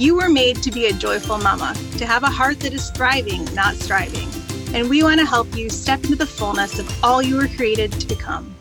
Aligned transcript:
You 0.00 0.14
were 0.14 0.30
made 0.30 0.62
to 0.62 0.70
be 0.70 0.86
a 0.86 0.94
joyful 0.94 1.36
mama, 1.36 1.74
to 1.98 2.06
have 2.06 2.22
a 2.22 2.30
heart 2.30 2.60
that 2.60 2.72
is 2.72 2.88
thriving, 2.88 3.44
not 3.54 3.74
striving. 3.74 4.30
And 4.74 4.88
we 4.88 5.02
want 5.02 5.20
to 5.20 5.26
help 5.26 5.54
you 5.54 5.68
step 5.68 6.02
into 6.04 6.16
the 6.16 6.24
fullness 6.24 6.78
of 6.78 7.04
all 7.04 7.20
you 7.20 7.36
were 7.36 7.48
created 7.48 7.92
to 7.92 8.06
become. 8.06 8.56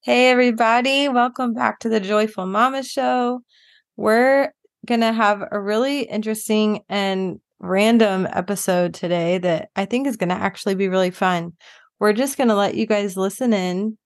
Hey, 0.00 0.30
everybody. 0.30 1.10
Welcome 1.10 1.52
back 1.52 1.80
to 1.80 1.90
the 1.90 2.00
Joyful 2.00 2.46
Mama 2.46 2.82
Show. 2.82 3.42
We're 3.98 4.54
going 4.86 5.02
to 5.02 5.12
have 5.12 5.44
a 5.50 5.60
really 5.60 6.04
interesting 6.04 6.84
and 6.88 7.40
random 7.58 8.26
episode 8.32 8.94
today 8.94 9.36
that 9.36 9.68
I 9.76 9.84
think 9.84 10.06
is 10.06 10.16
going 10.16 10.30
to 10.30 10.34
actually 10.34 10.74
be 10.74 10.88
really 10.88 11.10
fun. 11.10 11.52
We're 12.00 12.14
just 12.14 12.38
going 12.38 12.48
to 12.48 12.54
let 12.54 12.76
you 12.76 12.86
guys 12.86 13.14
listen 13.14 13.52
in 13.52 13.98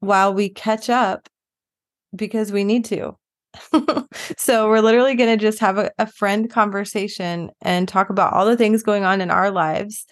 while 0.00 0.34
we 0.34 0.48
catch 0.48 0.90
up 0.90 1.28
because 2.16 2.50
we 2.50 2.64
need 2.64 2.84
to. 2.86 3.16
so, 4.36 4.68
we're 4.68 4.80
literally 4.80 5.14
going 5.14 5.36
to 5.36 5.42
just 5.42 5.58
have 5.58 5.78
a, 5.78 5.90
a 5.98 6.06
friend 6.06 6.48
conversation 6.50 7.50
and 7.62 7.88
talk 7.88 8.10
about 8.10 8.32
all 8.32 8.46
the 8.46 8.56
things 8.56 8.82
going 8.82 9.04
on 9.04 9.20
in 9.20 9.30
our 9.30 9.50
lives 9.50 10.06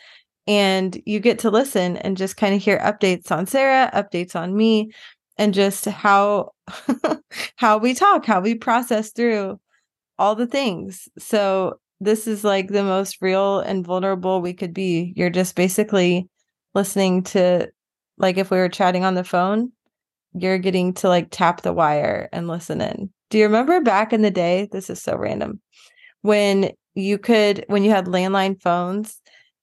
and 0.48 1.00
you 1.04 1.20
get 1.20 1.38
to 1.40 1.50
listen 1.50 1.98
and 1.98 2.16
just 2.16 2.38
kind 2.38 2.54
of 2.54 2.62
hear 2.62 2.78
updates 2.78 3.30
on 3.30 3.46
Sara, 3.46 3.90
updates 3.94 4.34
on 4.34 4.56
me, 4.56 4.90
and 5.36 5.52
just 5.52 5.84
how 5.84 6.52
how 7.56 7.76
we 7.76 7.92
talk, 7.94 8.24
how 8.24 8.40
we 8.40 8.54
process 8.54 9.12
through 9.12 9.60
all 10.18 10.34
the 10.34 10.46
things. 10.46 11.06
So 11.18 11.78
this 12.00 12.26
is 12.26 12.44
like 12.44 12.68
the 12.68 12.82
most 12.82 13.18
real 13.20 13.60
and 13.60 13.84
vulnerable 13.86 14.40
we 14.40 14.54
could 14.54 14.72
be. 14.72 15.12
You're 15.16 15.28
just 15.28 15.54
basically 15.54 16.28
listening 16.74 17.24
to 17.24 17.70
like 18.16 18.38
if 18.38 18.50
we 18.50 18.56
were 18.56 18.70
chatting 18.70 19.04
on 19.04 19.14
the 19.14 19.24
phone, 19.24 19.70
you're 20.32 20.58
getting 20.58 20.94
to 20.94 21.08
like 21.08 21.28
tap 21.30 21.60
the 21.60 21.74
wire 21.74 22.30
and 22.32 22.48
listen 22.48 22.80
in. 22.80 23.12
Do 23.30 23.38
you 23.38 23.44
remember 23.44 23.80
back 23.80 24.12
in 24.12 24.22
the 24.22 24.30
day? 24.30 24.68
This 24.70 24.90
is 24.90 25.02
so 25.02 25.16
random. 25.16 25.60
When 26.22 26.72
you 26.94 27.18
could 27.18 27.64
when 27.68 27.84
you 27.84 27.90
had 27.90 28.06
landline 28.06 28.60
phones 28.60 29.20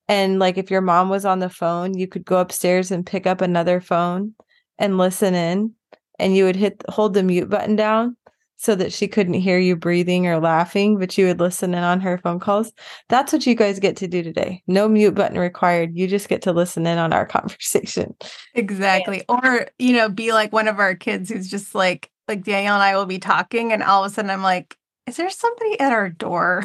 and 0.08 0.39
like 0.39 0.58
if 0.58 0.71
your 0.71 0.81
mom 0.81 1.09
was 1.09 1.25
on 1.25 1.39
the 1.39 1.49
phone, 1.49 1.97
you 1.97 2.08
could 2.08 2.25
go 2.25 2.39
upstairs 2.39 2.91
and 2.91 3.05
pick 3.05 3.27
up 3.27 3.41
another 3.41 3.81
phone 3.81 4.33
and 4.77 4.97
listen 4.97 5.36
in 5.36 5.73
and 6.20 6.36
you 6.36 6.45
would 6.45 6.55
hit 6.55 6.83
hold 6.89 7.14
the 7.14 7.23
mute 7.23 7.49
button 7.49 7.76
down 7.76 8.15
so 8.58 8.73
that 8.76 8.93
she 8.93 9.08
couldn't 9.08 9.33
hear 9.33 9.59
you 9.59 9.76
breathing 9.76 10.27
or 10.27 10.39
laughing, 10.39 10.97
but 10.97 11.17
you 11.17 11.26
would 11.26 11.39
listen 11.39 11.73
in 11.73 11.83
on 11.83 11.99
her 11.99 12.17
phone 12.17 12.39
calls. 12.39 12.71
That's 13.09 13.33
what 13.33 13.45
you 13.45 13.53
guys 13.53 13.80
get 13.80 13.97
to 13.97 14.08
do 14.08 14.23
today. 14.23 14.64
No 14.65 14.87
mute 14.87 15.14
button 15.14 15.37
required. 15.37 15.95
You 15.95 16.08
just 16.08 16.30
get 16.30 16.42
to 16.43 16.53
listen 16.53 16.87
in 16.87 16.97
on 16.97 17.11
our 17.11 17.26
conversation. 17.27 18.15
Exactly. 18.53 19.23
Or, 19.27 19.67
you 19.77 19.93
know, 19.93 20.09
be 20.09 20.32
like 20.32 20.53
one 20.53 20.67
of 20.67 20.80
our 20.80 20.95
kids 20.95 21.30
who's 21.30 21.49
just 21.49 21.76
like, 21.76 22.09
like 22.27 22.43
Danielle 22.43 22.75
and 22.75 22.83
I 22.83 22.95
will 22.95 23.05
be 23.05 23.19
talking, 23.19 23.71
and 23.71 23.83
all 23.83 24.03
of 24.03 24.11
a 24.11 24.13
sudden 24.13 24.31
I'm 24.31 24.43
like, 24.43 24.75
is 25.08 25.17
there 25.17 25.30
somebody 25.30 25.80
at 25.80 25.91
our 25.91 26.09
door? 26.09 26.63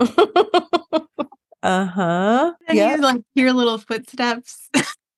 Uh 1.64 1.86
huh. 1.86 2.52
And 2.68 2.78
you 2.78 2.98
like 2.98 3.22
hear 3.34 3.50
little 3.52 3.78
footsteps. 3.78 4.68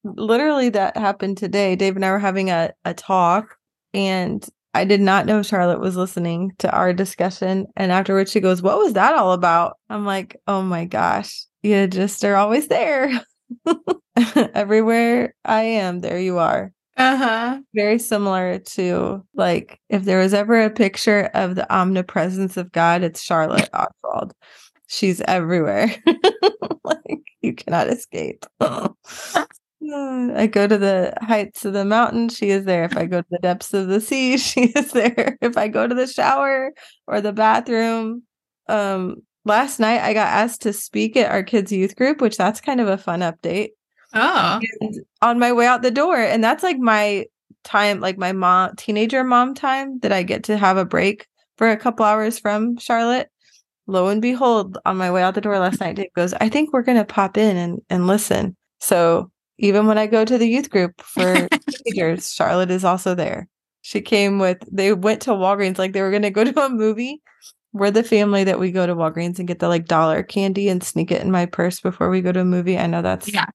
Literally, 0.04 0.68
that 0.70 0.96
happened 0.96 1.36
today. 1.36 1.74
Dave 1.74 1.96
and 1.96 2.04
I 2.04 2.12
were 2.12 2.20
having 2.20 2.50
a, 2.50 2.72
a 2.84 2.94
talk, 2.94 3.56
and 3.92 4.48
I 4.72 4.84
did 4.84 5.00
not 5.00 5.26
know 5.26 5.42
Charlotte 5.42 5.80
was 5.80 5.96
listening 5.96 6.52
to 6.58 6.70
our 6.70 6.92
discussion. 6.92 7.66
And 7.76 7.90
afterwards, 7.90 8.30
she 8.30 8.38
goes, 8.38 8.62
What 8.62 8.78
was 8.78 8.92
that 8.92 9.14
all 9.16 9.32
about? 9.32 9.78
I'm 9.90 10.06
like, 10.06 10.36
Oh 10.46 10.62
my 10.62 10.84
gosh, 10.84 11.44
you 11.62 11.88
just 11.88 12.24
are 12.24 12.36
always 12.36 12.68
there. 12.68 13.10
Everywhere 14.54 15.34
I 15.44 15.62
am, 15.62 16.00
there 16.00 16.20
you 16.20 16.38
are. 16.38 16.72
Uh-huh. 16.96 17.60
Very 17.74 17.98
similar 17.98 18.58
to 18.58 19.22
like 19.34 19.78
if 19.90 20.04
there 20.04 20.18
was 20.18 20.32
ever 20.32 20.62
a 20.62 20.70
picture 20.70 21.30
of 21.34 21.54
the 21.54 21.70
omnipresence 21.74 22.56
of 22.56 22.72
God, 22.72 23.02
it's 23.02 23.22
Charlotte 23.22 23.68
Oswald 23.74 24.32
she's 24.88 25.20
everywhere. 25.22 25.94
like 26.84 27.22
you 27.42 27.54
cannot 27.54 27.88
escape. 27.88 28.46
I 28.62 30.48
go 30.50 30.66
to 30.66 30.78
the 30.78 31.14
heights 31.22 31.64
of 31.64 31.72
the 31.74 31.84
mountain, 31.84 32.28
she 32.30 32.50
is 32.50 32.64
there. 32.66 32.84
If 32.84 32.96
I 32.96 33.06
go 33.06 33.22
to 33.22 33.28
the 33.30 33.38
depths 33.38 33.74
of 33.74 33.88
the 33.88 34.00
sea, 34.00 34.36
she 34.38 34.66
is 34.72 34.92
there. 34.92 35.38
If 35.42 35.56
I 35.58 35.68
go 35.68 35.86
to 35.88 35.94
the 35.94 36.06
shower 36.06 36.72
or 37.06 37.20
the 37.20 37.32
bathroom, 37.32 38.22
um 38.68 39.16
last 39.44 39.80
night 39.80 40.02
I 40.02 40.14
got 40.14 40.28
asked 40.28 40.62
to 40.62 40.72
speak 40.74 41.16
at 41.16 41.30
our 41.32 41.42
kids 41.44 41.72
youth 41.72 41.96
group, 41.96 42.20
which 42.20 42.36
that's 42.36 42.60
kind 42.60 42.80
of 42.80 42.88
a 42.88 42.98
fun 42.98 43.20
update. 43.20 43.70
Oh. 44.14 44.60
On 45.22 45.38
my 45.38 45.52
way 45.52 45.66
out 45.66 45.82
the 45.82 45.90
door 45.90 46.16
and 46.16 46.42
that's 46.42 46.62
like 46.62 46.78
my 46.78 47.26
time 47.64 48.00
like 48.00 48.16
my 48.16 48.32
mom 48.32 48.74
teenager 48.76 49.24
mom 49.24 49.54
time 49.54 49.98
that 50.00 50.12
I 50.12 50.22
get 50.22 50.44
to 50.44 50.56
have 50.56 50.76
a 50.76 50.84
break 50.84 51.26
for 51.56 51.70
a 51.70 51.76
couple 51.76 52.04
hours 52.04 52.38
from 52.38 52.78
Charlotte 52.78 53.30
lo 53.86 54.08
and 54.08 54.20
behold, 54.20 54.78
on 54.84 54.96
my 54.96 55.10
way 55.10 55.22
out 55.22 55.34
the 55.34 55.40
door 55.40 55.58
last 55.58 55.80
night, 55.80 55.96
Dave 55.96 56.12
goes, 56.14 56.34
I 56.34 56.48
think 56.48 56.72
we're 56.72 56.82
going 56.82 56.98
to 56.98 57.04
pop 57.04 57.36
in 57.36 57.56
and, 57.56 57.80
and 57.88 58.06
listen. 58.06 58.56
So 58.80 59.30
even 59.58 59.86
when 59.86 59.98
I 59.98 60.06
go 60.06 60.24
to 60.24 60.38
the 60.38 60.48
youth 60.48 60.70
group 60.70 61.00
for 61.00 61.48
teenagers, 61.84 62.32
Charlotte 62.32 62.70
is 62.70 62.84
also 62.84 63.14
there. 63.14 63.48
She 63.82 64.00
came 64.00 64.38
with, 64.38 64.58
they 64.70 64.92
went 64.92 65.22
to 65.22 65.30
Walgreens, 65.30 65.78
like 65.78 65.92
they 65.92 66.02
were 66.02 66.10
going 66.10 66.22
to 66.22 66.30
go 66.30 66.44
to 66.44 66.64
a 66.64 66.68
movie. 66.68 67.22
We're 67.72 67.90
the 67.90 68.02
family 68.02 68.42
that 68.44 68.58
we 68.58 68.72
go 68.72 68.86
to 68.86 68.96
Walgreens 68.96 69.38
and 69.38 69.46
get 69.46 69.58
the 69.58 69.68
like 69.68 69.86
dollar 69.86 70.22
candy 70.22 70.68
and 70.68 70.82
sneak 70.82 71.12
it 71.12 71.22
in 71.22 71.30
my 71.30 71.46
purse 71.46 71.80
before 71.80 72.10
we 72.10 72.22
go 72.22 72.32
to 72.32 72.40
a 72.40 72.44
movie. 72.44 72.78
I 72.78 72.86
know 72.86 73.02
that's 73.02 73.32
yeah. 73.32 73.46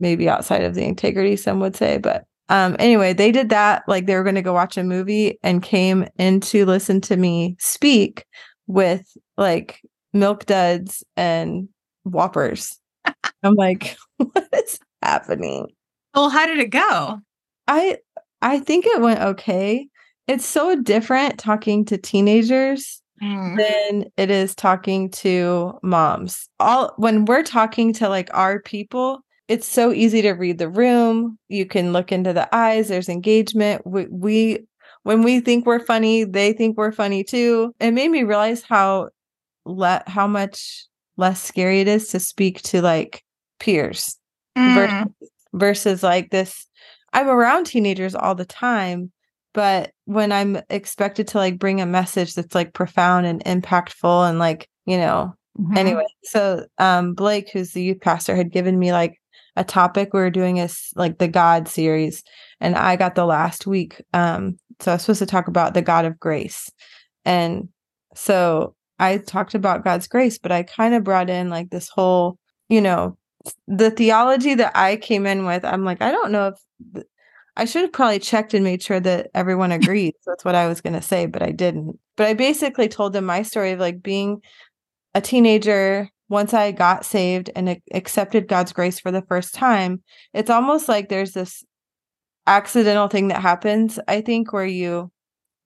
Maybe 0.00 0.28
outside 0.28 0.64
of 0.64 0.74
the 0.74 0.84
integrity, 0.84 1.36
some 1.36 1.60
would 1.60 1.76
say, 1.76 1.98
but 1.98 2.24
um, 2.48 2.74
anyway, 2.80 3.12
they 3.12 3.30
did 3.30 3.48
that 3.50 3.84
like 3.86 4.06
they 4.06 4.16
were 4.16 4.24
going 4.24 4.34
to 4.34 4.42
go 4.42 4.52
watch 4.52 4.76
a 4.76 4.82
movie 4.82 5.38
and 5.42 5.62
came 5.62 6.08
in 6.18 6.40
to 6.40 6.66
listen 6.66 7.00
to 7.02 7.16
me 7.16 7.56
speak 7.60 8.24
with 8.66 9.16
like 9.36 9.80
milk 10.12 10.46
duds 10.46 11.04
and 11.16 11.68
whoppers. 12.02 12.76
I'm 13.44 13.54
like, 13.54 13.96
what 14.16 14.48
is 14.52 14.80
happening? 15.00 15.68
Well, 16.14 16.28
how 16.28 16.46
did 16.46 16.58
it 16.58 16.70
go? 16.70 17.20
I 17.68 17.98
I 18.42 18.58
think 18.58 18.84
it 18.84 19.00
went 19.00 19.20
okay. 19.20 19.86
It's 20.26 20.46
so 20.46 20.74
different 20.74 21.38
talking 21.38 21.84
to 21.86 21.98
teenagers 21.98 23.00
mm. 23.22 23.56
than 23.56 24.06
it 24.16 24.30
is 24.30 24.54
talking 24.54 25.10
to 25.10 25.78
moms. 25.82 26.48
All 26.58 26.92
when 26.96 27.24
we're 27.26 27.42
talking 27.42 27.92
to 27.94 28.08
like 28.08 28.28
our 28.34 28.60
people, 28.60 29.24
it's 29.50 29.66
so 29.66 29.92
easy 29.92 30.22
to 30.22 30.30
read 30.30 30.58
the 30.58 30.68
room. 30.68 31.36
You 31.48 31.66
can 31.66 31.92
look 31.92 32.12
into 32.12 32.32
the 32.32 32.48
eyes, 32.54 32.86
there's 32.86 33.08
engagement. 33.08 33.84
We, 33.84 34.06
we 34.06 34.60
when 35.02 35.24
we 35.24 35.40
think 35.40 35.66
we're 35.66 35.84
funny, 35.84 36.22
they 36.22 36.52
think 36.52 36.78
we're 36.78 36.92
funny 36.92 37.24
too. 37.24 37.74
It 37.80 37.90
made 37.90 38.12
me 38.12 38.22
realize 38.22 38.62
how 38.62 39.08
let 39.64 40.08
how 40.08 40.28
much 40.28 40.86
less 41.16 41.42
scary 41.42 41.80
it 41.80 41.88
is 41.88 42.08
to 42.08 42.20
speak 42.20 42.62
to 42.62 42.80
like 42.80 43.24
peers 43.58 44.16
mm. 44.56 44.74
versus, 44.74 45.30
versus 45.52 46.02
like 46.04 46.30
this. 46.30 46.68
I'm 47.12 47.26
around 47.26 47.64
teenagers 47.64 48.14
all 48.14 48.36
the 48.36 48.44
time, 48.44 49.10
but 49.52 49.90
when 50.04 50.30
I'm 50.30 50.60
expected 50.70 51.26
to 51.28 51.38
like 51.38 51.58
bring 51.58 51.80
a 51.80 51.86
message 51.86 52.34
that's 52.34 52.54
like 52.54 52.72
profound 52.72 53.26
and 53.26 53.42
impactful 53.44 54.28
and 54.28 54.38
like, 54.38 54.68
you 54.86 54.96
know, 54.96 55.34
mm-hmm. 55.58 55.76
anyway. 55.76 56.06
So 56.22 56.66
um 56.78 57.14
Blake, 57.14 57.50
who's 57.52 57.72
the 57.72 57.82
youth 57.82 58.00
pastor, 58.00 58.36
had 58.36 58.52
given 58.52 58.78
me 58.78 58.92
like 58.92 59.19
a 59.60 59.64
topic 59.64 60.14
we 60.14 60.20
were 60.20 60.30
doing 60.30 60.56
is 60.56 60.90
like 60.96 61.18
the 61.18 61.28
God 61.28 61.68
series, 61.68 62.24
and 62.60 62.74
I 62.76 62.96
got 62.96 63.14
the 63.14 63.26
last 63.26 63.66
week. 63.66 64.00
Um, 64.14 64.56
so 64.80 64.90
I 64.90 64.94
was 64.94 65.02
supposed 65.02 65.18
to 65.18 65.26
talk 65.26 65.48
about 65.48 65.74
the 65.74 65.82
God 65.82 66.06
of 66.06 66.18
grace, 66.18 66.70
and 67.26 67.68
so 68.14 68.74
I 68.98 69.18
talked 69.18 69.54
about 69.54 69.84
God's 69.84 70.08
grace, 70.08 70.38
but 70.38 70.50
I 70.50 70.62
kind 70.62 70.94
of 70.94 71.04
brought 71.04 71.28
in 71.28 71.50
like 71.50 71.68
this 71.68 71.90
whole, 71.90 72.38
you 72.70 72.80
know, 72.80 73.18
the 73.68 73.90
theology 73.90 74.54
that 74.54 74.72
I 74.74 74.96
came 74.96 75.26
in 75.26 75.44
with. 75.44 75.62
I'm 75.62 75.84
like, 75.84 76.00
I 76.00 76.10
don't 76.10 76.32
know 76.32 76.48
if 76.48 76.54
th- 76.94 77.06
I 77.54 77.66
should 77.66 77.82
have 77.82 77.92
probably 77.92 78.18
checked 78.18 78.54
and 78.54 78.64
made 78.64 78.82
sure 78.82 79.00
that 79.00 79.28
everyone 79.34 79.72
agreed. 79.80 80.14
That's 80.26 80.44
what 80.44 80.54
I 80.54 80.68
was 80.68 80.80
going 80.80 80.94
to 80.94 81.02
say, 81.02 81.26
but 81.26 81.42
I 81.42 81.50
didn't. 81.50 81.98
But 82.16 82.28
I 82.28 82.34
basically 82.34 82.88
told 82.88 83.12
them 83.12 83.26
my 83.26 83.42
story 83.42 83.72
of 83.72 83.80
like 83.80 84.02
being 84.02 84.40
a 85.14 85.20
teenager 85.20 86.08
once 86.30 86.54
I 86.54 86.70
got 86.70 87.04
saved 87.04 87.50
and 87.54 87.76
accepted 87.92 88.48
God's 88.48 88.72
grace 88.72 89.00
for 89.00 89.10
the 89.10 89.22
first 89.22 89.52
time. 89.52 90.02
It's 90.32 90.48
almost 90.48 90.88
like 90.88 91.08
there's 91.08 91.32
this 91.32 91.64
accidental 92.46 93.08
thing 93.08 93.28
that 93.28 93.42
happens, 93.42 93.98
I 94.08 94.22
think, 94.22 94.52
where 94.52 94.64
you 94.64 95.10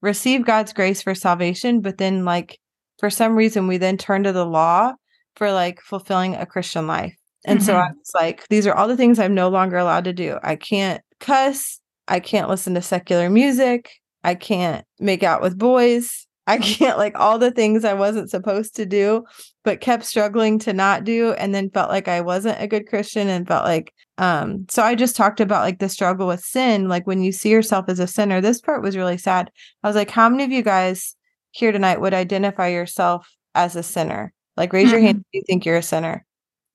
receive 0.01 0.47
God's 0.47 0.73
grace 0.73 1.03
for 1.03 1.15
salvation, 1.15 1.81
but 1.81 1.99
then 1.99 2.25
like 2.25 2.59
for 2.99 3.11
some 3.11 3.37
reason 3.37 3.67
we 3.69 3.77
then 3.77 3.99
turn 3.99 4.25
to 4.25 4.33
the 4.33 4.47
law 4.47 4.95
for 5.37 5.53
like 5.53 5.81
fulfilling 5.81 6.35
a 6.35 6.47
Christian 6.47 6.87
life. 6.87 7.17
And 7.47 7.63
so 7.63 7.75
mm-hmm. 7.75 7.83
I 7.83 7.93
was 7.93 8.13
like, 8.15 8.49
these 8.49 8.67
are 8.67 8.75
all 8.75 8.89
the 8.89 8.97
things 8.97 9.19
I'm 9.19 9.35
no 9.35 9.51
longer 9.51 9.77
allowed 9.77 10.05
to 10.05 10.15
do. 10.15 10.39
I 10.43 10.57
can't 10.57 11.03
cuss. 11.21 11.79
I 12.09 12.21
can't 12.21 12.49
listen 12.49 12.75
to 12.75 12.83
secular 12.83 13.29
music. 13.29 13.91
I 14.23 14.35
can't 14.35 14.87
make 14.99 15.23
out 15.23 15.43
with 15.43 15.59
boys. 15.59 16.24
I 16.47 16.59
can't 16.59 16.99
like 16.99 17.19
all 17.19 17.39
the 17.39 17.51
things 17.51 17.85
I 17.85 17.95
wasn't 17.95 18.31
supposed 18.31 18.77
to 18.77 18.87
do, 18.87 19.25
but 19.65 19.81
kept 19.81 20.05
struggling 20.05 20.59
to 20.61 20.73
not 20.73 21.05
do. 21.05 21.33
And 21.33 21.55
then 21.55 21.71
felt 21.71 21.91
like 21.91 22.09
I 22.09 22.21
wasn't 22.21 22.61
a 22.61 22.67
good 22.69 22.87
Christian 22.89 23.29
and 23.29 23.47
felt 23.49 23.65
like, 23.65 23.93
um, 24.19 24.67
so 24.69 24.83
I 24.83 24.95
just 24.95 25.17
talked 25.17 25.41
about 25.41 25.63
like 25.63 25.79
the 25.79 25.89
struggle 25.89 26.27
with 26.27 26.41
sin. 26.41 26.89
Like 26.89 27.07
when 27.07 27.23
you 27.23 27.33
see 27.33 27.51
yourself 27.51 27.87
as 27.89 27.99
a 27.99 28.07
sinner, 28.07 28.41
this 28.41 28.61
part 28.61 28.83
was 28.83 28.97
really 28.97 29.19
sad. 29.19 29.51
I 29.83 29.89
was 29.89 29.97
like, 29.97 30.11
how 30.11 30.29
many 30.29 30.45
of 30.45 30.51
you 30.53 30.63
guys 30.63 31.17
here 31.53 31.73
tonight 31.73 32.01
would 32.01 32.15
identify 32.15 32.69
yourself 32.69 33.29
as 33.55 33.77
a 33.77 33.83
sinner? 33.83 34.33
Like 34.57 34.73
raise 34.73 34.91
your 34.93 35.01
hand 35.01 35.19
if 35.19 35.25
you 35.33 35.43
think 35.47 35.65
you're 35.65 35.77
a 35.77 35.83
sinner 35.83 36.25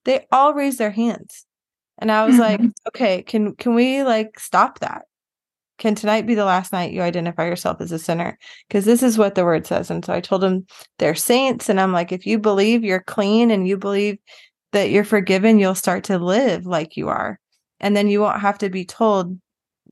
they 0.05 0.25
all 0.31 0.53
raised 0.53 0.77
their 0.77 0.91
hands 0.91 1.45
and 1.97 2.11
i 2.11 2.25
was 2.25 2.37
like 2.39 2.59
Mhm. 2.61 2.71
okay 2.87 3.21
can 3.21 3.55
can 3.55 3.75
we 3.75 4.03
like 4.03 4.39
stop 4.39 4.79
that 4.79 5.03
can 5.79 5.95
tonight 5.95 6.27
be 6.27 6.35
the 6.35 6.45
last 6.45 6.71
night 6.71 6.91
you 6.91 7.01
identify 7.01 7.45
yourself 7.45 7.81
as 7.81 7.91
a 7.91 7.99
sinner 7.99 8.37
because 8.67 8.85
this 8.85 9.01
is 9.01 9.17
what 9.17 9.35
the 9.35 9.43
word 9.43 9.65
says 9.65 9.89
and 9.89 10.05
so 10.05 10.13
i 10.13 10.19
told 10.19 10.41
them 10.41 10.65
they're 10.99 11.15
saints 11.15 11.69
and 11.69 11.79
i'm 11.79 11.91
like 11.91 12.11
if 12.11 12.25
you 12.25 12.37
believe 12.37 12.83
you're 12.83 13.01
clean 13.01 13.49
and 13.49 13.67
you 13.67 13.77
believe 13.77 14.17
that 14.71 14.91
you're 14.91 15.03
forgiven 15.03 15.57
you'll 15.57 15.75
start 15.75 16.03
to 16.03 16.19
live 16.19 16.65
like 16.65 16.95
you 16.95 17.09
are 17.09 17.39
and 17.79 17.95
then 17.95 18.07
you 18.07 18.21
won't 18.21 18.41
have 18.41 18.57
to 18.57 18.69
be 18.69 18.85
told 18.85 19.39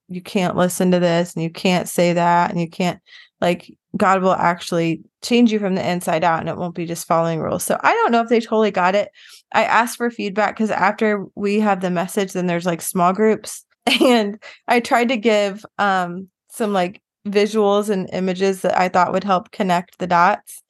you 0.10 0.22
can't 0.22 0.56
listen 0.56 0.92
to 0.92 1.00
this 1.00 1.34
and 1.34 1.44
you 1.44 1.50
can't 1.50 1.90
say 1.90 2.14
that 2.14 2.52
and 2.52 2.62
you 2.62 2.70
can't 2.70 3.02
like 3.42 3.76
god 3.96 4.22
will 4.22 4.34
actually 4.34 5.02
change 5.24 5.52
you 5.52 5.60
from 5.60 5.76
the 5.76 5.90
inside 5.90 6.24
out 6.24 6.40
and 6.40 6.50
it 6.50 6.58
won't 6.58 6.76
be 6.76 6.86
just 6.86 7.08
following 7.08 7.40
rules 7.40 7.64
so 7.64 7.80
i 7.82 7.94
don't 7.94 8.12
know 8.12 8.22
if 8.22 8.30
they 8.30 8.40
totally 8.40 8.72
got 8.72 8.94
it 8.94 9.10
I 9.54 9.64
asked 9.64 9.98
for 9.98 10.12
feedback 10.12 10.56
because 10.56 10.72
after 10.72 11.26
we 11.36 11.60
have 11.60 11.82
the 11.82 11.90
message, 11.90 12.34
then 12.34 12.48
there's 12.48 12.66
like 12.66 12.82
small 12.82 13.14
groups. 13.14 13.66
And 14.02 14.42
I 14.68 14.80
tried 14.80 15.10
to 15.10 15.18
give 15.18 15.66
um, 15.78 16.30
some 16.50 16.74
like 16.74 17.02
visuals 17.28 17.90
and 17.90 18.10
images 18.14 18.62
that 18.62 18.78
I 18.80 18.90
thought 18.90 19.14
would 19.14 19.24
help 19.24 19.52
connect 19.52 20.00
the 20.00 20.08
dots. 20.08 20.62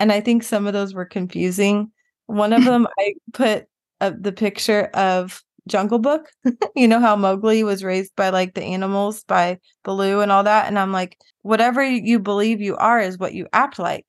And 0.00 0.12
I 0.12 0.20
think 0.20 0.42
some 0.42 0.66
of 0.66 0.72
those 0.72 0.94
were 0.94 1.04
confusing. 1.06 1.92
One 2.26 2.52
of 2.52 2.64
them, 2.66 2.88
I 2.98 3.14
put 3.32 3.66
uh, 4.00 4.12
the 4.18 4.32
picture 4.32 4.84
of 4.94 5.42
Jungle 5.68 5.98
Book. 5.98 6.30
you 6.76 6.88
know 6.88 7.00
how 7.00 7.16
Mowgli 7.16 7.64
was 7.64 7.84
raised 7.84 8.14
by 8.16 8.30
like 8.30 8.54
the 8.54 8.62
animals, 8.64 9.24
by 9.24 9.58
Baloo 9.84 10.20
and 10.20 10.32
all 10.32 10.44
that. 10.44 10.66
And 10.66 10.78
I'm 10.78 10.92
like, 10.92 11.18
whatever 11.42 11.84
you 11.84 12.18
believe 12.20 12.60
you 12.60 12.76
are 12.76 13.00
is 13.00 13.18
what 13.18 13.34
you 13.34 13.48
act 13.52 13.78
like. 13.78 14.06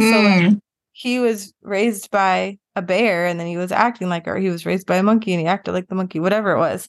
So 0.00 0.22
like, 0.22 0.46
Mm. 0.46 0.60
he 0.92 1.18
was 1.20 1.52
raised 1.62 2.10
by 2.10 2.58
a 2.76 2.82
bear 2.82 3.26
and 3.26 3.38
then 3.40 3.46
he 3.46 3.56
was 3.56 3.72
acting 3.72 4.08
like 4.08 4.26
or 4.28 4.36
he 4.38 4.50
was 4.50 4.66
raised 4.66 4.86
by 4.86 4.96
a 4.96 5.02
monkey 5.02 5.32
and 5.32 5.40
he 5.40 5.46
acted 5.46 5.72
like 5.72 5.88
the 5.88 5.94
monkey 5.94 6.18
whatever 6.20 6.52
it 6.52 6.58
was 6.58 6.88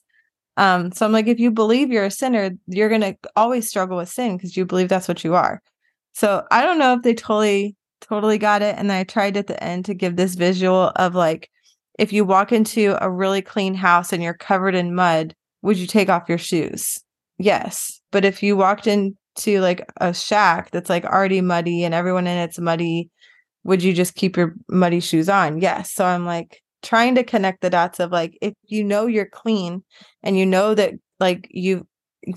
um 0.58 0.92
so 0.92 1.06
i'm 1.06 1.12
like 1.12 1.28
if 1.28 1.40
you 1.40 1.52
believe 1.52 1.92
you're 1.92 2.06
a 2.06 2.12
sinner 2.12 2.52
you're 2.68 2.90
to 2.90 3.16
always 3.36 3.68
struggle 3.68 3.98
with 3.98 4.10
sin 4.10 4.38
because 4.38 4.56
you 4.56 4.66
believe 4.66 4.90
that's 4.90 5.08
what 5.08 5.24
you 5.24 5.36
are 5.36 5.62
so 6.14 6.46
i 6.52 6.62
don't 6.62 6.80
know 6.80 6.94
if 6.94 7.02
they 7.02 7.14
totally 7.14 7.76
totally 8.02 8.38
got 8.38 8.62
it 8.62 8.76
and 8.78 8.92
i 8.92 9.04
tried 9.04 9.38
at 9.38 9.48
the 9.48 9.62
end 9.64 9.86
to 9.86 9.94
give 9.94 10.16
this 10.16 10.36
visual 10.36 10.92
of 10.96 11.16
like 11.16 11.50
if 11.98 12.12
you 12.12 12.26
walk 12.26 12.52
into 12.52 12.98
a 13.04 13.10
really 13.10 13.42
clean 13.42 13.74
house 13.74 14.12
and 14.12 14.22
you're 14.22 14.34
covered 14.34 14.76
in 14.76 14.96
mud 14.96 15.34
would 15.62 15.78
you 15.78 15.88
take 15.88 16.10
off 16.10 16.30
your 16.30 16.38
shoes 16.38 17.00
yes 17.38 18.02
but 18.12 18.26
if 18.26 18.44
you 18.44 18.56
walked 18.56 18.88
into 18.88 19.60
like 19.60 19.90
a 19.98 20.14
shack 20.14 20.72
that's 20.72 20.90
like 20.90 21.06
already 21.06 21.42
muddy 21.42 21.84
and 21.84 21.94
everyone 21.94 22.28
in 22.28 22.38
it's 22.38 22.60
muddy 22.60 23.10
would 23.66 23.82
you 23.84 23.94
just 23.94 24.16
keep 24.16 24.38
your 24.38 24.56
muddy 24.70 25.02
shoes 25.02 25.28
on? 25.28 25.60
Yes. 25.60 25.92
So 25.92 26.06
I'm 26.06 26.24
like 26.24 26.62
trying 26.86 27.16
to 27.16 27.24
connect 27.24 27.62
the 27.62 27.70
dots 27.70 28.00
of 28.00 28.12
like, 28.12 28.38
if 28.42 28.54
you 28.68 28.84
know 28.84 29.08
you're 29.08 29.26
clean 29.26 29.84
and 30.24 30.38
you 30.38 30.46
know 30.46 30.74
that 30.76 30.94
like 31.20 31.48
you 31.52 31.86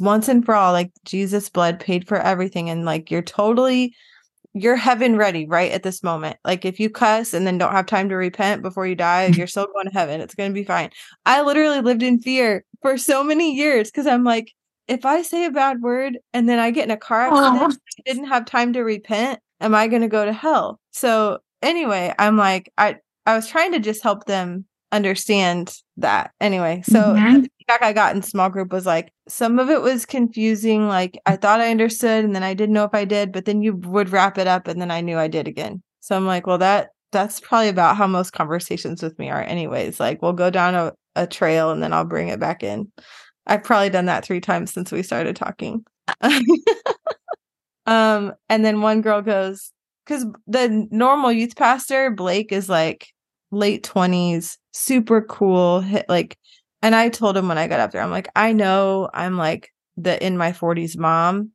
once 0.01 0.29
and 0.29 0.45
for 0.45 0.55
all, 0.55 0.73
like 0.73 0.91
Jesus' 1.05 1.49
blood 1.49 1.79
paid 1.79 2.09
for 2.09 2.19
everything 2.19 2.69
and 2.69 2.85
like 2.85 3.11
you're 3.11 3.23
totally, 3.23 3.95
you're 4.55 4.77
heaven 4.77 5.17
ready 5.17 5.47
right 5.47 5.71
at 5.71 5.83
this 5.83 6.03
moment. 6.03 6.37
Like 6.45 6.65
if 6.65 6.81
you 6.81 6.91
cuss 6.91 7.35
and 7.35 7.47
then 7.47 7.59
don't 7.59 7.73
have 7.73 7.87
time 7.87 8.09
to 8.09 8.17
repent 8.17 8.63
before 8.63 8.87
you 8.87 8.95
die, 8.95 9.27
you're 9.35 9.47
still 9.47 9.67
going 9.67 9.87
to 9.87 9.93
heaven. 9.93 10.21
It's 10.21 10.35
going 10.35 10.51
to 10.51 10.55
be 10.55 10.65
fine. 10.65 10.91
I 11.27 11.43
literally 11.43 11.81
lived 11.81 12.03
in 12.03 12.21
fear 12.21 12.65
for 12.83 12.97
so 12.97 13.23
many 13.23 13.55
years 13.55 13.91
because 13.91 14.07
I'm 14.07 14.25
like, 14.25 14.53
if 14.89 15.05
I 15.05 15.23
say 15.23 15.45
a 15.45 15.51
bad 15.51 15.83
word 15.83 16.19
and 16.33 16.49
then 16.49 16.59
I 16.59 16.71
get 16.71 16.85
in 16.85 16.91
a 16.91 16.97
car 16.97 17.21
accident, 17.21 17.63
Aw. 17.63 17.77
I 17.99 18.03
didn't 18.11 18.29
have 18.29 18.47
time 18.47 18.73
to 18.73 18.81
repent, 18.81 19.39
am 19.61 19.75
I 19.75 19.87
going 19.87 20.03
to 20.03 20.09
go 20.09 20.25
to 20.25 20.33
hell? 20.33 20.81
So 20.93 21.41
anyway, 21.63 22.15
I'm 22.19 22.39
like, 22.39 22.73
I 22.79 22.97
I 23.29 23.37
was 23.37 23.47
trying 23.47 23.73
to 23.73 23.79
just 23.79 24.03
help 24.03 24.25
them 24.25 24.65
understand 24.91 25.77
that. 25.99 26.31
Anyway, 26.41 26.83
so 26.87 27.15
Mhm. 27.15 27.43
the 27.43 27.51
feedback 27.59 27.83
I 27.83 27.93
got 27.93 28.17
in 28.17 28.23
small 28.23 28.49
group 28.49 28.73
was 28.73 28.87
like 28.87 29.13
some 29.29 29.59
of 29.59 29.69
it 29.69 29.83
was 29.83 30.07
confusing. 30.07 30.89
Like 30.89 31.21
I 31.27 31.37
thought 31.37 31.61
I 31.61 31.71
understood, 31.71 32.25
and 32.25 32.35
then 32.35 32.43
I 32.43 32.55
didn't 32.55 32.73
know 32.73 32.85
if 32.85 32.95
I 32.95 33.05
did, 33.05 33.31
but 33.31 33.45
then 33.45 33.61
you 33.63 33.75
would 33.77 34.09
wrap 34.09 34.39
it 34.39 34.47
up, 34.47 34.67
and 34.67 34.81
then 34.81 34.91
I 34.91 35.03
knew 35.03 35.19
I 35.19 35.29
did 35.29 35.47
again. 35.47 35.83
So 36.01 36.17
I'm 36.17 36.27
like, 36.27 36.47
well, 36.47 36.57
that 36.59 36.89
that's 37.13 37.39
probably 37.39 37.69
about 37.69 37.99
how 37.99 38.07
most 38.07 38.33
conversations 38.33 39.03
with 39.03 39.19
me 39.19 39.29
are, 39.29 39.43
anyways. 39.43 40.01
Like 40.01 40.23
we'll 40.23 40.33
go 40.33 40.49
down 40.49 40.75
a, 40.75 40.95
a 41.15 41.27
trail, 41.27 41.71
and 41.71 41.83
then 41.83 41.93
I'll 41.93 42.07
bring 42.07 42.29
it 42.29 42.41
back 42.41 42.63
in. 42.63 42.91
I've 43.47 43.63
probably 43.65 43.91
done 43.91 44.07
that 44.07 44.25
three 44.25 44.41
times 44.41 44.73
since 44.73 44.91
we 44.91 45.03
started 45.03 45.37
talking. 45.37 45.85
um, 47.87 48.33
and 48.49 48.65
then 48.65 48.81
one 48.81 49.03
girl 49.03 49.21
goes, 49.23 49.71
because 50.07 50.25
the 50.47 50.87
normal 50.91 51.33
youth 51.33 51.57
pastor, 51.57 52.11
Blake, 52.11 52.53
is 52.53 52.69
like 52.71 53.09
late 53.51 53.85
20s, 53.85 54.59
super 54.73 55.23
cool. 55.23 55.81
hit- 55.81 56.09
Like, 56.09 56.37
and 56.83 56.95
I 56.95 57.09
told 57.09 57.37
him 57.37 57.49
when 57.49 57.59
I 57.59 57.67
got 57.69 57.81
up 57.81 57.91
there, 57.93 58.03
I'm 58.03 58.11
like, 58.11 58.29
I 58.37 58.53
know 58.53 59.09
I'm 59.13 59.37
like 59.37 59.71
the 59.97 60.25
in 60.25 60.37
my 60.37 60.53
40s 60.53 60.97
mom. 60.97 61.51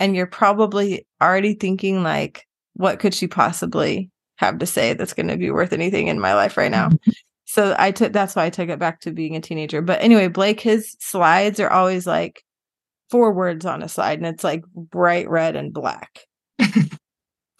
And 0.00 0.16
you're 0.16 0.26
probably 0.26 1.06
already 1.22 1.54
thinking, 1.54 2.02
like, 2.02 2.44
what 2.74 2.98
could 2.98 3.14
she 3.14 3.28
possibly 3.28 4.10
have 4.36 4.58
to 4.58 4.66
say 4.66 4.94
that's 4.94 5.14
going 5.14 5.28
to 5.28 5.36
be 5.36 5.50
worth 5.50 5.72
anything 5.72 6.08
in 6.08 6.18
my 6.18 6.34
life 6.34 6.56
right 6.56 6.70
now? 6.70 6.90
So 7.44 7.76
I 7.78 7.90
took 7.90 8.14
that's 8.14 8.34
why 8.34 8.46
I 8.46 8.50
took 8.50 8.70
it 8.70 8.78
back 8.78 9.00
to 9.00 9.10
being 9.10 9.36
a 9.36 9.40
teenager. 9.42 9.82
But 9.82 10.00
anyway, 10.00 10.28
Blake, 10.28 10.58
his 10.58 10.96
slides 11.00 11.60
are 11.60 11.68
always 11.68 12.06
like 12.06 12.42
four 13.10 13.30
words 13.34 13.66
on 13.66 13.82
a 13.82 13.90
slide 13.90 14.16
and 14.16 14.26
it's 14.26 14.42
like 14.42 14.64
bright 14.74 15.28
red 15.28 15.54
and 15.54 15.70
black. 15.70 16.20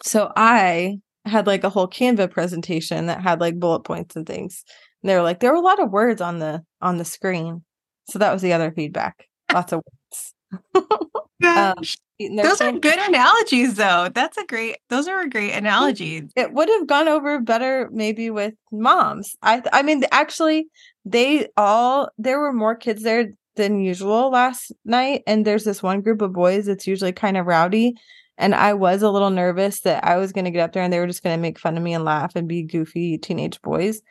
so 0.03 0.31
I 0.35 0.99
had 1.25 1.47
like 1.47 1.63
a 1.63 1.69
whole 1.69 1.87
Canva 1.87 2.29
presentation 2.31 3.05
that 3.07 3.21
had 3.21 3.39
like 3.39 3.59
bullet 3.59 3.81
points 3.81 4.15
and 4.15 4.25
things. 4.27 4.63
And 5.01 5.09
they 5.09 5.15
were 5.15 5.21
like, 5.23 5.39
there 5.39 5.51
were 5.51 5.57
a 5.57 5.61
lot 5.61 5.81
of 5.81 5.91
words 5.91 6.21
on 6.21 6.39
the 6.39 6.63
on 6.81 6.97
the 6.97 7.05
screen. 7.05 7.63
So 8.09 8.19
that 8.19 8.33
was 8.33 8.41
the 8.41 8.53
other 8.53 8.71
feedback. 8.71 9.27
Lots 9.51 9.73
of 9.73 9.81
words. 9.81 10.33
Um, 11.45 11.73
Gosh. 11.77 11.97
eating 12.19 12.37
their 12.37 12.45
Those 12.47 12.61
are 12.61 12.71
good 12.71 12.97
analogies, 12.99 13.75
though. 13.75 14.07
That's 14.13 14.37
a 14.37 14.45
great. 14.45 14.77
Those 14.89 15.09
are 15.09 15.19
a 15.21 15.29
great 15.29 15.51
analogies. 15.51 16.31
it 16.37 16.53
would 16.53 16.69
have 16.69 16.87
gone 16.87 17.09
over 17.09 17.41
better 17.41 17.89
maybe 17.91 18.29
with 18.29 18.53
moms. 18.71 19.35
I 19.41 19.61
I 19.73 19.81
mean 19.81 20.05
actually 20.13 20.67
they 21.03 21.49
all 21.57 22.09
there 22.17 22.39
were 22.39 22.53
more 22.53 22.75
kids 22.75 23.03
there 23.03 23.31
than 23.57 23.81
usual 23.81 24.31
last 24.31 24.71
night 24.85 25.23
and 25.27 25.45
there's 25.45 25.65
this 25.65 25.83
one 25.83 25.99
group 26.01 26.21
of 26.21 26.31
boys 26.31 26.65
that's 26.65 26.87
usually 26.87 27.11
kind 27.11 27.35
of 27.35 27.45
rowdy 27.45 27.95
and 28.43 28.53
I 28.53 28.73
was 28.73 29.01
a 29.01 29.09
little 29.09 29.29
nervous 29.29 29.79
that 29.81 30.03
I 30.03 30.17
was 30.17 30.33
going 30.33 30.43
to 30.43 30.51
get 30.51 30.59
up 30.59 30.73
there 30.73 30.83
and 30.83 30.91
they 30.91 30.99
were 30.99 31.07
just 31.07 31.23
going 31.23 31.35
to 31.35 31.41
make 31.41 31.57
fun 31.57 31.77
of 31.77 31.83
me 31.83 31.93
and 31.93 32.03
laugh 32.03 32.35
and 32.35 32.45
be 32.45 32.61
goofy 32.61 33.17
teenage 33.17 33.61
boys. 33.61 34.01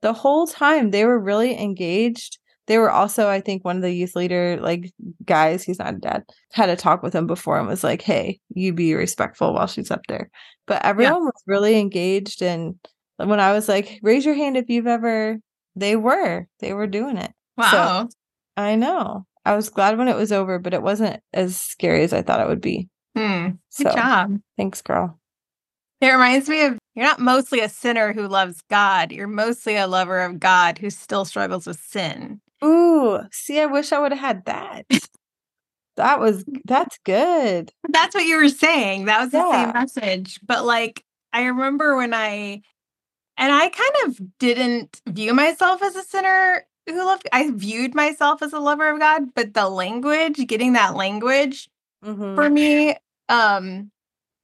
The 0.00 0.14
whole 0.14 0.46
time 0.46 0.90
they 0.90 1.04
were 1.04 1.18
really 1.18 1.60
engaged. 1.60 2.38
They 2.68 2.78
were 2.78 2.90
also 2.90 3.28
I 3.28 3.42
think 3.42 3.66
one 3.66 3.76
of 3.76 3.82
the 3.82 3.92
youth 3.92 4.16
leader 4.16 4.58
like 4.62 4.90
guys, 5.26 5.62
he's 5.62 5.78
not 5.78 5.94
a 5.94 5.98
dad, 5.98 6.24
had 6.52 6.70
a 6.70 6.76
talk 6.76 7.02
with 7.02 7.14
him 7.14 7.26
before 7.26 7.58
and 7.58 7.68
was 7.68 7.84
like, 7.84 8.00
"Hey, 8.00 8.40
you 8.54 8.72
be 8.72 8.94
respectful 8.94 9.52
while 9.52 9.66
she's 9.66 9.90
up 9.90 10.00
there." 10.08 10.30
But 10.66 10.82
everyone 10.86 11.24
was 11.24 11.42
really 11.46 11.78
engaged 11.78 12.40
and 12.42 12.76
when 13.18 13.40
I 13.40 13.52
was 13.52 13.68
like, 13.68 14.00
"Raise 14.02 14.24
your 14.24 14.34
hand 14.34 14.56
if 14.56 14.70
you've 14.70 14.86
ever," 14.86 15.38
they 15.76 15.96
were. 15.96 16.46
They 16.60 16.72
were 16.72 16.86
doing 16.86 17.18
it. 17.18 17.32
Wow. 17.58 18.08
I 18.56 18.74
know. 18.76 19.26
I 19.44 19.54
was 19.54 19.68
glad 19.68 19.98
when 19.98 20.08
it 20.08 20.16
was 20.16 20.32
over, 20.32 20.58
but 20.58 20.72
it 20.72 20.82
wasn't 20.82 21.20
as 21.34 21.60
scary 21.60 22.04
as 22.04 22.14
I 22.14 22.22
thought 22.22 22.40
it 22.40 22.48
would 22.48 22.62
be. 22.62 22.88
Hmm. 23.16 23.48
So 23.70 23.84
Good 23.84 23.92
job. 23.94 24.40
thanks, 24.56 24.82
girl. 24.82 25.18
It 26.00 26.08
reminds 26.08 26.48
me 26.48 26.62
of 26.64 26.78
you're 26.94 27.04
not 27.06 27.20
mostly 27.20 27.60
a 27.60 27.68
sinner 27.68 28.12
who 28.12 28.26
loves 28.26 28.60
God. 28.68 29.12
You're 29.12 29.28
mostly 29.28 29.76
a 29.76 29.86
lover 29.86 30.20
of 30.20 30.40
God 30.40 30.78
who 30.78 30.90
still 30.90 31.24
struggles 31.24 31.66
with 31.66 31.78
sin. 31.78 32.40
Ooh, 32.64 33.20
see, 33.30 33.60
I 33.60 33.66
wish 33.66 33.92
I 33.92 33.98
would 34.00 34.12
have 34.12 34.20
had 34.20 34.44
that. 34.46 34.86
that 35.96 36.18
was 36.20 36.44
that's 36.64 36.98
good. 37.04 37.72
That's 37.88 38.14
what 38.14 38.24
you 38.26 38.36
were 38.36 38.48
saying. 38.48 39.04
That 39.04 39.20
was 39.22 39.30
the 39.32 39.38
Yeah. 39.38 39.66
same 39.66 39.72
message. 39.74 40.40
But 40.44 40.64
like 40.64 41.04
I 41.32 41.44
remember 41.44 41.96
when 41.96 42.12
I 42.14 42.62
and 43.36 43.52
I 43.52 43.68
kind 43.68 43.94
of 44.06 44.38
didn't 44.38 45.00
view 45.08 45.34
myself 45.34 45.82
as 45.82 45.96
a 45.96 46.02
sinner 46.02 46.66
who 46.88 47.04
loved 47.04 47.28
I 47.32 47.50
viewed 47.52 47.94
myself 47.94 48.42
as 48.42 48.52
a 48.52 48.58
lover 48.60 48.88
of 48.90 48.98
God, 48.98 49.34
but 49.34 49.54
the 49.54 49.68
language, 49.68 50.46
getting 50.46 50.72
that 50.74 50.96
language 50.96 51.68
Mhm. 52.04 52.34
for 52.34 52.50
me 52.50 52.96
um 53.28 53.90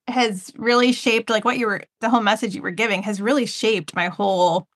has 0.06 0.52
really 0.56 0.92
shaped 0.92 1.28
like 1.28 1.44
what 1.44 1.58
you 1.58 1.66
were 1.66 1.85
the 2.00 2.08
whole 2.08 2.20
message 2.23 2.54
you 2.54 2.62
were 2.62 2.70
giving 2.70 3.02
has 3.02 3.20
really 3.20 3.47
shaped 3.47 3.94
my 3.94 4.08
whole 4.08 4.66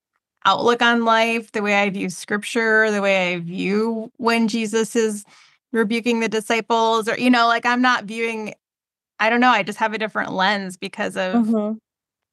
outlook 0.44 0.82
on 0.82 1.04
life 1.04 1.52
the 1.52 1.62
way 1.62 1.74
i 1.74 1.88
view 1.88 2.10
scripture 2.10 2.90
the 2.90 3.00
way 3.00 3.34
i 3.34 3.38
view 3.38 4.10
when 4.18 4.48
jesus 4.48 4.94
is 4.94 5.24
rebuking 5.72 6.20
the 6.20 6.28
disciples 6.28 7.08
or 7.08 7.16
you 7.18 7.30
know 7.30 7.46
like 7.46 7.64
i'm 7.64 7.80
not 7.80 8.04
viewing 8.04 8.52
i 9.20 9.30
don't 9.30 9.40
know 9.40 9.48
i 9.50 9.62
just 9.62 9.78
have 9.78 9.94
a 9.94 9.98
different 9.98 10.32
lens 10.32 10.76
because 10.76 11.16
of 11.16 11.46
Mhm. 11.46 11.78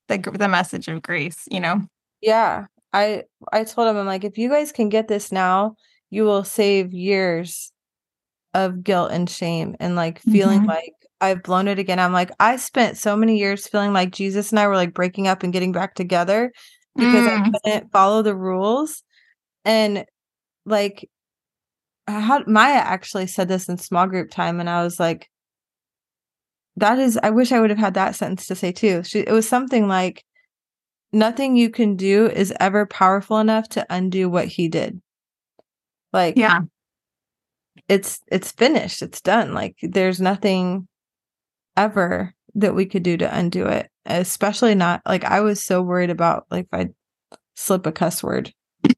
the 0.09 0.17
the 0.17 0.47
message 0.49 0.87
of 0.87 1.01
grace 1.01 1.47
you 1.49 1.59
know 1.59 1.81
Yeah. 2.21 2.65
I 2.91 3.23
I 3.53 3.63
told 3.63 3.87
him 3.87 3.95
I'm 3.97 4.07
like 4.07 4.23
if 4.23 4.37
you 4.37 4.49
guys 4.49 4.71
can 4.71 4.89
get 4.89 5.07
this 5.07 5.31
now, 5.31 5.75
you 6.09 6.23
will 6.23 6.43
save 6.43 6.91
years 6.91 7.71
of 8.55 8.83
guilt 8.83 9.11
and 9.11 9.29
shame 9.29 9.75
and 9.79 9.95
like 9.95 10.19
feeling 10.19 10.63
Mhm. 10.63 10.67
like 10.67 10.95
I've 11.21 11.43
blown 11.43 11.67
it 11.67 11.79
again. 11.79 11.99
I'm 11.99 12.13
like 12.13 12.31
I 12.39 12.55
spent 12.55 12.97
so 12.97 13.15
many 13.15 13.37
years 13.37 13.67
feeling 13.67 13.93
like 13.93 14.11
Jesus 14.11 14.51
and 14.51 14.59
I 14.59 14.67
were 14.67 14.75
like 14.75 14.93
breaking 14.93 15.27
up 15.27 15.43
and 15.43 15.51
getting 15.53 15.71
back 15.71 15.95
together 15.95 16.51
because 16.97 17.27
I 17.27 17.37
Mm. 17.37 17.53
couldn't 17.63 17.91
follow 17.91 18.21
the 18.21 18.35
rules 18.35 19.03
and 19.65 20.05
like 20.65 21.09
how 22.07 22.43
Maya 22.47 22.75
actually 22.77 23.27
said 23.27 23.47
this 23.47 23.69
in 23.69 23.77
small 23.77 24.07
group 24.07 24.31
time 24.31 24.59
and 24.59 24.69
I 24.69 24.83
was 24.83 24.99
like 24.99 25.29
that 26.77 26.99
is 26.99 27.19
I 27.21 27.29
wish 27.31 27.51
I 27.51 27.59
would 27.59 27.69
have 27.69 27.79
had 27.79 27.95
that 27.95 28.15
sentence 28.15 28.47
to 28.47 28.55
say 28.55 28.71
too. 28.71 29.03
She 29.03 29.19
it 29.19 29.31
was 29.31 29.47
something 29.47 29.87
like 29.87 30.23
nothing 31.11 31.55
you 31.55 31.69
can 31.69 31.95
do 31.95 32.27
is 32.27 32.53
ever 32.59 32.85
powerful 32.85 33.39
enough 33.39 33.67
to 33.69 33.85
undo 33.89 34.29
what 34.29 34.47
he 34.47 34.69
did. 34.69 35.01
Like 36.13 36.37
yeah 36.37 36.61
it's 37.87 38.21
it's 38.27 38.51
finished. 38.51 39.01
It's 39.01 39.21
done. 39.21 39.53
Like 39.53 39.75
there's 39.81 40.21
nothing 40.21 40.87
ever 41.79 42.33
that 42.55 42.75
we 42.75 42.85
could 42.85 43.03
do 43.03 43.17
to 43.17 43.37
undo 43.37 43.65
it. 43.65 43.89
Especially 44.05 44.75
not 44.75 45.01
like 45.05 45.23
I 45.23 45.41
was 45.41 45.63
so 45.63 45.81
worried 45.81 46.09
about 46.09 46.45
like 46.49 46.67
if 46.71 46.79
I 46.79 46.89
slip 47.55 47.85
a 47.85 47.91
cuss 47.91 48.23
word. 48.23 48.51
that 48.83 48.95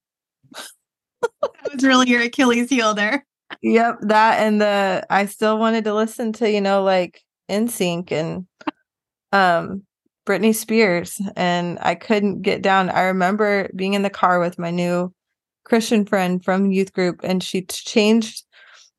was 1.74 1.84
really 1.84 2.10
your 2.10 2.22
achilles 2.22 2.70
heel 2.70 2.94
there 2.94 3.26
Yep, 3.62 4.00
that 4.02 4.40
and 4.40 4.62
the 4.62 5.06
I 5.10 5.26
still 5.26 5.58
wanted 5.58 5.84
to 5.86 5.94
listen 5.94 6.34
to, 6.34 6.50
you 6.50 6.62
know, 6.62 6.84
like 6.84 7.22
NSYNC 7.50 8.12
and 8.12 8.48
um 9.32 9.84
Britney 10.26 10.56
Spears 10.56 11.20
and 11.36 11.78
I 11.82 11.96
couldn't 11.96 12.42
get 12.42 12.62
down. 12.62 12.90
I 12.90 13.04
remember 13.04 13.70
being 13.76 13.94
in 13.94 14.04
the 14.04 14.10
car 14.10 14.40
with 14.40 14.60
my 14.60 14.72
new 14.72 15.14
Christian 15.64 16.06
friend 16.06 16.44
from 16.44 16.72
youth 16.72 16.94
group 16.94 17.22
and 17.24 17.44
she 17.44 17.64
changed 17.64 18.44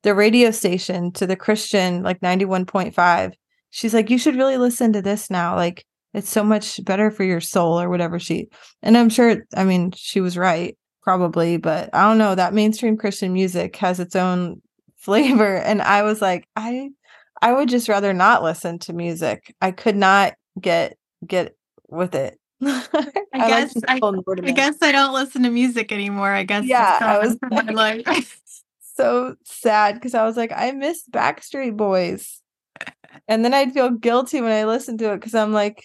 the 0.03 0.13
radio 0.13 0.51
station 0.51 1.11
to 1.13 1.25
the 1.25 1.35
Christian 1.35 2.03
like 2.03 2.19
91.5. 2.21 3.33
She's 3.73 3.93
like, 3.93 4.09
"You 4.11 4.17
should 4.19 4.35
really 4.35 4.57
listen 4.57 4.93
to 4.93 5.01
this 5.01 5.29
now. 5.31 5.55
Like 5.55 5.83
it's 6.13 6.29
so 6.29 6.43
much 6.43 6.83
better 6.85 7.09
for 7.09 7.23
your 7.23 7.41
soul 7.41 7.81
or 7.81 7.89
whatever 7.89 8.19
she." 8.19 8.47
And 8.83 8.95
I'm 8.97 9.09
sure 9.09 9.43
I 9.55 9.63
mean, 9.63 9.91
she 9.95 10.21
was 10.21 10.37
right 10.37 10.77
probably, 11.01 11.57
but 11.57 11.89
I 11.93 12.03
don't 12.07 12.17
know, 12.19 12.35
that 12.35 12.53
mainstream 12.53 12.97
Christian 12.97 13.33
music 13.33 13.75
has 13.77 13.99
its 13.99 14.15
own 14.15 14.61
flavor 14.97 15.57
and 15.57 15.81
I 15.81 16.03
was 16.03 16.21
like, 16.21 16.47
I 16.55 16.89
I 17.41 17.51
would 17.51 17.67
just 17.67 17.89
rather 17.89 18.13
not 18.13 18.43
listen 18.43 18.77
to 18.79 18.93
music. 18.93 19.53
I 19.61 19.71
could 19.71 19.95
not 19.97 20.33
get 20.61 20.95
get 21.25 21.55
with 21.89 22.13
it. 22.15 22.39
I, 22.65 22.85
guess 23.33 23.73
I- 23.89 23.99
i 24.01 24.51
guess 24.51 24.77
i 24.81 24.91
don't 24.93 25.13
listen 25.13 25.43
to 25.43 25.49
music 25.49 25.91
anymore 25.91 26.31
i 26.31 26.43
guess 26.43 26.63
Yeah, 26.63 26.97
I 27.01 27.17
was 27.17 27.37
common 27.43 27.65
for 27.67 27.73
my 27.73 28.03
life 28.05 28.39
so 28.95 29.35
sad 29.43 29.95
because 29.95 30.13
I 30.13 30.23
was 30.23 30.37
like, 30.37 30.51
I 30.55 30.71
miss 30.71 31.03
Backstreet 31.11 31.75
Boys. 31.75 32.39
And 33.27 33.43
then 33.43 33.53
I'd 33.53 33.73
feel 33.73 33.89
guilty 33.89 34.41
when 34.41 34.51
I 34.51 34.65
listened 34.65 34.99
to 34.99 35.13
it 35.13 35.17
because 35.17 35.35
I'm 35.35 35.53
like, 35.53 35.83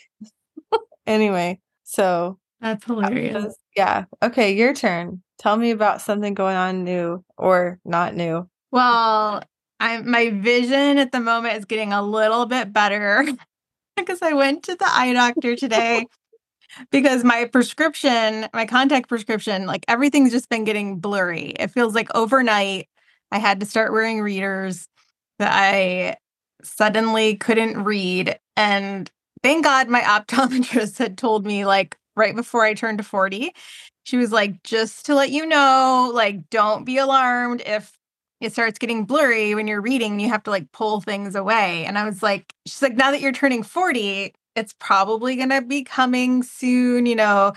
anyway. 1.06 1.60
So 1.84 2.38
that's 2.60 2.84
that 2.84 2.92
hilarious 2.92 3.44
was- 3.44 3.58
yeah. 3.76 4.04
Okay, 4.22 4.54
your 4.54 4.74
turn. 4.74 5.22
Tell 5.38 5.56
me 5.56 5.70
about 5.70 6.02
something 6.02 6.34
going 6.34 6.56
on 6.56 6.84
new 6.84 7.24
or 7.36 7.78
not 7.84 8.14
new. 8.14 8.48
Well, 8.72 9.42
I 9.80 9.98
my 10.02 10.30
vision 10.30 10.98
at 10.98 11.12
the 11.12 11.20
moment 11.20 11.56
is 11.56 11.64
getting 11.64 11.92
a 11.92 12.02
little 12.02 12.46
bit 12.46 12.72
better 12.72 13.24
because 13.96 14.20
I 14.20 14.32
went 14.32 14.64
to 14.64 14.74
the 14.74 14.86
eye 14.88 15.12
doctor 15.12 15.54
today 15.54 16.06
because 16.90 17.22
my 17.22 17.44
prescription, 17.44 18.48
my 18.52 18.66
contact 18.66 19.08
prescription, 19.08 19.66
like 19.66 19.84
everything's 19.86 20.32
just 20.32 20.48
been 20.48 20.64
getting 20.64 20.98
blurry. 20.98 21.50
It 21.58 21.68
feels 21.68 21.94
like 21.94 22.08
overnight 22.14 22.88
I 23.30 23.38
had 23.38 23.60
to 23.60 23.66
start 23.66 23.92
wearing 23.92 24.20
readers 24.20 24.88
that 25.38 25.52
I 25.52 26.16
suddenly 26.62 27.36
couldn't 27.36 27.84
read. 27.84 28.38
And 28.56 29.10
thank 29.42 29.64
God 29.64 29.88
my 29.88 30.00
optometrist 30.00 30.98
had 30.98 31.18
told 31.18 31.46
me 31.46 31.64
like 31.64 31.96
right 32.16 32.34
before 32.34 32.64
I 32.64 32.74
turned 32.74 32.98
to 32.98 33.04
40 33.04 33.52
she 34.08 34.16
was 34.16 34.32
like 34.32 34.62
just 34.62 35.04
to 35.04 35.14
let 35.14 35.30
you 35.30 35.44
know 35.44 36.10
like 36.14 36.48
don't 36.48 36.84
be 36.84 36.96
alarmed. 36.96 37.62
If 37.66 37.92
it 38.40 38.52
starts 38.52 38.78
getting 38.78 39.04
blurry 39.04 39.54
when 39.54 39.68
you're 39.68 39.82
reading 39.82 40.18
you 40.18 40.30
have 40.30 40.42
to 40.44 40.50
like 40.50 40.72
pull 40.72 41.02
things 41.02 41.34
away. 41.34 41.84
And 41.84 41.98
i 41.98 42.04
was 42.06 42.22
like 42.22 42.54
she's 42.66 42.80
like 42.80 42.96
now 42.96 43.10
that 43.10 43.20
you're 43.20 43.32
turning 43.32 43.62
40 43.62 44.32
it's 44.56 44.74
probably 44.80 45.36
going 45.36 45.50
to 45.50 45.60
be 45.60 45.84
coming 45.84 46.42
soon 46.42 47.04
you 47.04 47.14
know 47.14 47.52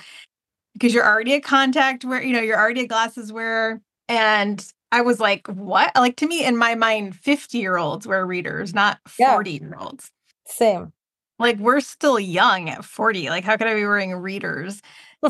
because 0.73 0.93
you're 0.93 1.07
already 1.07 1.33
a 1.33 1.41
contact 1.41 2.03
wearer 2.03 2.21
you 2.21 2.33
know 2.33 2.41
you're 2.41 2.59
already 2.59 2.81
a 2.81 2.87
glasses 2.87 3.31
wearer. 3.31 3.81
And 4.09 4.65
i 4.91 5.01
was 5.01 5.19
like 5.19 5.47
what 5.47 5.91
like 5.95 6.15
to 6.17 6.27
me 6.27 6.45
in 6.45 6.57
my 6.57 6.75
mind 6.75 7.15
50 7.15 7.57
year 7.57 7.77
olds 7.77 8.07
wear 8.07 8.25
readers 8.25 8.73
not 8.73 8.99
40 9.07 9.51
year 9.51 9.75
olds 9.79 10.11
Same. 10.45 10.93
like 11.39 11.57
we're 11.57 11.81
still 11.81 12.19
young 12.19 12.69
at 12.69 12.85
40 12.85 13.29
like 13.29 13.43
how 13.43 13.57
could 13.57 13.67
i 13.67 13.75
be 13.75 13.85
wearing 13.85 14.13
readers 14.15 14.81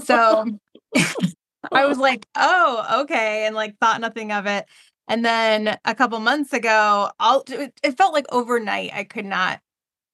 so 0.03 0.45
I 1.71 1.85
was 1.85 1.97
like, 1.97 2.27
oh, 2.35 3.01
okay. 3.01 3.45
And 3.45 3.55
like 3.55 3.77
thought 3.77 4.01
nothing 4.01 4.31
of 4.31 4.45
it. 4.45 4.65
And 5.07 5.25
then 5.25 5.77
a 5.85 5.95
couple 5.95 6.19
months 6.19 6.53
ago, 6.53 7.11
I'll, 7.19 7.43
it, 7.49 7.73
it 7.83 7.97
felt 7.97 8.13
like 8.13 8.25
overnight 8.31 8.91
I 8.93 9.03
could 9.03 9.25
not 9.25 9.59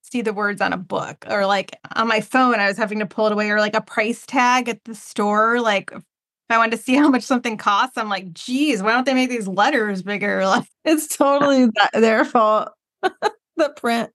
see 0.01 0.21
the 0.21 0.33
words 0.33 0.61
on 0.61 0.73
a 0.73 0.77
book 0.77 1.25
or 1.29 1.45
like 1.45 1.77
on 1.95 2.07
my 2.07 2.21
phone, 2.21 2.55
I 2.55 2.67
was 2.67 2.77
having 2.77 2.99
to 2.99 3.05
pull 3.05 3.27
it 3.27 3.33
away 3.33 3.49
or 3.49 3.59
like 3.59 3.75
a 3.75 3.81
price 3.81 4.25
tag 4.25 4.69
at 4.69 4.83
the 4.85 4.95
store. 4.95 5.59
Like 5.61 5.91
if 6.49 6.55
I 6.55 6.57
wanted 6.57 6.77
to 6.77 6.81
see 6.83 6.95
how 6.97 7.09
much 7.09 7.23
something 7.23 7.57
costs, 7.57 7.97
I'm 7.97 8.09
like, 8.09 8.33
geez, 8.33 8.81
why 8.81 8.91
don't 8.93 9.05
they 9.05 9.13
make 9.13 9.29
these 9.29 9.47
letters 9.47 10.01
bigger? 10.01 10.41
Like, 10.45 10.65
It's 10.85 11.15
totally 11.15 11.65
that, 11.65 11.89
their 11.93 12.23
fault. 12.23 12.69
the 13.01 13.69
print. 13.75 14.11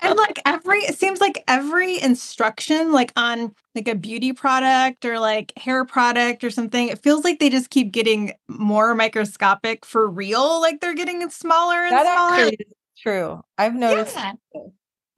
and 0.00 0.16
like 0.16 0.40
every 0.44 0.78
it 0.80 0.98
seems 0.98 1.20
like 1.20 1.44
every 1.46 2.00
instruction 2.02 2.90
like 2.90 3.12
on 3.16 3.54
like 3.76 3.86
a 3.86 3.94
beauty 3.94 4.32
product 4.32 5.04
or 5.04 5.20
like 5.20 5.52
hair 5.56 5.84
product 5.84 6.42
or 6.42 6.50
something 6.50 6.88
it 6.88 6.98
feels 7.00 7.22
like 7.22 7.38
they 7.38 7.48
just 7.48 7.70
keep 7.70 7.92
getting 7.92 8.32
more 8.48 8.92
microscopic 8.96 9.84
for 9.86 10.08
real 10.08 10.60
like 10.60 10.80
they're 10.80 10.94
getting 10.94 11.28
smaller 11.30 11.76
and 11.84 11.92
That 11.92 12.02
smaller 12.06 12.50
true. 12.98 13.42
I've 13.56 13.74
noticed. 13.74 14.16
Yeah. 14.16 14.32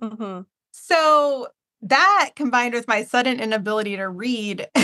hmm 0.03 0.41
so 0.73 1.49
that 1.85 2.31
combined 2.35 2.75
with 2.75 2.89
my 2.89 3.05
sudden 3.05 3.41
inability 3.41 3.97
to 3.97 4.09
read 4.09 4.67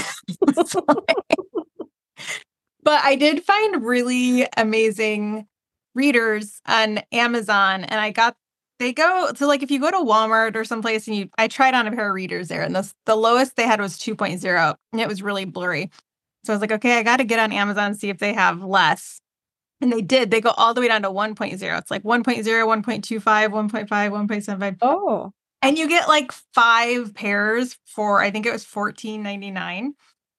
but 2.83 3.05
i 3.05 3.17
did 3.17 3.43
find 3.43 3.85
really 3.85 4.47
amazing 4.57 5.47
readers 5.95 6.61
on 6.67 7.01
amazon 7.13 7.85
and 7.85 8.01
i 8.01 8.11
got 8.11 8.37
they 8.79 8.93
go 8.93 9.31
so 9.37 9.47
like 9.47 9.63
if 9.63 9.71
you 9.71 9.79
go 9.79 9.91
to 9.91 9.99
walmart 9.99 10.57
or 10.57 10.65
someplace 10.65 11.07
and 11.07 11.17
you 11.17 11.29
i 11.39 11.49
tried 11.49 11.75
on 11.75 11.87
a 11.87 11.93
pair 11.93 12.09
of 12.09 12.15
readers 12.15 12.49
there 12.49 12.63
and 12.63 12.75
the, 12.75 12.93
the 13.07 13.17
lowest 13.17 13.57
they 13.57 13.67
had 13.67 13.81
was 13.81 13.99
2.0 13.99 14.75
and 14.93 15.01
it 15.01 15.09
was 15.09 15.23
really 15.23 15.45
blurry. 15.45 15.91
So 16.45 16.53
i 16.53 16.57
was 16.57 16.61
like 16.61 16.73
okay 16.73 16.99
i 16.99 17.03
got 17.03 17.19
to 17.19 17.25
get 17.25 17.39
on 17.39 17.53
amazon 17.53 17.95
see 17.95 18.09
if 18.09 18.19
they 18.19 18.33
have 18.33 18.63
less. 18.63 19.21
And 19.83 19.91
they 19.91 20.03
did 20.03 20.31
they 20.31 20.43
go 20.43 20.51
all 20.51 20.75
the 20.75 20.83
way 20.83 20.89
down 20.89 21.03
to 21.03 21.11
1.0 21.11 21.79
it's 21.79 21.91
like 21.91 22.03
1.0 22.03 22.45
1.25 22.45 23.23
1.5 23.23 23.89
1.75 23.89 24.77
Oh, 24.83 25.33
and 25.63 25.79
you 25.79 25.89
get 25.89 26.09
like 26.09 26.33
five 26.55 27.15
pairs 27.15 27.79
for 27.87 28.21
I 28.23 28.31
think 28.31 28.47
it 28.47 28.53
was 28.53 28.65
fourteen 28.65 29.23
ninety 29.23 29.51
nine. 29.51 29.95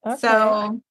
okay. 0.05 0.17
So 0.19 0.81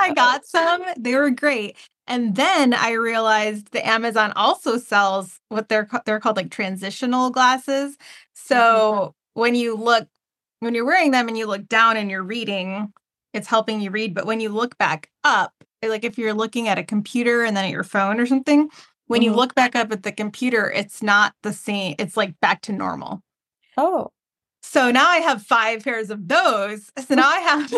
I 0.00 0.12
got 0.14 0.46
some. 0.46 0.82
They 0.98 1.14
were 1.14 1.30
great. 1.30 1.76
And 2.06 2.36
then 2.36 2.74
I 2.74 2.92
realized 2.92 3.72
the 3.72 3.86
Amazon 3.86 4.32
also 4.36 4.78
sells 4.78 5.40
what 5.48 5.68
they're 5.68 5.88
they're 6.06 6.20
called 6.20 6.36
like 6.36 6.50
transitional 6.50 7.30
glasses. 7.30 7.96
So 8.34 9.14
when 9.34 9.54
you 9.54 9.76
look 9.76 10.08
when 10.60 10.74
you're 10.74 10.84
wearing 10.86 11.10
them 11.12 11.28
and 11.28 11.36
you 11.38 11.46
look 11.46 11.68
down 11.68 11.96
and 11.96 12.10
you're 12.10 12.22
reading, 12.22 12.92
it's 13.34 13.46
helping 13.46 13.80
you 13.80 13.90
read. 13.90 14.14
But 14.14 14.26
when 14.26 14.40
you 14.40 14.48
look 14.48 14.76
back 14.78 15.10
up, 15.24 15.52
like 15.84 16.04
if 16.04 16.18
you're 16.18 16.34
looking 16.34 16.68
at 16.68 16.78
a 16.78 16.84
computer 16.84 17.44
and 17.44 17.56
then 17.56 17.64
at 17.66 17.70
your 17.70 17.84
phone 17.84 18.18
or 18.20 18.26
something, 18.26 18.70
when 19.06 19.22
you 19.22 19.32
Mhm. 19.32 19.36
look 19.36 19.54
back 19.54 19.76
up 19.76 19.92
at 19.92 20.02
the 20.02 20.12
computer, 20.12 20.70
it's 20.70 21.02
not 21.02 21.34
the 21.42 21.52
same. 21.52 21.94
It's 21.98 22.16
like 22.16 22.38
back 22.40 22.62
to 22.62 22.72
normal. 22.72 23.22
Oh, 23.78 24.08
So 24.62 24.90
now 24.90 25.08
I 25.08 25.18
have 25.18 25.42
five 25.42 25.84
pairs 25.84 26.10
of 26.10 26.26
those. 26.26 26.90
So 27.06 27.14
now 27.14 27.28
I 27.28 27.38
have 27.38 27.72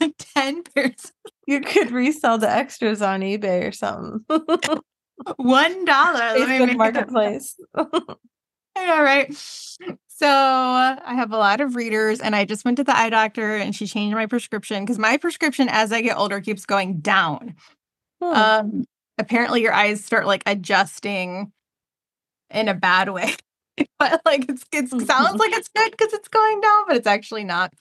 like 0.00 0.14
10 0.34 0.62
pairs. 0.62 1.12
you 1.46 1.60
could 1.62 1.90
resell 1.90 2.36
the 2.38 2.50
extras 2.50 3.00
on 3.00 3.20
eBay 3.22 3.66
or 3.66 3.72
something. 3.72 4.24
One 5.36 5.84
dollar. 5.86 6.20
Facebook 6.36 6.76
Marketplace. 6.76 7.58
I 7.76 8.86
know, 8.86 9.02
right? 9.02 9.32
So 10.08 10.28
I 10.28 11.14
have 11.14 11.32
a 11.32 11.36
lot 11.38 11.60
of 11.60 11.76
readers, 11.76 12.20
and 12.20 12.36
I 12.36 12.44
just 12.44 12.64
went 12.64 12.76
to 12.76 12.84
the 12.84 12.96
eye 12.96 13.08
doctor 13.10 13.56
and 13.56 13.74
she 13.74 13.86
changed 13.86 14.14
my 14.14 14.26
prescription 14.26 14.84
because 14.84 14.98
my 14.98 15.16
prescription 15.16 15.68
as 15.70 15.92
I 15.92 16.02
get 16.02 16.16
older 16.18 16.40
keeps 16.40 16.66
going 16.66 16.98
down. 16.98 17.54
Hmm. 18.20 18.34
Um, 18.34 18.84
apparently, 19.18 19.62
your 19.62 19.72
eyes 19.72 20.04
start 20.04 20.26
like 20.26 20.42
adjusting 20.46 21.52
in 22.50 22.68
a 22.68 22.74
bad 22.74 23.08
way, 23.10 23.34
but 23.98 24.20
like 24.24 24.48
it's 24.48 24.64
it 24.72 24.90
hmm. 24.90 25.00
sounds 25.00 25.38
like 25.38 25.52
it's 25.52 25.68
good 25.74 25.90
because 25.90 26.12
it's 26.12 26.28
going 26.28 26.60
down, 26.60 26.84
but 26.86 26.96
it's 26.96 27.06
actually 27.06 27.44
not. 27.44 27.72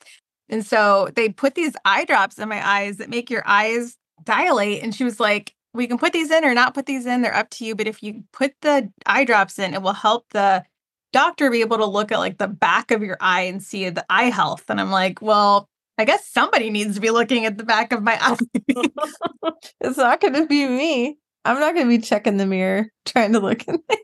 And 0.49 0.65
so 0.65 1.09
they 1.15 1.29
put 1.29 1.55
these 1.55 1.75
eye 1.85 2.05
drops 2.05 2.37
in 2.37 2.49
my 2.49 2.65
eyes 2.67 2.97
that 2.97 3.09
make 3.09 3.29
your 3.29 3.43
eyes 3.45 3.97
dilate. 4.23 4.83
And 4.83 4.93
she 4.93 5.03
was 5.03 5.19
like, 5.19 5.53
"We 5.73 5.87
can 5.87 5.97
put 5.97 6.13
these 6.13 6.31
in 6.31 6.45
or 6.45 6.53
not 6.53 6.73
put 6.73 6.85
these 6.85 7.05
in. 7.05 7.21
They're 7.21 7.35
up 7.35 7.49
to 7.51 7.65
you. 7.65 7.75
But 7.75 7.87
if 7.87 8.03
you 8.03 8.23
put 8.33 8.53
the 8.61 8.91
eye 9.05 9.25
drops 9.25 9.59
in, 9.59 9.73
it 9.73 9.81
will 9.81 9.93
help 9.93 10.25
the 10.31 10.63
doctor 11.11 11.49
be 11.51 11.61
able 11.61 11.77
to 11.77 11.85
look 11.85 12.11
at 12.11 12.19
like 12.19 12.37
the 12.39 12.47
back 12.47 12.91
of 12.91 13.03
your 13.03 13.17
eye 13.19 13.41
and 13.41 13.61
see 13.61 13.89
the 13.89 14.05
eye 14.09 14.29
health." 14.29 14.65
And 14.69 14.79
I'm 14.79 14.91
like, 14.91 15.21
"Well." 15.21 15.69
I 15.95 16.05
guess 16.05 16.27
somebody 16.27 16.71
needs 16.71 16.95
to 16.95 17.01
be 17.01 17.11
looking 17.11 17.45
at 17.45 17.59
the 17.59 17.63
back 17.63 17.93
of 17.93 18.01
my 18.01 18.17
eye. 18.19 18.35
it's 19.79 19.97
not 19.97 20.19
going 20.19 20.33
to 20.33 20.47
be 20.47 20.67
me. 20.67 21.19
I'm 21.45 21.59
not 21.59 21.75
going 21.75 21.85
to 21.85 21.97
be 21.97 22.03
checking 22.03 22.37
the 22.37 22.45
mirror 22.45 22.89
trying 23.05 23.33
to 23.33 23.39
look 23.39 23.67
in 23.67 23.77
there. 23.87 23.97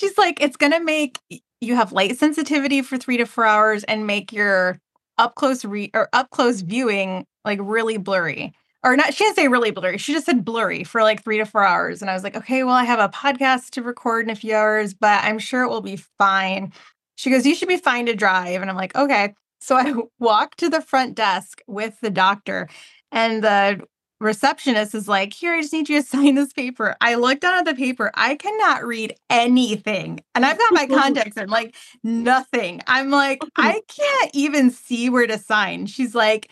She's 0.00 0.16
like, 0.16 0.40
it's 0.40 0.56
going 0.56 0.72
to 0.72 0.80
make 0.80 1.18
you 1.60 1.76
have 1.76 1.92
light 1.92 2.16
sensitivity 2.18 2.80
for 2.80 2.96
three 2.96 3.18
to 3.18 3.26
four 3.26 3.44
hours 3.44 3.84
and 3.84 4.06
make 4.06 4.32
your 4.32 4.78
up 5.18 5.34
close 5.34 5.62
re- 5.62 5.90
or 5.92 6.08
up 6.14 6.30
close 6.30 6.62
viewing 6.62 7.26
like 7.44 7.58
really 7.62 7.98
blurry. 7.98 8.54
Or 8.82 8.96
not, 8.96 9.12
she 9.12 9.24
didn't 9.24 9.36
say 9.36 9.48
really 9.48 9.72
blurry. 9.72 9.98
She 9.98 10.14
just 10.14 10.24
said 10.24 10.42
blurry 10.42 10.84
for 10.84 11.02
like 11.02 11.22
three 11.22 11.36
to 11.36 11.44
four 11.44 11.62
hours. 11.62 12.00
And 12.00 12.10
I 12.10 12.14
was 12.14 12.22
like, 12.22 12.34
okay, 12.34 12.64
well, 12.64 12.74
I 12.74 12.84
have 12.84 12.98
a 12.98 13.10
podcast 13.10 13.72
to 13.72 13.82
record 13.82 14.24
in 14.24 14.30
a 14.30 14.34
few 14.34 14.54
hours, 14.54 14.94
but 14.94 15.22
I'm 15.22 15.38
sure 15.38 15.64
it 15.64 15.68
will 15.68 15.82
be 15.82 15.96
fine. 16.16 16.72
She 17.16 17.28
goes, 17.28 17.44
you 17.44 17.54
should 17.54 17.68
be 17.68 17.76
fine 17.76 18.06
to 18.06 18.14
drive. 18.16 18.62
And 18.62 18.70
I'm 18.70 18.76
like, 18.76 18.96
okay. 18.96 19.34
So 19.60 19.76
I 19.76 19.92
walk 20.18 20.56
to 20.56 20.70
the 20.70 20.80
front 20.80 21.14
desk 21.14 21.60
with 21.66 22.00
the 22.00 22.08
doctor, 22.08 22.70
and 23.12 23.44
the 23.44 23.82
receptionist 24.20 24.94
is 24.94 25.08
like, 25.08 25.32
Here, 25.32 25.54
I 25.54 25.60
just 25.62 25.72
need 25.72 25.88
you 25.88 26.00
to 26.02 26.06
sign 26.06 26.34
this 26.34 26.52
paper. 26.52 26.96
I 27.00 27.14
looked 27.14 27.40
down 27.42 27.58
at 27.58 27.64
the 27.64 27.74
paper. 27.74 28.10
I 28.14 28.36
cannot 28.36 28.84
read 28.84 29.14
anything. 29.28 30.20
And 30.34 30.44
I've 30.44 30.58
got 30.58 30.72
my 30.72 30.86
contacts 30.90 31.36
in, 31.36 31.48
like 31.48 31.74
nothing. 32.02 32.80
I'm 32.86 33.10
like, 33.10 33.42
I 33.56 33.80
can't 33.88 34.30
even 34.34 34.70
see 34.70 35.10
where 35.10 35.26
to 35.26 35.38
sign. 35.38 35.86
She's 35.86 36.14
like, 36.14 36.50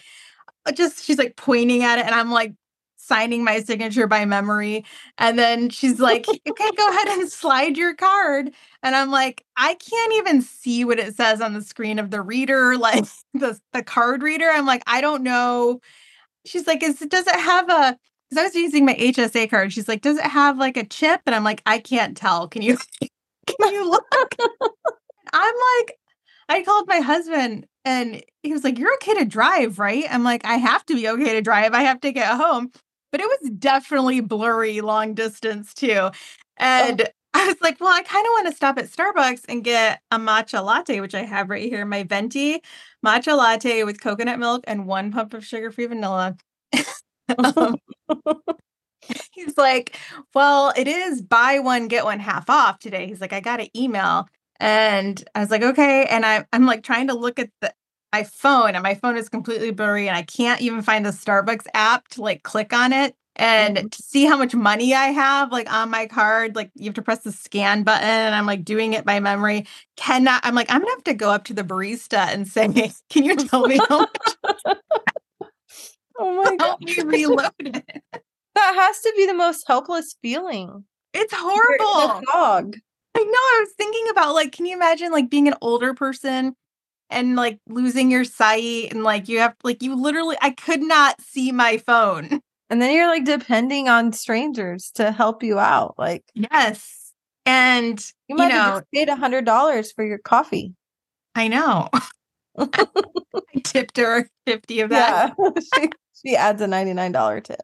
uh, 0.67 0.73
just 0.73 1.05
she's 1.05 1.19
like 1.19 1.37
pointing 1.37 1.83
at 1.85 1.99
it, 1.99 2.07
and 2.07 2.15
I'm 2.15 2.31
like 2.31 2.55
signing 2.97 3.43
my 3.43 3.61
signature 3.61 4.07
by 4.07 4.25
memory. 4.27 4.85
And 5.17 5.39
then 5.39 5.71
she's 5.71 5.99
like, 5.99 6.29
Okay, 6.29 6.71
go 6.77 6.91
ahead 6.91 7.09
and 7.09 7.29
slide 7.31 7.77
your 7.79 7.95
card. 7.95 8.51
And 8.83 8.95
I'm 8.95 9.11
like, 9.11 9.45
I 9.57 9.75
can't 9.75 10.13
even 10.15 10.43
see 10.43 10.85
what 10.85 10.99
it 10.99 11.17
says 11.17 11.41
on 11.41 11.55
the 11.55 11.63
screen 11.63 11.99
of 11.99 12.11
the 12.11 12.21
reader, 12.21 12.77
like 12.77 13.07
the, 13.35 13.59
the 13.73 13.83
card 13.83 14.23
reader. 14.23 14.49
I'm 14.53 14.67
like, 14.67 14.83
I 14.87 15.01
don't 15.01 15.23
know. 15.23 15.81
She's 16.45 16.67
like, 16.67 16.83
Is 16.83 16.99
does 16.99 17.27
it 17.27 17.41
have 17.41 17.69
a 17.69 17.97
because 18.29 18.43
I 18.43 18.45
was 18.45 18.55
using 18.55 18.85
my 18.85 18.95
HSA 18.95 19.49
card. 19.49 19.73
She's 19.73 19.89
like, 19.89 20.03
Does 20.03 20.19
it 20.19 20.25
have 20.25 20.59
like 20.59 20.77
a 20.77 20.85
chip? 20.85 21.23
And 21.27 21.35
I'm 21.35 21.45
like, 21.45 21.63
I 21.67 21.79
can't 21.79 22.17
tell. 22.17 22.49
Can 22.49 22.63
you 22.63 22.77
can 23.01 23.73
you 23.73 23.89
look? 23.89 24.05
I'm 25.33 25.55
like, 25.79 25.99
I 26.49 26.63
called 26.63 26.89
my 26.89 27.01
husband 27.01 27.67
and 27.85 28.23
he 28.43 28.53
was 28.53 28.65
like, 28.65 28.79
You're 28.79 28.95
okay 28.95 29.15
to 29.15 29.25
drive, 29.25 29.79
right? 29.79 30.05
I'm 30.11 30.25
like, 30.25 30.45
I 30.45 30.55
have 30.55 30.85
to 30.87 30.95
be 30.95 31.09
okay 31.09 31.33
to 31.35 31.43
drive. 31.43 31.73
I 31.73 31.83
have 31.83 32.01
to 32.01 32.13
get 32.13 32.29
home. 32.37 32.71
But 33.11 33.23
it 33.23 33.27
was 33.27 33.51
definitely 33.59 34.21
blurry 34.21 34.83
long 34.83 35.15
distance 35.15 35.73
too. 35.73 35.95
Oh. 35.95 36.13
And 36.59 37.09
I 37.35 37.47
was 37.47 37.57
like, 37.61 37.81
well, 37.81 37.93
I 37.93 38.03
kind 38.03 38.27
of 38.27 38.31
want 38.31 38.49
to 38.49 38.55
stop 38.57 38.79
at 38.79 38.87
Starbucks 38.87 39.43
and 39.49 39.63
get 39.63 40.01
a 40.11 40.19
matcha 40.19 40.65
latte, 40.65 41.01
which 41.01 41.15
I 41.15 41.23
have 41.23 41.51
right 41.51 41.69
here, 41.69 41.85
my 41.85 42.03
venti 42.03 42.63
matcha 43.05 43.37
latte 43.37 43.85
with 43.85 44.01
coconut 44.01 44.39
milk 44.39 44.65
and 44.67 44.87
one 44.87 45.13
pump 45.13 45.35
of 45.35 45.45
sugar-free 45.45 45.87
vanilla. 45.87 46.37
Um, 47.57 47.77
he's 49.33 49.57
like, 49.57 49.99
well, 50.35 50.73
it 50.77 50.89
is 50.89 51.23
buy 51.23 51.59
one, 51.59 51.89
get 51.89 52.05
one 52.05 52.21
half 52.21 52.49
off 52.49 52.79
today. 52.79 53.07
He's 53.07 53.21
like, 53.21 53.33
I 53.33 53.41
got 53.41 53.61
an 53.61 53.69
email. 53.77 54.29
And 54.61 55.23
I 55.35 55.41
was 55.41 55.51
like, 55.51 55.63
okay. 55.63 56.07
And 56.07 56.25
I, 56.25 56.47
I'm 56.53 56.67
like 56.67 56.83
trying 56.83 57.09
to 57.09 57.15
look 57.15 57.39
at 57.39 57.51
the 57.61 57.73
my 58.13 58.25
phone, 58.25 58.75
and 58.75 58.83
my 58.83 58.95
phone 58.95 59.19
is 59.19 59.29
completely 59.29 59.71
blurry, 59.71 60.09
and 60.09 60.17
I 60.17 60.23
can't 60.23 60.63
even 60.63 60.81
find 60.81 61.05
the 61.05 61.11
Starbucks 61.11 61.67
app 61.75 62.09
to 62.09 62.23
like 62.23 62.43
click 62.43 62.73
on 62.73 62.93
it 62.95 63.15
and 63.39 63.77
Mhm. 63.79 63.91
to 63.93 64.03
see 64.03 64.25
how 64.27 64.37
much 64.37 64.55
money 64.55 64.95
I 64.95 65.07
have 65.07 65.53
like 65.53 65.73
on 65.73 65.91
my 65.91 66.07
card. 66.07 66.57
Like 66.57 66.71
you 66.75 66.87
have 66.87 66.95
to 66.95 67.03
press 67.03 67.21
the 67.21 67.33
scan 67.33 67.83
button, 67.85 68.05
and 68.09 68.35
I'm 68.35 68.47
like 68.47 68.65
doing 68.65 68.93
it 68.95 69.05
by 69.05 69.21
memory. 69.21 69.67
Cannot. 69.97 70.41
I'm 70.45 70.55
like, 70.55 70.71
I'm 70.71 70.81
gonna 70.81 70.93
have 70.93 71.05
to 71.05 71.15
go 71.15 71.31
up 71.31 71.45
to 71.45 71.55
the 71.55 71.65
barista 71.65 72.29
and 72.33 72.47
say, 72.49 72.67
can 73.11 73.25
you 73.25 73.37
tell 73.37 73.67
me 73.67 73.81
how 73.89 74.01
much 74.01 74.37
Oh 76.19 76.37
my 76.37 76.57
god. 76.57 76.61
help 76.61 76.81
me 76.81 76.95
reload 77.03 77.53
it? 77.61 78.03
That 78.55 78.75
has 78.75 79.01
to 79.03 79.13
be 79.17 79.27
the 79.27 79.35
most 79.35 79.65
helpless 79.67 80.17
feeling. 80.21 80.85
It's 81.15 81.33
horrible. 81.35 82.21
a 82.21 82.23
fog. 82.33 82.77
I 83.15 83.21
know. 83.25 83.31
I 83.33 83.59
was 83.61 83.71
thinking 83.77 84.09
about 84.11 84.35
like, 84.35 84.53
can 84.53 84.67
you 84.67 84.75
imagine 84.77 85.13
like 85.13 85.31
being 85.31 85.49
an 85.49 85.55
older 85.61 85.95
person 85.95 86.55
and 87.11 87.37
like 87.37 87.59
losing 87.69 88.11
your 88.11 88.25
sight 88.25 88.89
and 88.93 89.05
like 89.05 89.29
you 89.29 89.39
have 89.41 89.55
like 89.65 89.83
you 89.83 89.95
literally 89.95 90.37
I 90.41 90.51
could 90.51 90.83
not 90.83 91.21
see 91.21 91.53
my 91.53 91.79
phone. 91.79 92.41
And 92.71 92.83
then 92.83 92.95
you're 92.95 93.09
like 93.09 93.25
depending 93.25 93.89
on 93.89 94.13
strangers 94.13 94.91
to 94.97 95.11
help 95.11 95.43
you 95.43 95.59
out. 95.59 95.95
Like 95.99 96.25
Yes. 96.35 97.13
And 97.47 97.99
you 98.29 98.37
you, 98.37 98.37
might 98.37 98.51
have 98.51 98.75
know, 98.75 98.79
just 98.81 98.93
paid 98.93 99.09
a 99.09 99.17
hundred 99.17 99.45
dollars 99.45 99.91
for 99.93 100.05
your 100.05 100.19
coffee. 100.19 100.75
I 101.35 101.49
know. 101.49 101.89
I 102.59 102.87
tipped 103.65 103.97
her 103.97 104.29
50 104.47 104.81
of 104.81 104.91
that. 104.91 105.35
Yeah. 105.39 105.51
she, 105.75 105.91
she 106.13 106.37
adds 106.37 106.61
a 106.61 106.67
$99 106.67 107.45
tip. 107.45 107.61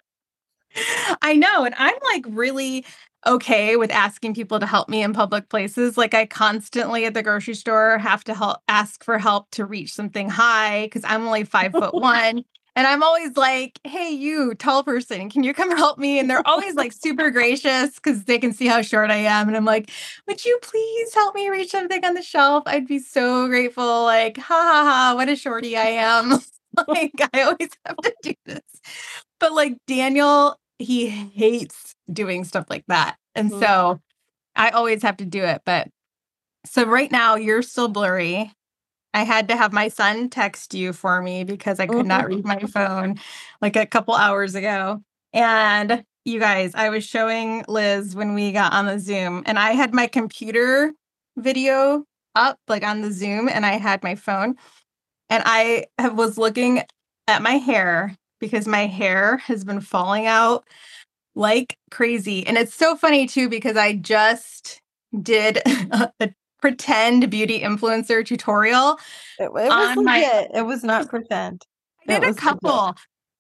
I 1.23 1.35
know. 1.37 1.64
And 1.64 1.75
I'm 1.79 1.95
like 2.12 2.25
really 2.29 2.85
okay 3.27 3.77
with 3.77 3.90
asking 3.90 4.35
people 4.35 4.61
to 4.61 4.67
help 4.67 4.88
me 4.88 5.03
in 5.03 5.12
public 5.12 5.49
places. 5.49 5.97
Like 5.97 6.14
I 6.14 6.27
constantly 6.27 7.07
at 7.07 7.14
the 7.14 7.23
grocery 7.23 7.55
store 7.55 7.99
have 7.99 8.25
to 8.25 8.35
help 8.35 8.59
ask 8.69 9.03
for 9.05 9.19
help 9.19 9.51
to 9.53 9.64
reach 9.64 9.93
something 9.93 10.29
high 10.29 10.87
because 10.87 11.03
I'm 11.05 11.27
only 11.27 11.45
five 11.45 11.73
foot 11.73 11.90
oh 11.95 11.99
one. 11.99 12.45
And 12.77 12.87
I'm 12.89 13.03
always 13.05 13.37
like, 13.37 13.79
hey, 13.85 14.11
you 14.11 14.55
tall 14.55 14.83
person, 14.83 15.31
can 15.31 15.45
you 15.45 15.55
come 15.55 15.71
help 15.77 15.99
me? 15.99 16.19
And 16.19 16.29
they're 16.29 16.47
always 16.47 16.75
like 16.75 16.93
super 16.93 17.31
gracious 17.31 17.95
because 17.95 18.25
they 18.25 18.39
can 18.39 18.53
see 18.53 18.67
how 18.67 18.83
short 18.83 19.11
I 19.11 19.17
am. 19.17 19.47
And 19.49 19.57
I'm 19.57 19.65
like, 19.65 19.91
would 20.27 20.45
you 20.45 20.59
please 20.63 21.15
help 21.15 21.35
me 21.35 21.49
reach 21.49 21.71
something 21.71 22.05
on 22.05 22.15
the 22.15 22.23
shelf? 22.23 22.65
I'd 22.67 22.87
be 22.89 22.99
so 22.99 23.47
grateful. 23.47 24.03
Like, 24.05 24.39
ha 24.39 24.55
ha 24.55 24.85
ha, 24.85 25.15
what 25.15 25.29
a 25.29 25.37
shorty 25.37 25.77
I 25.77 25.87
am. 25.87 26.31
like, 26.89 27.13
I 27.33 27.43
always 27.43 27.71
have 27.87 27.97
to 27.99 28.15
do 28.23 28.35
this. 28.45 28.63
But 29.39 29.53
like 29.53 29.77
Daniel, 29.87 30.59
he 30.79 31.09
hates 31.09 31.95
doing 32.13 32.45
stuff 32.45 32.67
like 32.69 32.85
that. 32.89 33.17
And 33.35 33.51
Mhm. 33.53 33.61
so 33.61 34.01
I 34.57 34.71
always 34.71 35.03
have 35.03 35.19
to 35.19 35.25
do 35.25 35.45
it. 35.45 35.63
But 35.67 35.89
so 36.67 36.85
right 36.85 37.11
now 37.13 37.37
you're 37.37 37.63
still 37.63 37.89
blurry. 37.89 38.53
I 39.14 39.22
had 39.22 39.48
to 39.48 39.57
have 39.57 39.72
my 39.72 39.88
son 39.88 40.29
text 40.29 40.74
you 40.74 40.92
for 40.92 41.22
me 41.22 41.44
because 41.44 41.79
I 41.79 41.87
could 41.87 42.07
not 42.07 42.27
read 42.27 42.44
my 42.44 42.59
phone 42.59 43.18
like 43.62 43.77
a 43.77 43.87
couple 43.87 44.14
hours 44.14 44.57
ago. 44.57 45.03
And 45.33 46.05
you 46.24 46.40
guys, 46.40 46.72
I 46.74 46.88
was 46.88 47.05
showing 47.05 47.64
Liz 47.68 48.16
when 48.16 48.35
we 48.35 48.50
got 48.50 48.72
on 48.72 48.87
the 48.87 48.98
Zoom, 48.98 49.42
and 49.46 49.59
I 49.59 49.72
had 49.72 49.94
my 49.94 50.09
computer 50.09 50.92
video 51.37 52.05
up 52.35 52.59
like 52.66 52.83
on 52.83 53.03
the 53.03 53.12
Zoom, 53.12 53.48
and 53.48 53.64
I 53.64 53.74
had 53.74 54.03
my 54.03 54.16
phone. 54.16 54.57
And 55.31 55.42
I 55.46 55.87
have- 55.98 56.14
was 56.14 56.37
looking 56.37 56.83
at 57.29 57.40
my 57.42 57.53
hair 57.59 58.16
because 58.40 58.66
my 58.66 58.87
hair 58.87 59.38
has 59.38 59.64
been 59.64 59.81
falling 59.81 60.27
out 60.27 60.66
like 61.35 61.77
crazy. 61.90 62.46
And 62.46 62.59
it's 62.59 62.74
so 62.74 62.96
funny 62.96 63.27
too 63.27 63.48
because 63.48 63.77
I 63.77 63.94
just 63.94 64.81
did 65.22 65.59
a, 65.66 66.12
a 66.20 66.31
pretend 66.64 67.31
beauty 67.31 67.61
influencer 67.61 68.24
tutorial. 68.24 68.98
It, 69.38 69.44
it 69.44 69.53
was 69.53 69.70
On 69.70 70.03
my- 70.03 70.48
It 70.55 70.62
was 70.64 70.83
not 70.83 71.09
pretend. 71.11 71.62
I 72.09 72.14
did 72.14 72.24
a 72.24 72.27
was 72.29 72.37
legit. 72.37 72.42
couple. 72.42 72.94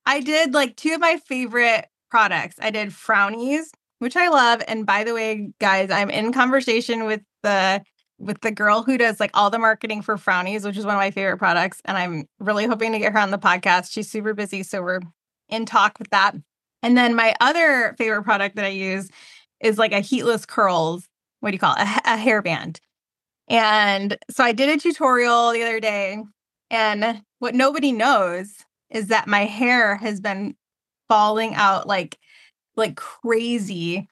I 0.04 0.20
did 0.20 0.52
like 0.52 0.76
two 0.76 0.92
of 0.92 1.00
my 1.00 1.16
favorite 1.26 1.86
products. 2.10 2.56
I 2.60 2.70
did 2.70 2.90
Frownies, 2.90 3.64
which 4.00 4.14
I 4.14 4.28
love. 4.28 4.62
And 4.68 4.84
by 4.84 5.04
the 5.04 5.14
way, 5.14 5.48
guys, 5.58 5.90
I'm 5.90 6.10
in 6.10 6.34
conversation 6.34 7.04
with 7.06 7.22
the 7.42 7.82
with 8.18 8.42
the 8.42 8.50
girl 8.52 8.82
who 8.82 8.98
does 8.98 9.18
like 9.20 9.30
all 9.32 9.48
the 9.48 9.58
marketing 9.58 10.02
for 10.02 10.16
Frownies, 10.18 10.64
which 10.66 10.76
is 10.76 10.84
one 10.84 10.94
of 10.94 11.00
my 11.00 11.10
favorite 11.10 11.38
products. 11.38 11.80
And 11.86 11.96
I'm 11.96 12.28
really 12.38 12.66
hoping 12.66 12.92
to 12.92 12.98
get 12.98 13.12
her 13.12 13.18
on 13.18 13.30
the 13.30 13.38
podcast. 13.38 13.90
She's 13.90 14.10
super 14.10 14.34
busy. 14.34 14.62
So 14.62 14.82
we're 14.82 15.00
in 15.48 15.64
talk 15.64 15.98
with 15.98 16.10
that. 16.10 16.34
And 16.82 16.94
then 16.96 17.14
my 17.14 17.34
other 17.40 17.94
favorite 17.96 18.24
product 18.24 18.56
that 18.56 18.66
I 18.66 18.68
use 18.68 19.08
is 19.60 19.78
like 19.78 19.92
a 19.92 20.00
heatless 20.00 20.44
curls. 20.46 21.08
What 21.40 21.50
do 21.50 21.54
you 21.54 21.58
call 21.58 21.74
it? 21.74 21.80
A, 21.80 22.14
a 22.14 22.16
hairband. 22.18 22.80
And 23.48 24.16
so 24.30 24.42
I 24.44 24.52
did 24.52 24.70
a 24.70 24.80
tutorial 24.80 25.52
the 25.52 25.62
other 25.62 25.80
day. 25.80 26.22
And 26.70 27.22
what 27.38 27.54
nobody 27.54 27.92
knows 27.92 28.54
is 28.90 29.08
that 29.08 29.28
my 29.28 29.44
hair 29.44 29.96
has 29.96 30.20
been 30.20 30.56
falling 31.08 31.54
out 31.54 31.86
like 31.86 32.18
like 32.76 32.96
crazy. 32.96 34.08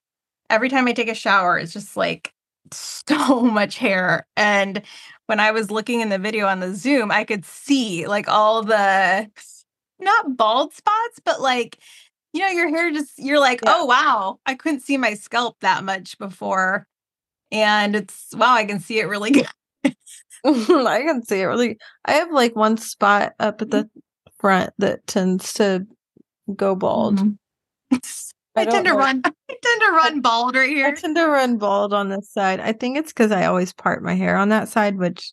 Every 0.51 0.68
time 0.68 0.87
I 0.87 0.92
take 0.92 1.09
a 1.09 1.14
shower, 1.14 1.59
it's 1.59 1.73
just 1.73 1.97
like 1.97 2.33
so 2.73 3.40
much 3.40 3.79
hair. 3.79 4.27
And 4.37 4.83
when 5.27 5.40
I 5.40 5.51
was 5.51 5.71
looking 5.71 6.01
in 6.01 6.11
the 6.11 6.18
video 6.18 6.47
on 6.47 6.61
the 6.61 6.75
Zoom, 6.75 7.11
I 7.11 7.25
could 7.25 7.45
see 7.45 8.07
like 8.07 8.29
all 8.29 8.62
the 8.62 9.31
not 9.99 10.37
bald 10.37 10.75
spots, 10.75 11.21
but 11.25 11.40
like, 11.40 11.79
you 12.33 12.40
know, 12.40 12.49
your 12.49 12.68
hair 12.68 12.90
just, 12.90 13.18
you're 13.18 13.38
like, 13.38 13.61
yeah. 13.64 13.75
oh, 13.77 13.85
wow, 13.85 14.40
I 14.47 14.55
couldn't 14.55 14.81
see 14.81 14.97
my 14.97 15.14
scalp 15.14 15.57
that 15.61 15.85
much 15.85 16.18
before. 16.18 16.87
And 17.53 17.95
it's, 17.95 18.31
wow, 18.35 18.55
I 18.55 18.65
can 18.65 18.81
see 18.81 18.99
it 18.99 19.09
really 19.09 19.31
good. 19.31 19.47
I 20.45 21.03
can 21.07 21.23
see 21.23 21.41
it 21.41 21.45
really. 21.45 21.79
I 22.05 22.15
have 22.15 22.33
like 22.33 22.57
one 22.57 22.77
spot 22.77 23.35
up 23.38 23.62
at 23.62 23.71
the 23.71 23.88
front 24.41 24.71
that 24.79 25.07
tends 25.07 25.53
to 25.55 25.87
go 26.57 26.75
bald. 26.75 27.19
Mm-hmm. 27.19 27.97
I, 28.57 28.62
I 28.62 28.65
tend 28.65 28.87
to 28.87 28.93
know. 28.93 28.99
run. 28.99 29.23
I 29.25 29.31
tend 29.62 29.81
to 29.83 29.93
run 29.93 30.21
bald 30.21 30.57
right 30.57 30.69
here. 30.69 30.88
I 30.88 30.93
tend 30.93 31.17
to 31.17 31.27
run 31.27 31.59
bald 31.59 31.95
on 31.95 32.09
this 32.09 32.31
side. 32.31 32.61
I 32.61 32.73
think 32.73 32.99
it's 32.99 33.12
because 33.12 33.31
I 33.31 33.47
always 33.47 33.73
part 33.73 34.03
my 34.03 34.15
hair 34.15 34.37
on 34.37 34.49
that 34.49 34.69
side, 34.69 34.99
which 34.99 35.33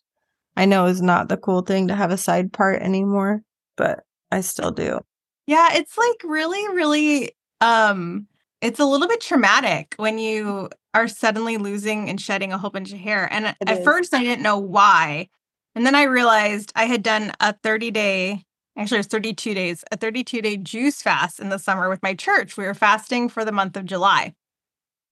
I 0.56 0.64
know 0.64 0.86
is 0.86 1.02
not 1.02 1.28
the 1.28 1.36
cool 1.36 1.62
thing 1.62 1.88
to 1.88 1.94
have 1.94 2.10
a 2.10 2.16
side 2.16 2.52
part 2.52 2.80
anymore, 2.82 3.42
but 3.76 4.04
I 4.30 4.42
still 4.42 4.70
do. 4.70 5.00
Yeah, 5.46 5.70
it's 5.72 5.98
like 5.98 6.22
really, 6.24 6.66
really 6.68 7.32
um 7.60 8.26
it's 8.60 8.80
a 8.80 8.84
little 8.84 9.08
bit 9.08 9.20
traumatic 9.20 9.94
when 9.96 10.18
you 10.18 10.68
are 10.94 11.08
suddenly 11.08 11.56
losing 11.56 12.08
and 12.08 12.20
shedding 12.20 12.52
a 12.52 12.58
whole 12.58 12.70
bunch 12.70 12.92
of 12.92 12.98
hair. 12.98 13.32
And 13.32 13.46
it 13.46 13.56
at 13.66 13.78
is. 13.78 13.84
first 13.84 14.14
I 14.14 14.22
didn't 14.22 14.42
know 14.42 14.58
why. 14.58 15.28
And 15.74 15.86
then 15.86 15.94
I 15.94 16.04
realized 16.04 16.72
I 16.74 16.86
had 16.86 17.02
done 17.02 17.32
a 17.40 17.54
30 17.62 17.90
day 17.90 18.44
actually 18.76 18.96
it 18.96 19.00
was 19.00 19.06
32 19.08 19.54
days, 19.54 19.84
a 19.92 19.96
32 19.96 20.42
day 20.42 20.56
juice 20.56 21.02
fast 21.02 21.40
in 21.40 21.50
the 21.50 21.58
summer 21.58 21.88
with 21.88 22.02
my 22.02 22.14
church. 22.14 22.56
We 22.56 22.64
were 22.64 22.74
fasting 22.74 23.28
for 23.28 23.44
the 23.44 23.52
month 23.52 23.76
of 23.76 23.84
July. 23.84 24.34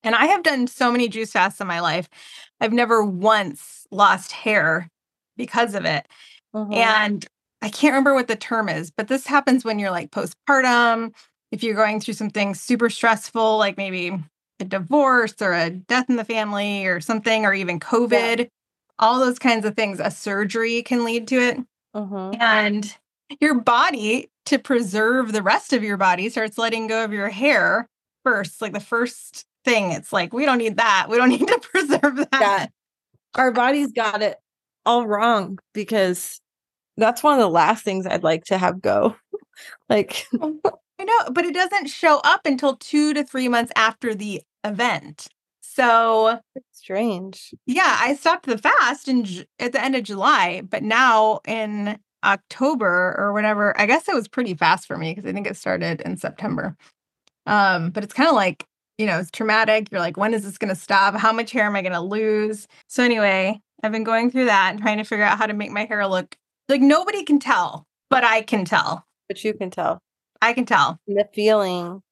And 0.03 0.14
I 0.14 0.27
have 0.27 0.43
done 0.43 0.69
so 0.69 0.93
many 0.93 1.09
juice 1.09 1.33
fasts 1.33 1.61
in 1.61 1.67
my 1.67 1.81
life. 1.81 2.09
I've 2.61 2.73
never 2.73 3.05
once 3.05 3.87
lost 3.91 4.33
hair 4.33 4.88
because 5.37 5.75
of 5.75 5.85
it. 5.85 6.07
Mm-hmm. 6.55 6.73
And 6.73 7.27
I 7.61 7.69
can't 7.69 7.93
remember 7.93 8.14
what 8.14 8.29
the 8.29 8.37
term 8.37 8.69
is, 8.69 8.91
but 8.91 9.09
this 9.09 9.27
happens 9.27 9.64
when 9.64 9.79
you're 9.79 9.91
like 9.91 10.12
postpartum, 10.12 11.12
if 11.51 11.62
you're 11.62 11.75
going 11.75 12.01
through 12.01 12.14
something 12.14 12.55
super 12.55 12.88
stressful, 12.88 13.59
like 13.59 13.77
maybe 13.77 14.12
a 14.61 14.64
divorce 14.64 15.35
or 15.40 15.53
a 15.53 15.71
death 15.71 16.09
in 16.09 16.16
the 16.16 16.25
family 16.25 16.87
or 16.87 17.01
something, 17.01 17.44
or 17.44 17.55
even 17.55 17.81
COVID, 17.81 18.38
yeah. 18.38 18.47
all 18.99 19.21
those 19.21 19.38
kinds 19.38 19.64
of 19.64 19.77
things, 19.77 20.01
a 20.01 20.11
surgery 20.11 20.83
can 20.83 21.05
lead 21.05 21.29
to 21.29 21.37
it. 21.37 21.59
Mm-hmm. 21.94 22.40
And 22.40 22.97
your 23.40 23.55
body 23.55 24.31
to 24.47 24.59
preserve 24.59 25.33
the 25.33 25.42
rest 25.42 25.73
of 25.73 25.83
your 25.83 25.97
body 25.97 26.29
starts 26.31 26.57
letting 26.57 26.87
go 26.87 27.05
of 27.05 27.12
your 27.12 27.29
hair 27.29 27.88
first 28.25 28.62
like 28.62 28.73
the 28.73 28.81
first 28.81 29.44
thing 29.64 29.92
it's 29.92 30.12
like 30.12 30.33
we 30.33 30.47
don't 30.47 30.59
need 30.59 30.79
that 30.79 31.07
we 31.09 31.16
don't 31.18 31.29
need 31.38 31.47
to 31.47 31.61
preserve 31.61 32.16
that 32.16 32.29
yeah. 32.33 32.66
our 33.35 33.53
bodies 33.53 33.92
got 33.92 34.23
it 34.23 34.38
all 34.87 35.07
wrong 35.07 35.59
because 35.75 36.40
that's 36.97 37.23
one 37.23 37.35
of 37.35 37.40
the 37.40 37.49
last 37.49 37.85
things 37.85 38.07
i'd 38.07 38.23
like 38.23 38.44
to 38.44 38.57
have 38.57 38.81
go 38.81 39.14
like 39.88 40.27
i 40.98 41.04
know 41.04 41.30
but 41.32 41.44
it 41.44 41.54
doesn't 41.54 41.87
show 41.87 42.20
up 42.24 42.44
until 42.44 42.76
two 42.76 43.14
to 43.14 43.24
three 43.24 43.48
months 43.48 43.72
after 43.76 44.14
the 44.14 44.42
event 44.64 45.28
so 45.61 46.38
it's 46.54 46.78
strange 46.78 47.54
yeah 47.66 47.98
i 48.00 48.14
stopped 48.14 48.46
the 48.46 48.58
fast 48.58 49.08
in 49.08 49.26
at 49.58 49.72
the 49.72 49.82
end 49.82 49.94
of 49.94 50.02
july 50.02 50.62
but 50.68 50.82
now 50.82 51.40
in 51.46 51.98
October 52.24 53.14
or 53.18 53.32
whatever. 53.32 53.78
I 53.80 53.87
guess 53.87 54.08
it 54.08 54.14
was 54.14 54.28
pretty 54.28 54.54
fast 54.54 54.87
for 54.87 54.96
me 54.96 55.14
because 55.14 55.28
I 55.28 55.32
think 55.32 55.46
it 55.46 55.56
started 55.56 56.00
in 56.00 56.16
September. 56.16 56.76
Um, 57.46 57.90
but 57.90 58.04
it's 58.04 58.12
kind 58.12 58.28
of 58.28 58.34
like, 58.34 58.64
you 58.98 59.06
know, 59.06 59.18
it's 59.18 59.30
traumatic. 59.30 59.88
You're 59.90 60.00
like, 60.00 60.16
when 60.16 60.34
is 60.34 60.44
this 60.44 60.58
going 60.58 60.68
to 60.68 60.80
stop? 60.80 61.14
How 61.14 61.32
much 61.32 61.52
hair 61.52 61.64
am 61.64 61.76
I 61.76 61.82
going 61.82 61.92
to 61.92 62.00
lose? 62.00 62.66
So, 62.88 63.02
anyway, 63.02 63.61
I've 63.82 63.92
been 63.92 64.04
going 64.04 64.30
through 64.30 64.46
that 64.46 64.70
and 64.72 64.82
trying 64.82 64.98
to 64.98 65.04
figure 65.04 65.24
out 65.24 65.38
how 65.38 65.46
to 65.46 65.54
make 65.54 65.70
my 65.70 65.84
hair 65.84 66.06
look 66.06 66.37
like 66.68 66.80
nobody 66.80 67.22
can 67.24 67.38
tell, 67.38 67.87
but 68.11 68.24
I 68.24 68.42
can 68.42 68.64
tell. 68.64 69.06
But 69.28 69.42
you 69.44 69.54
can 69.54 69.70
tell. 69.70 70.00
I 70.40 70.53
can 70.53 70.66
tell. 70.66 70.98
The 71.07 71.29
feeling. 71.35 72.03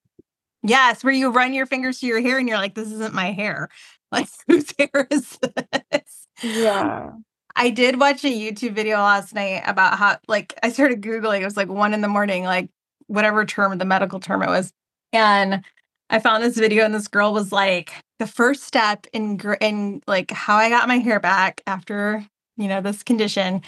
Yes, 0.62 1.04
where 1.04 1.12
you 1.12 1.30
run 1.30 1.54
your 1.54 1.66
fingers 1.66 1.98
through 1.98 2.08
your 2.10 2.20
hair 2.20 2.38
and 2.38 2.48
you're 2.48 2.58
like, 2.58 2.74
this 2.74 2.90
isn't 2.90 3.14
my 3.14 3.32
hair. 3.32 3.68
Like, 4.12 4.28
whose 4.46 4.72
hair 4.78 5.08
is 5.10 5.36
this? 5.42 6.28
Yeah. 6.40 7.10
I 7.56 7.70
did 7.70 7.98
watch 7.98 8.24
a 8.24 8.28
YouTube 8.28 8.72
video 8.72 8.98
last 8.98 9.34
night 9.34 9.64
about 9.66 9.98
how, 9.98 10.18
like, 10.28 10.54
I 10.62 10.70
started 10.70 11.02
Googling, 11.02 11.40
it 11.40 11.44
was 11.44 11.56
like 11.56 11.68
one 11.68 11.92
in 11.92 12.02
the 12.02 12.08
morning, 12.08 12.44
like, 12.44 12.70
whatever 13.08 13.44
term, 13.44 13.76
the 13.76 13.84
medical 13.84 14.20
term 14.20 14.42
it 14.44 14.48
was. 14.48 14.72
And 15.12 15.64
I 16.08 16.20
found 16.20 16.44
this 16.44 16.56
video, 16.56 16.84
and 16.84 16.94
this 16.94 17.08
girl 17.08 17.32
was 17.32 17.50
like, 17.50 17.94
the 18.20 18.28
first 18.28 18.62
step 18.62 19.08
in, 19.12 19.40
in 19.60 20.02
like, 20.06 20.30
how 20.30 20.56
I 20.56 20.68
got 20.68 20.86
my 20.86 20.98
hair 20.98 21.18
back 21.18 21.62
after, 21.66 22.24
you 22.56 22.68
know, 22.68 22.80
this 22.80 23.02
condition 23.02 23.62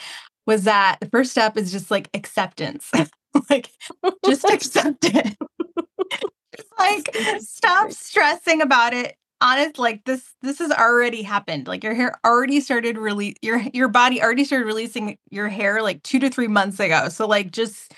was 0.47 0.65
that 0.65 0.99
the 1.01 1.09
first 1.09 1.33
step 1.33 1.57
is 1.57 1.73
just 1.73 1.91
like 1.91 2.09
acceptance. 2.15 2.91
like, 3.51 3.71
just 4.25 4.45
accept 4.45 5.05
it. 5.05 5.37
like, 6.79 7.17
stop 7.41 7.93
stressing 7.93 8.63
about 8.63 8.95
it. 8.95 9.17
Honest 9.41 9.79
like 9.79 10.05
this 10.05 10.35
this 10.43 10.59
has 10.59 10.73
already 10.73 11.23
happened. 11.23 11.69
Like 11.69 11.85
your 11.85 11.95
hair 11.95 12.19
already 12.27 12.59
started 12.59 12.99
really 12.99 13.37
your 13.41 13.63
your 13.73 13.87
body 13.87 14.21
already 14.21 14.45
started 14.45 14.65
releasing 14.65 15.17
your 15.31 15.47
hair 15.49 15.81
like 15.81 16.03
2 16.03 16.19
to 16.19 16.29
3 16.29 16.49
months 16.49 16.81
ago. 16.81 17.09
So 17.09 17.25
like 17.29 17.53
just 17.53 17.95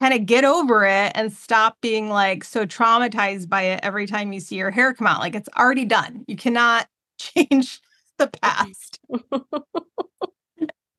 kind 0.00 0.14
of 0.14 0.26
get 0.26 0.44
over 0.44 0.84
it 0.86 1.12
and 1.16 1.32
stop 1.32 1.76
being 1.80 2.08
like 2.10 2.44
so 2.44 2.66
traumatized 2.66 3.48
by 3.48 3.62
it 3.62 3.80
every 3.82 4.06
time 4.06 4.32
you 4.32 4.40
see 4.40 4.56
your 4.56 4.70
hair 4.70 4.94
come 4.94 5.08
out. 5.08 5.20
Like 5.20 5.34
it's 5.34 5.48
already 5.56 5.84
done. 5.86 6.24
You 6.28 6.36
cannot 6.36 6.86
change 7.18 7.80
the 8.18 8.28
past 8.28 9.00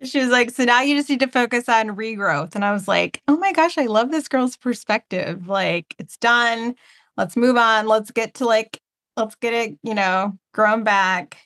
she 0.08 0.20
was 0.20 0.30
like 0.30 0.52
so 0.52 0.64
now 0.64 0.82
you 0.82 0.96
just 0.96 1.10
need 1.10 1.20
to 1.20 1.28
focus 1.28 1.70
on 1.70 1.96
regrowth 1.96 2.56
and 2.56 2.66
i 2.66 2.72
was 2.72 2.88
like 2.88 3.22
oh 3.28 3.38
my 3.38 3.52
gosh 3.52 3.78
i 3.78 3.86
love 3.86 4.12
this 4.12 4.28
girl's 4.28 4.58
perspective 4.58 5.48
like 5.48 5.96
it's 6.00 6.18
done 6.18 6.76
let's 7.18 7.36
move 7.36 7.58
on 7.58 7.88
let's 7.88 8.12
get 8.12 8.34
to 8.36 8.46
like 8.46 8.82
let's 9.18 9.36
get 9.36 9.54
it, 9.54 9.78
you 9.84 9.96
know, 9.96 10.38
grown 10.54 10.84
back. 10.84 11.38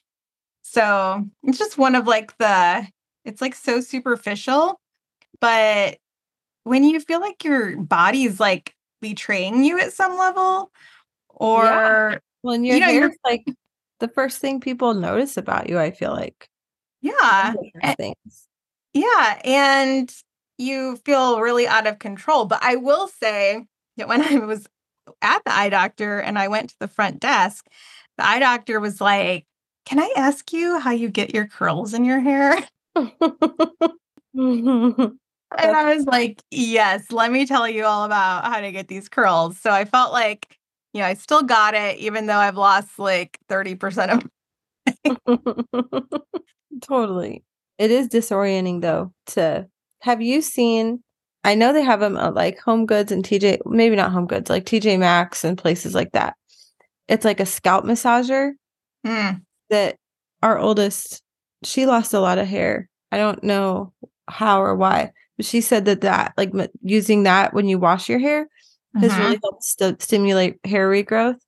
So 0.62 1.26
it's 1.44 1.58
just 1.58 1.78
one 1.78 1.96
of 1.96 2.06
like 2.06 2.38
the, 2.38 2.86
it's 3.26 3.42
like 3.42 3.56
so 3.56 3.82
superficial. 3.82 4.80
But 5.40 5.98
when 6.64 6.84
you 6.84 7.00
feel 7.00 7.22
like 7.22 7.44
your 7.44 7.78
body's 7.78 8.40
like 8.40 8.76
betraying 9.02 9.64
you 9.64 9.80
at 9.80 9.94
some 9.94 10.18
level, 10.18 10.72
or 11.30 11.64
yeah. 11.64 12.18
well, 12.44 12.56
your 12.56 12.76
you 12.76 12.80
know, 12.82 12.88
hair's 12.88 13.16
like 13.26 13.46
the 14.00 14.08
first 14.10 14.40
thing 14.40 14.60
people 14.60 14.94
notice 14.94 15.38
about 15.38 15.70
you, 15.70 15.80
I 15.80 15.92
feel 15.92 16.12
like. 16.12 16.48
Yeah. 17.02 17.54
things. 17.98 18.48
Yeah. 18.94 19.40
And 19.44 20.14
you 20.58 20.98
feel 20.98 21.40
really 21.40 21.68
out 21.68 21.88
of 21.88 22.00
control. 22.00 22.46
But 22.46 22.60
I 22.62 22.76
will 22.76 23.08
say 23.08 23.66
that 23.98 24.08
when 24.08 24.22
I 24.42 24.46
was 24.46 24.68
at 25.22 25.44
the 25.46 25.54
eye 25.54 25.70
doctor 25.70 26.20
and 26.20 26.38
I 26.38 26.48
went 26.48 26.72
to 26.72 26.76
the 26.80 26.88
front 26.88 27.20
desk, 27.20 27.66
the 28.18 28.28
eye 28.28 28.40
doctor 28.40 28.80
was 28.80 29.02
like, 29.02 29.46
Can 29.86 30.00
I 30.00 30.12
ask 30.16 30.52
you 30.54 30.80
how 30.80 30.92
you 30.92 31.10
get 31.10 31.34
your 31.34 31.48
curls 31.48 31.94
in 31.94 32.06
your 32.06 32.20
hair? 32.20 32.58
and 32.96 33.12
I 34.36 35.96
was 35.96 36.06
like, 36.06 36.42
Yes, 36.52 37.12
let 37.12 37.32
me 37.32 37.46
tell 37.46 37.68
you 37.68 37.86
all 37.86 38.06
about 38.06 38.46
how 38.46 38.62
to 38.62 38.72
get 38.72 38.88
these 38.88 39.10
curls. 39.10 39.58
So 39.60 39.72
I 39.72 39.86
felt 39.86 40.12
like, 40.12 40.48
you 40.94 41.02
know, 41.02 41.08
I 41.08 41.14
still 41.16 41.44
got 41.44 41.74
it, 41.74 41.98
even 42.00 42.26
though 42.28 42.38
I've 42.38 42.58
lost 42.58 43.00
like 43.00 43.40
30% 43.50 44.14
of 44.14 44.24
totally. 46.82 47.44
It 47.82 47.90
is 47.90 48.10
disorienting 48.10 48.82
though 48.82 49.12
to 49.34 49.68
have 50.02 50.22
you 50.22 50.44
seen 50.44 51.02
I 51.44 51.56
know 51.56 51.74
they 51.74 51.82
have 51.82 52.00
them 52.00 52.16
at 52.16 52.36
like 52.36 52.60
HomeGoods 52.60 53.10
and 53.10 53.24
TJ, 53.24 53.62
maybe 53.66 53.96
not 53.96 54.12
HomeGoods, 54.12 54.52
like 54.52 54.66
TJ 54.66 55.00
Maxx 55.00 55.44
and 55.44 55.58
places 55.58 55.96
like 55.96 56.12
that. 56.12 56.36
It's 57.08 57.26
like 57.26 57.40
a 57.40 57.46
scalp 57.48 57.84
massager 57.84 58.52
mm. 59.04 59.42
that 59.72 59.98
our 60.44 60.60
oldest, 60.60 61.24
she 61.64 61.88
lost 61.88 62.14
a 62.14 62.20
lot 62.20 62.38
of 62.38 62.48
hair. 62.48 62.88
I 63.12 63.18
don't 63.18 63.44
know 63.44 63.92
how 64.28 64.62
or 64.62 64.76
why, 64.76 65.12
but 65.36 65.48
she 65.48 65.62
said 65.62 65.86
that 65.86 66.02
that 66.02 66.34
like 66.38 66.54
using 66.84 67.24
that 67.24 67.56
when 67.56 67.68
you 67.68 67.80
wash 67.80 68.08
your 68.08 68.20
hair 68.20 68.48
has 69.00 69.12
really 69.18 69.38
mm-hmm. 69.38 69.42
helped 69.42 69.64
st- 69.64 70.02
stimulate 70.04 70.60
hair 70.64 70.88
regrowth. 70.88 71.40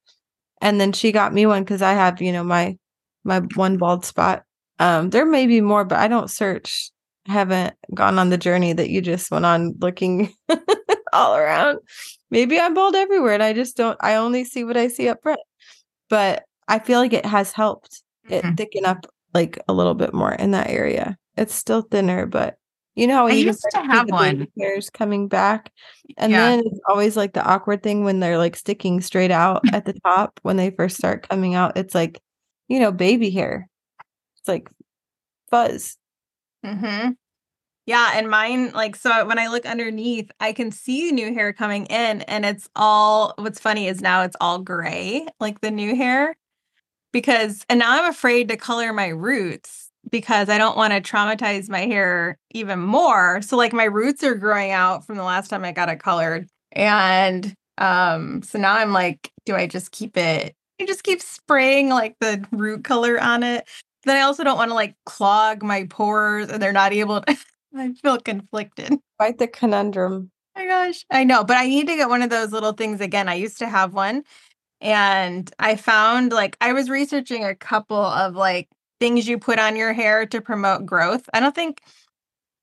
And 0.59 0.81
then 0.81 0.93
she 0.93 1.11
got 1.11 1.31
me 1.31 1.45
one 1.45 1.63
because 1.63 1.83
I 1.83 1.93
have, 1.93 2.19
you 2.19 2.31
know, 2.31 2.43
my 2.43 2.79
my 3.23 3.41
one 3.53 3.77
bald 3.77 4.05
spot 4.05 4.43
Um, 4.79 5.09
there 5.11 5.25
may 5.25 5.47
be 5.47 5.61
more, 5.61 5.85
but 5.85 5.99
I 5.99 6.07
don't 6.07 6.29
search. 6.29 6.91
haven't 7.25 7.73
gone 7.93 8.19
on 8.19 8.29
the 8.29 8.37
journey 8.37 8.73
that 8.73 8.89
you 8.89 9.01
just 9.01 9.31
went 9.31 9.45
on 9.45 9.75
looking 9.79 10.33
all 11.13 11.35
around. 11.35 11.79
Maybe 12.31 12.59
I'm 12.59 12.73
bald 12.73 12.95
everywhere 12.95 13.33
and 13.33 13.43
I 13.43 13.53
just 13.53 13.77
don't 13.77 13.97
I 14.01 14.15
only 14.15 14.43
see 14.43 14.63
what 14.65 14.75
I 14.75 14.87
see 14.89 15.07
up 15.07 15.19
front. 15.23 15.39
But 16.09 16.43
I 16.67 16.79
feel 16.79 16.99
like 16.99 17.13
it 17.13 17.25
has 17.25 17.51
helped 17.53 18.01
it 18.29 18.43
Mhm. 18.43 18.57
thicken 18.57 18.85
up 18.85 19.05
like 19.33 19.57
a 19.69 19.73
little 19.73 19.93
bit 19.93 20.13
more 20.13 20.33
in 20.33 20.51
that 20.51 20.69
area. 20.69 21.17
It's 21.37 21.53
still 21.55 21.81
thinner, 21.83 22.25
but 22.25 22.57
you 22.95 23.07
know 23.07 23.27
I 23.27 23.31
you 23.31 23.45
used 23.47 23.65
to 23.71 23.81
have 23.83 24.09
one. 24.09 24.47
hairs 24.59 24.89
coming 24.89 25.27
back, 25.29 25.71
and 26.17 26.31
Yeah. 26.31 26.39
then 26.57 26.59
it's 26.65 26.79
always 26.89 27.15
like 27.17 27.33
the 27.33 27.43
awkward 27.45 27.83
thing 27.83 28.03
when 28.03 28.19
they're 28.19 28.37
like 28.37 28.55
sticking 28.57 29.01
straight 29.01 29.31
out 29.31 29.63
at 29.73 29.85
the 29.85 29.93
top 30.05 30.39
when 30.43 30.57
they 30.57 30.71
first 30.71 30.97
start 30.97 31.27
coming 31.29 31.55
out. 31.55 31.77
It's 31.77 31.95
like, 31.95 32.21
you 32.67 32.79
know, 32.79 32.91
baby 32.91 33.29
hair. 33.29 33.69
It's 34.43 34.49
like 34.49 34.69
fuzz. 35.49 35.97
Mm-hmm. 36.65 37.11
Yeah, 37.85 38.11
and 38.15 38.29
mine, 38.29 38.71
like, 38.71 38.95
so 38.95 39.25
when 39.25 39.39
I 39.39 39.47
look 39.47 39.65
underneath, 39.65 40.31
I 40.39 40.53
can 40.53 40.71
see 40.71 41.11
new 41.11 41.33
hair 41.33 41.51
coming 41.51 41.85
in, 41.87 42.21
and 42.23 42.45
it's 42.45 42.69
all 42.75 43.33
what's 43.37 43.59
funny 43.59 43.87
is 43.87 44.01
now 44.01 44.23
it's 44.23 44.37
all 44.39 44.59
gray, 44.59 45.27
like 45.39 45.61
the 45.61 45.71
new 45.71 45.95
hair. 45.95 46.35
Because, 47.11 47.65
and 47.69 47.79
now 47.79 48.01
I'm 48.01 48.09
afraid 48.09 48.49
to 48.49 48.57
color 48.57 48.91
my 48.91 49.07
roots 49.07 49.89
because 50.09 50.49
I 50.49 50.57
don't 50.57 50.77
want 50.77 50.93
to 50.93 51.01
traumatize 51.01 51.69
my 51.69 51.85
hair 51.85 52.37
even 52.51 52.79
more. 52.79 53.41
So, 53.41 53.55
like, 53.55 53.73
my 53.73 53.85
roots 53.85 54.23
are 54.23 54.35
growing 54.35 54.71
out 54.71 55.05
from 55.05 55.17
the 55.17 55.23
last 55.23 55.49
time 55.49 55.63
I 55.63 55.71
got 55.71 55.89
it 55.89 55.99
colored. 55.99 56.47
And 56.71 57.53
um, 57.77 58.41
so 58.43 58.59
now 58.59 58.73
I'm 58.73 58.93
like, 58.93 59.31
do 59.45 59.55
I 59.55 59.67
just 59.67 59.91
keep 59.91 60.17
it? 60.17 60.55
I 60.81 60.85
just 60.85 61.03
keep 61.03 61.21
spraying 61.21 61.89
like 61.89 62.15
the 62.19 62.45
root 62.51 62.83
color 62.83 63.21
on 63.21 63.43
it. 63.43 63.67
Then 64.05 64.17
I 64.17 64.21
also 64.21 64.43
don't 64.43 64.57
want 64.57 64.69
to 64.69 64.75
like 64.75 64.95
clog 65.05 65.63
my 65.63 65.85
pores 65.89 66.49
and 66.49 66.61
they're 66.61 66.73
not 66.73 66.93
able 66.93 67.21
to. 67.21 67.37
I 67.75 67.93
feel 67.93 68.19
conflicted. 68.19 68.97
Quite 69.17 69.37
the 69.37 69.47
conundrum. 69.47 70.31
Oh 70.55 70.59
my 70.61 70.67
gosh. 70.67 71.05
I 71.09 71.23
know, 71.23 71.43
but 71.43 71.57
I 71.57 71.65
need 71.65 71.87
to 71.87 71.95
get 71.95 72.09
one 72.09 72.21
of 72.21 72.29
those 72.29 72.51
little 72.51 72.73
things 72.73 73.01
again. 73.01 73.27
I 73.27 73.35
used 73.35 73.59
to 73.59 73.67
have 73.67 73.93
one 73.93 74.23
and 74.81 75.51
I 75.59 75.75
found 75.75 76.31
like 76.31 76.57
I 76.61 76.73
was 76.73 76.89
researching 76.89 77.45
a 77.45 77.55
couple 77.55 77.97
of 77.97 78.35
like 78.35 78.69
things 78.99 79.27
you 79.27 79.39
put 79.39 79.59
on 79.59 79.75
your 79.75 79.93
hair 79.93 80.25
to 80.27 80.41
promote 80.41 80.85
growth. 80.85 81.29
I 81.33 81.39
don't 81.39 81.55
think 81.55 81.81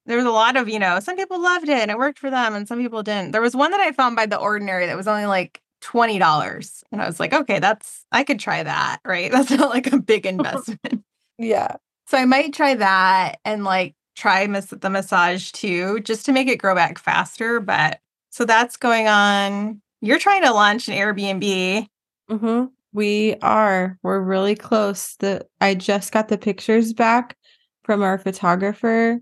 there 0.06 0.16
was 0.16 0.26
a 0.26 0.30
lot 0.30 0.56
of, 0.56 0.68
you 0.68 0.78
know, 0.78 1.00
some 1.00 1.16
people 1.16 1.40
loved 1.40 1.68
it 1.68 1.78
and 1.78 1.90
it 1.90 1.98
worked 1.98 2.18
for 2.18 2.30
them 2.30 2.54
and 2.54 2.66
some 2.68 2.80
people 2.80 3.02
didn't. 3.02 3.32
There 3.32 3.42
was 3.42 3.56
one 3.56 3.70
that 3.72 3.80
I 3.80 3.92
found 3.92 4.16
by 4.16 4.26
the 4.26 4.38
ordinary 4.38 4.86
that 4.86 4.96
was 4.96 5.08
only 5.08 5.26
like 5.26 5.60
$20. 5.82 6.84
And 6.92 7.00
I 7.02 7.06
was 7.06 7.20
like, 7.20 7.32
okay, 7.32 7.58
that's 7.58 8.04
I 8.12 8.24
could 8.24 8.40
try 8.40 8.62
that, 8.62 9.00
right? 9.04 9.30
That's 9.32 9.50
not 9.50 9.70
like 9.70 9.92
a 9.92 9.98
big 10.00 10.26
investment. 10.34 11.04
Yeah. 11.40 11.76
So 12.06 12.18
I 12.18 12.26
might 12.26 12.52
try 12.52 12.74
that 12.74 13.38
and 13.44 13.64
like 13.64 13.94
try 14.14 14.46
the 14.46 14.90
massage 14.90 15.50
too, 15.52 16.00
just 16.00 16.26
to 16.26 16.32
make 16.32 16.48
it 16.48 16.58
grow 16.58 16.74
back 16.74 16.98
faster. 16.98 17.60
But 17.60 18.00
so 18.28 18.44
that's 18.44 18.76
going 18.76 19.08
on. 19.08 19.80
You're 20.02 20.18
trying 20.18 20.42
to 20.42 20.52
launch 20.52 20.88
an 20.88 20.94
Airbnb. 20.94 21.86
hmm 22.28 22.64
We 22.92 23.36
are. 23.42 23.98
We're 24.02 24.20
really 24.20 24.54
close. 24.54 25.16
The 25.18 25.46
I 25.60 25.74
just 25.74 26.12
got 26.12 26.28
the 26.28 26.38
pictures 26.38 26.92
back 26.92 27.36
from 27.84 28.02
our 28.02 28.18
photographer 28.18 29.20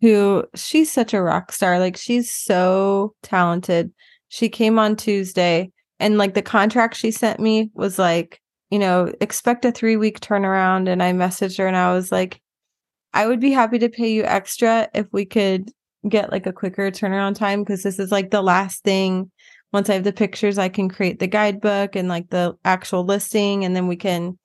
who 0.00 0.44
she's 0.54 0.92
such 0.92 1.14
a 1.14 1.22
rock 1.22 1.52
star. 1.52 1.78
Like 1.78 1.96
she's 1.96 2.30
so 2.30 3.14
talented. 3.22 3.92
She 4.28 4.48
came 4.48 4.78
on 4.78 4.96
Tuesday 4.96 5.72
and 5.98 6.18
like 6.18 6.34
the 6.34 6.42
contract 6.42 6.96
she 6.96 7.10
sent 7.10 7.40
me 7.40 7.70
was 7.74 7.98
like, 7.98 8.41
you 8.72 8.78
know, 8.78 9.12
expect 9.20 9.64
a 9.64 9.72
3 9.72 9.96
week 9.96 10.20
turnaround 10.20 10.88
and 10.88 11.02
I 11.02 11.12
messaged 11.12 11.58
her 11.58 11.66
and 11.66 11.76
I 11.76 11.92
was 11.92 12.10
like 12.10 12.40
I 13.14 13.26
would 13.26 13.40
be 13.40 13.52
happy 13.52 13.78
to 13.78 13.90
pay 13.90 14.10
you 14.10 14.24
extra 14.24 14.88
if 14.94 15.06
we 15.12 15.26
could 15.26 15.70
get 16.08 16.32
like 16.32 16.46
a 16.46 16.52
quicker 16.52 16.90
turnaround 16.90 17.34
time 17.34 17.62
because 17.62 17.82
this 17.82 17.98
is 17.98 18.10
like 18.10 18.30
the 18.30 18.42
last 18.42 18.82
thing 18.82 19.30
once 19.72 19.88
I 19.88 19.94
have 19.94 20.04
the 20.04 20.12
pictures, 20.12 20.58
I 20.58 20.68
can 20.68 20.88
create 20.88 21.18
the 21.18 21.26
guidebook 21.26 21.96
and 21.96 22.08
like 22.08 22.28
the 22.28 22.56
actual 22.64 23.04
listing, 23.04 23.64
and 23.64 23.74
then 23.74 23.86
we 23.86 23.96
can 23.96 24.38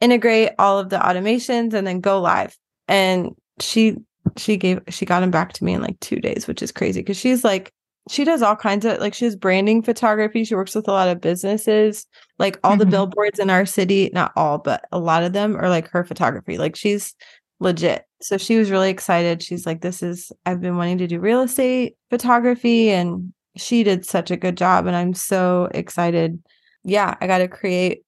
integrate 0.00 0.50
all 0.58 0.78
of 0.78 0.90
the 0.90 0.98
automations 0.98 1.72
and 1.72 1.86
then 1.86 2.00
go 2.00 2.20
live. 2.20 2.56
And 2.88 3.30
she 3.60 3.96
she 4.36 4.56
gave 4.56 4.80
she 4.88 5.06
got 5.06 5.22
him 5.22 5.30
back 5.30 5.52
to 5.54 5.64
me 5.64 5.74
in 5.74 5.82
like 5.82 5.98
two 6.00 6.16
days, 6.16 6.46
which 6.46 6.62
is 6.62 6.72
crazy 6.72 7.00
because 7.00 7.16
she's 7.16 7.44
like 7.44 7.72
she 8.08 8.24
does 8.24 8.42
all 8.42 8.56
kinds 8.56 8.84
of 8.84 8.98
like 9.00 9.14
she 9.14 9.24
has 9.24 9.36
branding 9.36 9.82
photography. 9.82 10.44
She 10.44 10.54
works 10.54 10.74
with 10.74 10.86
a 10.88 10.92
lot 10.92 11.08
of 11.08 11.20
businesses, 11.20 12.06
like 12.38 12.58
all 12.62 12.76
the 12.76 12.84
Mhm. 12.84 12.90
billboards 12.90 13.38
in 13.38 13.50
our 13.50 13.66
city, 13.66 14.10
not 14.12 14.32
all, 14.36 14.58
but 14.58 14.84
a 14.92 14.98
lot 14.98 15.24
of 15.24 15.32
them 15.32 15.56
are 15.56 15.68
like 15.68 15.88
her 15.90 16.04
photography. 16.04 16.58
Like 16.58 16.76
she's 16.76 17.14
legit. 17.60 18.04
So 18.22 18.38
she 18.38 18.58
was 18.58 18.70
really 18.70 18.90
excited. 18.90 19.42
She's 19.42 19.66
like, 19.66 19.80
This 19.80 20.02
is, 20.02 20.30
I've 20.44 20.60
been 20.60 20.76
wanting 20.76 20.98
to 20.98 21.06
do 21.06 21.18
real 21.20 21.42
estate 21.42 21.96
photography. 22.10 22.90
And 22.90 23.32
she 23.56 23.82
did 23.82 24.04
such 24.06 24.30
a 24.30 24.36
good 24.36 24.56
job. 24.56 24.86
And 24.86 24.94
I'm 24.96 25.14
so 25.14 25.68
excited. 25.74 26.38
Yeah, 26.84 27.16
I 27.20 27.26
got 27.26 27.38
to 27.38 27.48
create 27.48 28.02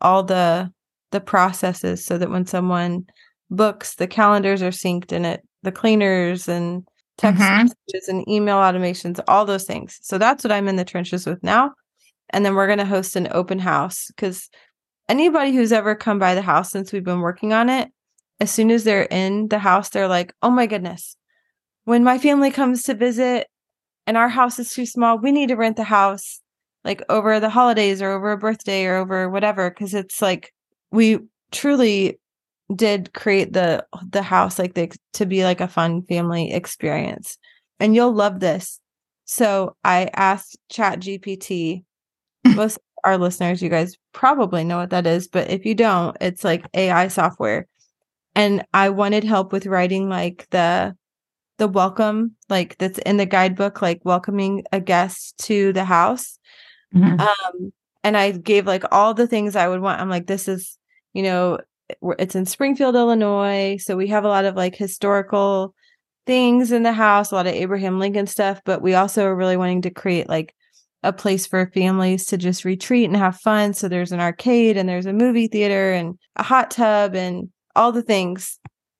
all 0.00 0.22
the 0.22 0.72
the 1.12 1.20
processes 1.20 2.04
so 2.04 2.18
that 2.18 2.30
when 2.30 2.44
someone 2.46 3.06
books, 3.50 3.94
the 3.94 4.06
calendars 4.08 4.60
are 4.62 4.70
synced 4.70 5.12
in 5.12 5.24
it, 5.24 5.42
the 5.62 5.72
cleaners 5.72 6.48
and 6.48 6.86
text 7.18 7.40
Mhm. 7.40 7.62
messages 7.64 8.08
and 8.08 8.28
email 8.28 8.56
automations, 8.58 9.20
all 9.28 9.44
those 9.44 9.64
things. 9.64 9.98
So 10.02 10.18
that's 10.18 10.44
what 10.44 10.52
I'm 10.52 10.68
in 10.68 10.76
the 10.76 10.84
trenches 10.84 11.26
with 11.26 11.42
now. 11.42 11.72
And 12.30 12.44
then 12.44 12.54
we're 12.54 12.66
going 12.66 12.78
to 12.78 12.84
host 12.86 13.16
an 13.16 13.28
open 13.30 13.58
house 13.58 14.06
because 14.08 14.48
anybody 15.08 15.52
who's 15.54 15.72
ever 15.72 15.94
come 15.94 16.18
by 16.18 16.34
the 16.34 16.42
house 16.42 16.70
since 16.70 16.92
we've 16.92 17.04
been 17.04 17.20
working 17.20 17.52
on 17.52 17.68
it, 17.68 17.90
as 18.40 18.50
soon 18.50 18.70
as 18.70 18.84
they're 18.84 19.04
in 19.10 19.48
the 19.48 19.58
house, 19.58 19.90
they're 19.90 20.08
like, 20.08 20.34
oh 20.42 20.50
my 20.50 20.66
goodness, 20.66 21.16
when 21.84 22.04
my 22.04 22.18
family 22.18 22.50
comes 22.50 22.82
to 22.84 22.94
visit 22.94 23.46
and 24.06 24.16
our 24.16 24.28
house 24.28 24.58
is 24.58 24.70
too 24.72 24.86
small, 24.86 25.18
we 25.18 25.32
need 25.32 25.48
to 25.48 25.56
rent 25.56 25.76
the 25.76 25.84
house 25.84 26.40
like 26.84 27.02
over 27.08 27.40
the 27.40 27.50
holidays 27.50 28.00
or 28.02 28.10
over 28.12 28.32
a 28.32 28.38
birthday 28.38 28.86
or 28.86 28.96
over 28.96 29.28
whatever. 29.30 29.70
Cause 29.70 29.94
it's 29.94 30.22
like 30.22 30.52
we 30.90 31.18
truly 31.52 32.18
did 32.74 33.12
create 33.12 33.52
the 33.52 33.86
the 34.10 34.22
house 34.22 34.58
like 34.58 34.74
the, 34.74 34.90
to 35.14 35.26
be 35.26 35.44
like 35.44 35.60
a 35.60 35.68
fun 35.68 36.02
family 36.02 36.52
experience. 36.52 37.38
And 37.78 37.94
you'll 37.94 38.12
love 38.12 38.40
this. 38.40 38.80
So 39.24 39.76
I 39.84 40.10
asked 40.14 40.56
ChatGPT, 40.72 41.84
most 42.54 42.76
of 42.76 42.82
our 43.04 43.18
listeners, 43.18 43.62
you 43.62 43.68
guys 43.68 43.96
probably 44.12 44.64
know 44.64 44.78
what 44.78 44.90
that 44.90 45.06
is, 45.06 45.28
but 45.28 45.50
if 45.50 45.64
you 45.64 45.74
don't, 45.74 46.16
it's 46.20 46.44
like 46.44 46.64
AI 46.74 47.08
software. 47.08 47.66
And 48.34 48.64
I 48.74 48.90
wanted 48.90 49.24
help 49.24 49.52
with 49.52 49.66
writing 49.66 50.08
like 50.08 50.46
the 50.50 50.96
the 51.58 51.68
welcome, 51.68 52.32
like 52.50 52.76
that's 52.78 52.98
in 52.98 53.16
the 53.16 53.26
guidebook, 53.26 53.80
like 53.80 54.00
welcoming 54.04 54.64
a 54.72 54.80
guest 54.80 55.38
to 55.38 55.72
the 55.72 55.84
house. 55.84 56.38
Mhm. 56.94 57.18
Um, 57.18 57.72
and 58.04 58.16
I 58.16 58.32
gave 58.32 58.66
like 58.66 58.84
all 58.92 59.14
the 59.14 59.26
things 59.26 59.56
I 59.56 59.68
would 59.68 59.80
want. 59.80 60.00
I'm 60.00 60.10
like, 60.10 60.26
this 60.26 60.48
is, 60.48 60.78
you 61.14 61.22
know, 61.22 61.58
it's 62.18 62.34
in 62.34 62.46
Springfield, 62.46 62.94
Illinois. 62.94 63.78
So 63.78 63.96
we 63.96 64.08
have 64.08 64.24
a 64.24 64.28
lot 64.28 64.44
of 64.44 64.56
like 64.56 64.76
historical 64.76 65.74
things 66.26 66.72
in 66.72 66.82
the 66.82 66.92
house, 66.92 67.30
a 67.30 67.34
lot 67.34 67.46
of 67.46 67.54
Abraham 67.54 67.98
Lincoln 67.98 68.26
stuff, 68.26 68.60
but 68.64 68.82
we 68.82 68.94
also 68.94 69.24
are 69.24 69.36
really 69.36 69.56
wanting 69.56 69.82
to 69.82 69.90
create 69.90 70.28
like 70.28 70.54
a 71.02 71.12
place 71.12 71.46
for 71.46 71.70
families 71.72 72.26
to 72.26 72.36
just 72.36 72.64
retreat 72.64 73.04
and 73.04 73.16
have 73.16 73.40
fun. 73.40 73.72
So 73.72 73.88
there's 73.88 74.12
an 74.12 74.20
arcade 74.20 74.76
and 74.76 74.88
there's 74.88 75.06
a 75.06 75.12
movie 75.12 75.46
theater 75.46 75.92
and 75.92 76.18
a 76.34 76.42
hot 76.42 76.70
tub 76.70 77.14
and 77.14 77.48
all 77.76 77.92
the 77.92 78.02
things. 78.02 78.58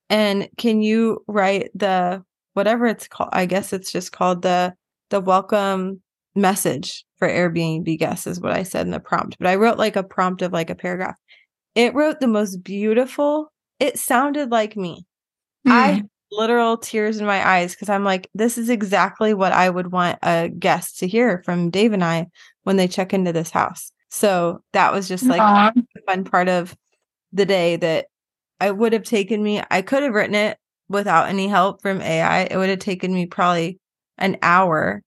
And 0.09 0.47
can 0.57 0.81
you 0.81 1.23
write 1.27 1.69
the 1.75 2.23
whatever 2.53 2.87
it's 2.87 3.07
called? 3.07 3.29
I 3.33 3.45
guess 3.45 3.73
it's 3.73 3.91
just 3.91 4.11
called 4.13 4.41
the 4.41 4.73
the 5.09 5.19
welcome 5.19 6.01
message 6.35 7.05
for 7.17 7.27
Airbnb 7.27 7.97
guests 7.97 8.27
is 8.27 8.39
what 8.39 8.53
I 8.53 8.63
said 8.63 8.85
in 8.85 8.91
the 8.91 8.99
prompt. 8.99 9.37
But 9.39 9.47
I 9.47 9.55
wrote 9.55 9.77
like 9.77 9.95
a 9.95 10.03
prompt 10.03 10.41
of 10.41 10.53
like 10.53 10.69
a 10.69 10.75
paragraph. 10.75 11.17
It 11.77 11.93
wrote 11.93 12.19
the 12.19 12.27
most 12.27 12.63
beautiful. 12.63 13.51
It 13.79 13.99
sounded 13.99 14.49
like 14.49 14.75
me. 14.75 15.05
I 15.67 15.69
Mm. 15.69 15.95
had 15.97 16.09
literal 16.31 16.75
tears 16.75 17.19
in 17.19 17.27
my 17.27 17.47
eyes 17.47 17.75
because 17.75 17.87
I'm 17.87 18.03
like, 18.03 18.27
this 18.33 18.57
is 18.57 18.69
exactly 18.71 19.35
what 19.35 19.51
I 19.51 19.69
would 19.69 19.91
want 19.91 20.17
a 20.23 20.49
guest 20.49 20.97
to 20.99 21.07
hear 21.07 21.43
from 21.45 21.69
Dave 21.69 21.93
and 21.93 22.03
I 22.03 22.29
when 22.63 22.77
they 22.77 22.87
check 22.87 23.13
into 23.13 23.31
this 23.31 23.51
house. 23.51 23.91
So 24.09 24.63
that 24.73 24.91
was 24.91 25.07
just 25.07 25.25
like 25.29 25.39
a 25.39 26.01
fun 26.07 26.23
part 26.23 26.49
of 26.49 26.75
the 27.31 27.45
day 27.45 27.75
that 27.75 28.07
I 28.59 28.71
would 28.71 28.93
have 28.93 29.03
taken 29.03 29.43
me. 29.43 29.61
I 29.69 29.83
could 29.83 30.01
have 30.01 30.15
written 30.15 30.33
it 30.33 30.57
without 30.89 31.29
any 31.29 31.47
help 31.47 31.83
from 31.83 32.01
AI. 32.01 32.47
It 32.49 32.57
would 32.57 32.69
have 32.69 32.79
taken 32.79 33.13
me 33.13 33.27
probably 33.27 33.77
an 34.17 34.37
hour 34.41 35.03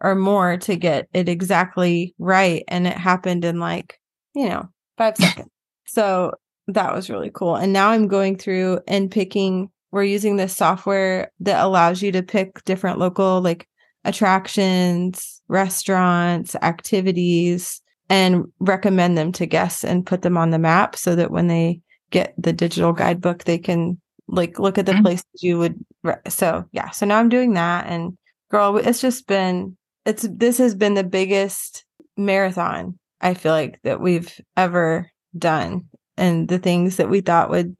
or 0.00 0.16
more 0.16 0.56
to 0.56 0.74
get 0.74 1.06
it 1.12 1.28
exactly 1.28 2.12
right. 2.18 2.64
And 2.66 2.88
it 2.88 2.96
happened 2.98 3.44
in 3.44 3.60
like, 3.60 4.00
you 4.34 4.48
know, 4.48 4.68
five 4.96 5.16
seconds. 5.16 5.48
So 5.88 6.32
that 6.68 6.94
was 6.94 7.10
really 7.10 7.30
cool. 7.32 7.56
And 7.56 7.72
now 7.72 7.90
I'm 7.90 8.08
going 8.08 8.36
through 8.36 8.80
and 8.86 9.10
picking, 9.10 9.70
we're 9.90 10.04
using 10.04 10.36
this 10.36 10.56
software 10.56 11.32
that 11.40 11.64
allows 11.64 12.02
you 12.02 12.12
to 12.12 12.22
pick 12.22 12.62
different 12.64 12.98
local 12.98 13.40
like 13.40 13.66
attractions, 14.04 15.40
restaurants, 15.48 16.54
activities, 16.56 17.80
and 18.10 18.44
recommend 18.58 19.16
them 19.18 19.32
to 19.32 19.46
guests 19.46 19.84
and 19.84 20.06
put 20.06 20.22
them 20.22 20.36
on 20.36 20.50
the 20.50 20.58
map 20.58 20.96
so 20.96 21.14
that 21.16 21.30
when 21.30 21.46
they 21.46 21.80
get 22.10 22.34
the 22.38 22.52
digital 22.52 22.92
guidebook, 22.92 23.44
they 23.44 23.58
can 23.58 24.00
like 24.28 24.58
look 24.58 24.78
at 24.78 24.86
the 24.86 24.92
Mhm. 24.92 25.02
places 25.02 25.26
you 25.40 25.58
would. 25.58 25.74
re- 26.02 26.16
So 26.28 26.64
yeah, 26.72 26.90
so 26.90 27.06
now 27.06 27.18
I'm 27.18 27.28
doing 27.28 27.54
that, 27.54 27.86
and 27.86 28.16
girl, 28.50 28.76
it's 28.76 29.00
just 29.00 29.26
been 29.26 29.76
it's 30.04 30.26
this 30.30 30.58
has 30.58 30.74
been 30.74 30.94
the 30.94 31.04
biggest 31.04 31.84
marathon 32.16 32.98
I 33.20 33.34
feel 33.34 33.52
like 33.52 33.78
that 33.84 34.00
we've 34.00 34.32
ever 34.56 35.10
done, 35.36 35.86
and 36.16 36.48
the 36.48 36.58
things 36.58 36.96
that 36.96 37.10
we 37.10 37.20
thought 37.20 37.50
would 37.50 37.76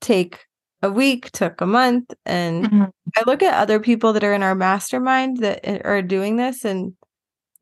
take 0.00 0.38
a 0.82 0.90
week 0.90 1.30
took 1.32 1.60
a 1.60 1.66
month, 1.66 2.12
and 2.24 2.66
Mhm. 2.70 2.90
I 3.16 3.22
look 3.26 3.42
at 3.42 3.54
other 3.60 3.80
people 3.80 4.12
that 4.12 4.24
are 4.24 4.34
in 4.34 4.42
our 4.42 4.54
mastermind 4.54 5.38
that 5.38 5.84
are 5.84 6.02
doing 6.02 6.36
this 6.36 6.64
and 6.64 6.92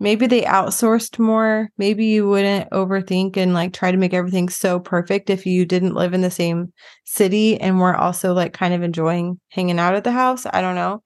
maybe 0.01 0.27
they 0.27 0.42
outsourced 0.42 1.18
more. 1.18 1.70
Maybe 1.79 2.07
you 2.07 2.29
wouldn't 2.29 2.70
overthink 2.70 3.37
and 3.37 3.55
like 3.55 3.72
try 3.72 3.90
to 3.90 3.96
make 3.96 4.14
everything 4.14 4.49
so 4.49 4.79
perfect 4.81 5.31
if 5.31 5.46
you 5.46 5.64
didn't 5.64 5.94
live 5.94 6.14
in 6.14 6.20
the 6.22 6.31
same 6.31 6.72
city 7.05 7.61
and 7.61 7.81
were 7.81 7.96
also 7.96 8.35
like 8.35 8.53
kind 8.53 8.75
of 8.75 8.83
enjoying 8.83 9.40
hanging 9.51 9.79
out 9.79 9.94
at 9.94 10.05
the 10.05 10.12
house. 10.12 10.46
I 10.53 10.61
don't 10.61 10.75
know. 10.75 11.03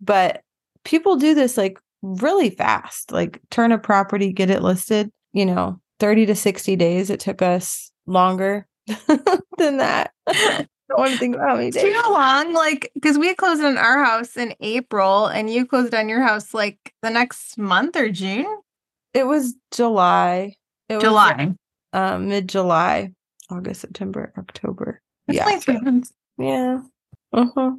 But 0.00 0.42
people 0.84 1.16
do 1.16 1.34
this 1.34 1.56
like 1.56 1.78
really 2.02 2.50
fast, 2.50 3.12
like 3.12 3.40
turn 3.50 3.72
a 3.72 3.78
property, 3.78 4.32
get 4.32 4.50
it 4.50 4.62
listed, 4.62 5.10
you 5.32 5.46
know, 5.46 5.80
30 6.00 6.26
to 6.26 6.34
60 6.34 6.76
days. 6.76 7.10
It 7.10 7.20
took 7.20 7.42
us 7.42 7.90
longer 8.06 8.66
than 9.58 9.78
that. 9.78 10.12
I 10.26 10.66
don't 10.88 11.00
want 11.00 11.12
to 11.12 11.18
think 11.18 11.34
about 11.34 11.48
how 11.48 11.54
many 11.56 11.66
you 11.66 11.72
days. 11.72 11.92
know 11.92 12.02
how 12.02 12.12
long? 12.12 12.52
Like, 12.52 12.90
because 12.94 13.18
we 13.18 13.34
closed 13.34 13.62
on 13.62 13.76
our 13.76 14.04
house 14.04 14.36
in 14.36 14.54
April 14.60 15.26
and 15.26 15.50
you 15.50 15.66
closed 15.66 15.94
on 15.94 16.08
your 16.08 16.22
house 16.22 16.54
like 16.54 16.92
the 17.02 17.10
next 17.10 17.58
month 17.58 17.96
or 17.96 18.08
June? 18.10 18.46
It 19.12 19.26
was 19.26 19.54
July. 19.72 20.54
It 20.88 20.96
was 20.96 21.02
July. 21.02 21.54
um 21.92 22.28
mid 22.28 22.48
July, 22.48 23.12
August, 23.50 23.80
September, 23.80 24.32
October. 24.38 25.00
That's 25.26 25.66
yeah. 25.66 25.78
months. 25.80 26.12
Yeah. 26.38 26.82
Uh-huh. 27.32 27.72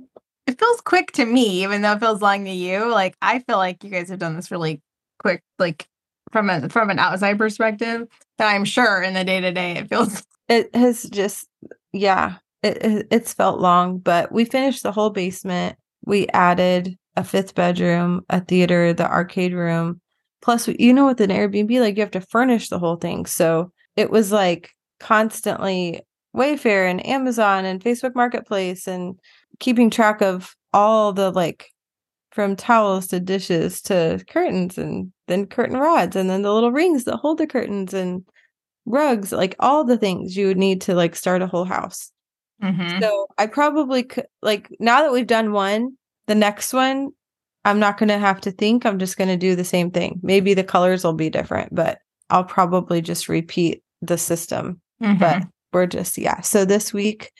It 0.47 0.59
feels 0.59 0.81
quick 0.81 1.11
to 1.13 1.25
me, 1.25 1.63
even 1.63 1.81
though 1.81 1.93
it 1.93 1.99
feels 1.99 2.21
long 2.21 2.45
to 2.45 2.51
you. 2.51 2.89
Like, 2.89 3.15
I 3.21 3.39
feel 3.39 3.57
like 3.57 3.83
you 3.83 3.89
guys 3.89 4.09
have 4.09 4.19
done 4.19 4.35
this 4.35 4.51
really 4.51 4.81
quick, 5.19 5.43
like 5.59 5.87
from 6.31 6.49
a 6.49 6.69
from 6.69 6.89
an 6.89 6.99
outside 6.99 7.37
perspective. 7.37 8.07
That 8.37 8.53
I'm 8.53 8.65
sure 8.65 9.01
in 9.01 9.13
the 9.13 9.23
day 9.23 9.41
to 9.41 9.51
day, 9.51 9.77
it 9.77 9.89
feels 9.89 10.23
It 10.49 10.73
has 10.75 11.03
just 11.03 11.47
yeah, 11.91 12.35
it, 12.63 12.77
it 12.77 13.07
it's 13.11 13.33
felt 13.33 13.59
long, 13.59 13.99
but 13.99 14.31
we 14.31 14.45
finished 14.45 14.83
the 14.83 14.91
whole 14.91 15.09
basement. 15.09 15.77
We 16.05 16.27
added 16.29 16.97
a 17.15 17.23
fifth 17.23 17.55
bedroom, 17.55 18.21
a 18.29 18.39
theater, 18.39 18.93
the 18.93 19.09
arcade 19.09 19.53
room. 19.53 19.99
Plus, 20.41 20.67
you 20.67 20.93
know, 20.93 21.07
with 21.07 21.19
an 21.19 21.31
Airbnb, 21.31 21.79
like 21.81 21.97
you 21.97 22.01
have 22.01 22.11
to 22.11 22.21
furnish 22.21 22.69
the 22.69 22.79
whole 22.79 22.95
thing. 22.95 23.25
So 23.25 23.71
it 23.95 24.11
was 24.11 24.31
like 24.31 24.71
constantly 24.99 26.01
Wayfair 26.35 26.89
and 26.89 27.05
Amazon 27.05 27.65
and 27.65 27.83
Facebook 27.83 28.15
Marketplace 28.15 28.87
and 28.87 29.19
keeping 29.59 29.89
track 29.89 30.21
of 30.21 30.55
all 30.73 31.11
the 31.11 31.31
like 31.31 31.71
from 32.37 32.55
towels 32.55 33.07
to 33.07 33.19
dishes 33.19 33.81
to 33.81 34.23
curtains 34.29 34.77
and 34.77 35.11
then 35.27 35.47
curtain 35.47 35.75
rods 35.75 36.15
and 36.15 36.29
then 36.29 36.43
the 36.43 36.53
little 36.53 36.71
rings 36.71 37.03
that 37.05 37.15
hold 37.15 37.39
the 37.39 37.47
curtains 37.47 37.95
and 37.95 38.23
rugs, 38.85 39.31
like 39.31 39.55
all 39.59 39.83
the 39.83 39.97
things 39.97 40.37
you 40.37 40.45
would 40.45 40.55
need 40.55 40.79
to 40.79 40.93
like 40.93 41.15
start 41.15 41.41
a 41.41 41.47
whole 41.47 41.65
house. 41.65 42.11
Mhm. 42.61 43.01
So 43.01 43.25
I 43.39 43.47
probably 43.47 44.03
could 44.03 44.27
like 44.43 44.69
now 44.79 45.01
that 45.01 45.11
we've 45.11 45.25
done 45.25 45.51
one, 45.51 45.97
the 46.27 46.35
next 46.35 46.73
one, 46.73 47.09
I'm 47.65 47.79
not 47.79 47.97
going 47.97 48.09
to 48.09 48.19
have 48.19 48.39
to 48.41 48.51
think. 48.51 48.85
I'm 48.85 48.99
just 48.99 49.17
going 49.17 49.29
to 49.29 49.35
do 49.35 49.55
the 49.55 49.63
same 49.63 49.89
thing. 49.89 50.19
Maybe 50.21 50.53
the 50.53 50.63
colors 50.63 51.03
will 51.03 51.13
be 51.13 51.31
different, 51.31 51.73
but 51.73 51.97
I'll 52.29 52.43
probably 52.43 53.01
just 53.01 53.27
repeat 53.27 53.81
the 54.03 54.19
system. 54.19 54.79
But 54.99 55.07
Mhm. 55.09 55.49
we're 55.73 55.87
just 55.87 56.19
yeah. 56.19 56.41
So 56.41 56.65
this 56.65 56.93
week 56.93 57.31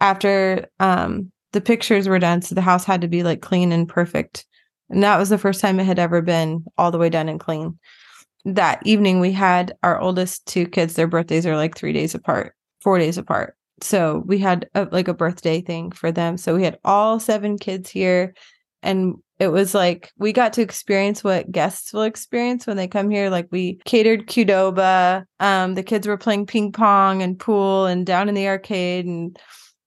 after 0.00 0.70
um 0.80 1.30
the 1.52 1.60
pictures 1.60 2.08
were 2.08 2.18
done, 2.18 2.42
so 2.42 2.54
the 2.54 2.60
house 2.60 2.84
had 2.84 3.00
to 3.02 3.08
be 3.08 3.22
like 3.22 3.42
clean 3.42 3.72
and 3.72 3.88
perfect. 3.88 4.46
And 4.90 5.02
that 5.02 5.18
was 5.18 5.28
the 5.28 5.38
first 5.38 5.60
time 5.60 5.80
it 5.80 5.84
had 5.84 5.98
ever 5.98 6.20
been 6.20 6.64
all 6.76 6.90
the 6.90 6.98
way 6.98 7.08
done 7.08 7.28
and 7.28 7.40
clean. 7.40 7.78
That 8.44 8.84
evening 8.84 9.20
we 9.20 9.32
had 9.32 9.74
our 9.82 10.00
oldest 10.00 10.46
two 10.46 10.66
kids, 10.66 10.94
their 10.94 11.06
birthdays 11.06 11.46
are 11.46 11.56
like 11.56 11.76
3 11.76 11.92
days 11.92 12.14
apart, 12.14 12.54
4 12.80 12.98
days 12.98 13.16
apart. 13.16 13.56
So 13.80 14.22
we 14.26 14.38
had 14.38 14.68
a, 14.74 14.88
like 14.90 15.08
a 15.08 15.14
birthday 15.14 15.60
thing 15.60 15.92
for 15.92 16.12
them. 16.12 16.36
So 16.36 16.54
we 16.54 16.64
had 16.64 16.78
all 16.84 17.18
seven 17.20 17.58
kids 17.58 17.90
here 17.90 18.34
and 18.82 19.16
it 19.38 19.48
was 19.48 19.74
like 19.74 20.12
we 20.18 20.32
got 20.32 20.52
to 20.52 20.62
experience 20.62 21.24
what 21.24 21.50
guests 21.50 21.92
will 21.92 22.02
experience 22.02 22.66
when 22.66 22.76
they 22.76 22.86
come 22.86 23.10
here 23.10 23.30
like 23.30 23.48
we 23.50 23.80
catered 23.84 24.26
qdoba 24.26 25.24
um 25.40 25.74
the 25.74 25.82
kids 25.82 26.06
were 26.06 26.16
playing 26.16 26.46
ping 26.46 26.70
pong 26.72 27.22
and 27.22 27.38
pool 27.38 27.86
and 27.86 28.06
down 28.06 28.28
in 28.28 28.34
the 28.34 28.46
arcade 28.46 29.06
and 29.06 29.38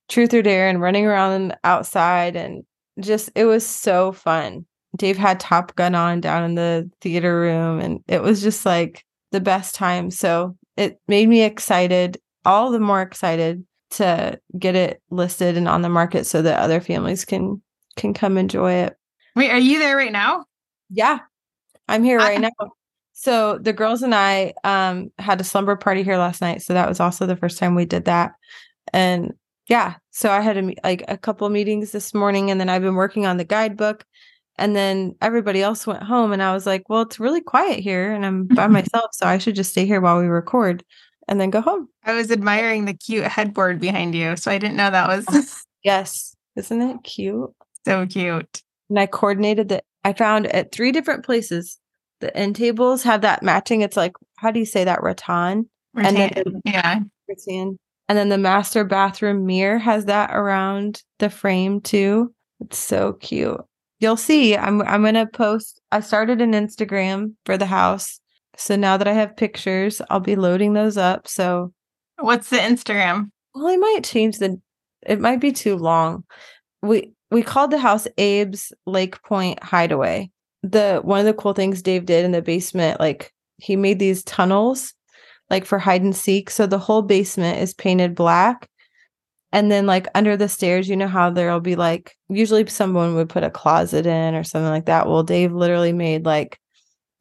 truth 0.07 0.33
or 0.33 0.41
dare 0.41 0.67
and 0.67 0.81
running 0.81 1.05
around 1.05 1.55
outside 1.63 2.35
and 2.35 2.63
just 2.99 3.29
it 3.35 3.45
was 3.45 3.65
so 3.65 4.11
fun 4.11 4.65
dave 4.95 5.17
had 5.17 5.39
top 5.39 5.75
gun 5.75 5.95
on 5.95 6.21
down 6.21 6.43
in 6.43 6.55
the 6.55 6.89
theater 7.01 7.39
room 7.39 7.79
and 7.79 7.99
it 8.07 8.21
was 8.21 8.41
just 8.41 8.65
like 8.65 9.03
the 9.31 9.41
best 9.41 9.75
time 9.75 10.09
so 10.09 10.55
it 10.77 10.99
made 11.07 11.27
me 11.27 11.41
excited 11.43 12.17
all 12.45 12.71
the 12.71 12.79
more 12.79 13.01
excited 13.01 13.65
to 13.89 14.39
get 14.57 14.75
it 14.75 15.01
listed 15.09 15.57
and 15.57 15.67
on 15.67 15.81
the 15.81 15.89
market 15.89 16.25
so 16.25 16.41
that 16.41 16.59
other 16.59 16.79
families 16.79 17.25
can 17.25 17.61
can 17.95 18.13
come 18.13 18.37
enjoy 18.37 18.71
it 18.71 18.95
Wait, 19.35 19.51
are 19.51 19.57
you 19.59 19.79
there 19.79 19.97
right 19.97 20.11
now? 20.13 20.45
yeah, 20.89 21.19
I'm 21.87 22.03
here 22.03 22.19
I- 22.19 22.29
right 22.29 22.41
now. 22.41 22.69
So 23.13 23.57
the 23.57 23.73
girls 23.73 24.01
and 24.03 24.13
I 24.15 24.53
um 24.63 25.11
had 25.19 25.41
a 25.41 25.43
slumber 25.43 25.75
party 25.75 26.03
here 26.03 26.17
last 26.17 26.41
night. 26.41 26.61
So 26.61 26.73
that 26.73 26.87
was 26.87 26.99
also 26.99 27.25
the 27.25 27.35
first 27.35 27.57
time 27.57 27.75
we 27.75 27.85
did 27.85 28.05
that. 28.05 28.33
And 28.93 29.33
yeah, 29.67 29.95
so 30.11 30.29
I 30.31 30.41
had 30.41 30.57
a 30.57 30.75
like 30.83 31.03
a 31.07 31.17
couple 31.17 31.49
meetings 31.49 31.91
this 31.91 32.13
morning 32.13 32.51
and 32.51 32.59
then 32.59 32.69
I've 32.69 32.81
been 32.81 32.95
working 32.95 33.25
on 33.25 33.37
the 33.37 33.43
guidebook 33.43 34.05
and 34.57 34.75
then 34.75 35.15
everybody 35.21 35.61
else 35.61 35.85
went 35.87 36.03
home 36.03 36.31
and 36.31 36.41
I 36.41 36.53
was 36.53 36.65
like, 36.65 36.83
well, 36.87 37.01
it's 37.01 37.19
really 37.19 37.41
quiet 37.41 37.79
here 37.79 38.11
and 38.13 38.25
I'm 38.25 38.45
by 38.47 38.67
myself, 38.79 39.11
so 39.13 39.25
I 39.25 39.37
should 39.37 39.55
just 39.55 39.71
stay 39.71 39.85
here 39.85 40.01
while 40.01 40.19
we 40.19 40.27
record 40.27 40.83
and 41.27 41.41
then 41.41 41.49
go 41.49 41.61
home. 41.61 41.89
I 42.03 42.13
was 42.13 42.29
admiring 42.31 42.85
the 42.85 42.93
cute 42.93 43.25
headboard 43.25 43.79
behind 43.79 44.13
you, 44.15 44.35
so 44.37 44.51
I 44.51 44.57
didn't 44.59 44.77
know 44.77 44.91
that 44.91 45.07
was 45.07 45.63
Yes. 45.83 46.35
Isn't 46.55 46.81
it 46.81 47.03
cute? 47.03 47.49
so 47.85 48.05
cute. 48.07 48.61
and 48.89 48.99
I 48.99 49.05
coordinated 49.07 49.69
that. 49.69 49.83
I 50.03 50.13
found 50.13 50.47
at 50.47 50.71
three 50.71 50.91
different 50.91 51.25
places 51.25 51.79
the 52.21 52.35
end 52.37 52.55
tables 52.55 53.03
have 53.03 53.21
that 53.21 53.43
matching. 53.43 53.81
It's 53.81 53.97
like 53.97 54.13
how 54.37 54.51
do 54.51 54.59
you 54.59 54.65
say 54.65 54.83
that 54.85 55.01
rattan? 55.03 55.67
And 55.95 56.15
then 56.17 56.31
Rattan- 56.35 56.61
yeah. 56.65 56.99
rattan. 57.27 57.77
And 58.07 58.17
then 58.17 58.29
the 58.29 58.37
master 58.37 58.83
bathroom 58.83 59.45
mirror 59.45 59.79
has 59.79 60.05
that 60.05 60.29
around 60.33 61.01
the 61.19 61.29
frame 61.29 61.81
too. 61.81 62.33
It's 62.61 62.77
so 62.77 63.13
cute. 63.13 63.59
You'll 63.99 64.17
see. 64.17 64.55
I'm 64.55 64.81
I'm 64.83 65.03
gonna 65.03 65.25
post. 65.25 65.81
I 65.91 66.01
started 66.01 66.41
an 66.41 66.51
Instagram 66.51 67.33
for 67.45 67.57
the 67.57 67.65
house, 67.65 68.19
so 68.57 68.75
now 68.75 68.97
that 68.97 69.07
I 69.07 69.13
have 69.13 69.35
pictures, 69.37 70.01
I'll 70.09 70.19
be 70.19 70.35
loading 70.35 70.73
those 70.73 70.97
up. 70.97 71.27
So 71.27 71.73
What's 72.19 72.49
the 72.49 72.57
Instagram? 72.57 73.31
well, 73.53 73.67
I 73.67 73.77
might 73.77 74.03
change 74.03 74.37
the. 74.37 74.59
It 75.05 75.19
might 75.19 75.39
be 75.41 75.51
too 75.51 75.75
long. 75.77 76.23
We 76.81 77.13
we 77.31 77.41
called 77.41 77.71
the 77.71 77.77
house 77.79 78.07
Abe's 78.17 78.71
Lake 78.85 79.21
Point 79.23 79.61
Hideaway. 79.63 80.29
The 80.61 80.99
one 81.03 81.19
of 81.19 81.25
the 81.25 81.33
cool 81.33 81.53
things 81.53 81.81
Dave 81.81 82.05
did 82.05 82.25
in 82.25 82.31
the 82.31 82.41
basement, 82.41 82.99
like 82.99 83.33
he 83.57 83.75
made 83.75 83.99
these 83.99 84.23
tunnels, 84.23 84.93
like 85.49 85.65
for 85.65 85.79
hide 85.79 86.01
and 86.01 86.15
seek. 86.15 86.49
So 86.49 86.65
the 86.65 86.79
whole 86.79 87.01
basement 87.01 87.59
is 87.59 87.73
painted 87.73 88.15
black, 88.15 88.69
and 89.51 89.71
then 89.71 89.85
like 89.85 90.07
under 90.15 90.35
the 90.35 90.49
stairs, 90.49 90.89
you 90.89 90.97
know 90.97 91.07
how 91.07 91.29
there'll 91.29 91.59
be 91.59 91.75
like 91.75 92.17
usually 92.29 92.65
someone 92.67 93.15
would 93.15 93.29
put 93.29 93.43
a 93.43 93.49
closet 93.49 94.05
in 94.05 94.35
or 94.35 94.43
something 94.43 94.69
like 94.69 94.85
that. 94.85 95.07
Well, 95.07 95.23
Dave 95.23 95.53
literally 95.53 95.93
made 95.93 96.25
like 96.25 96.59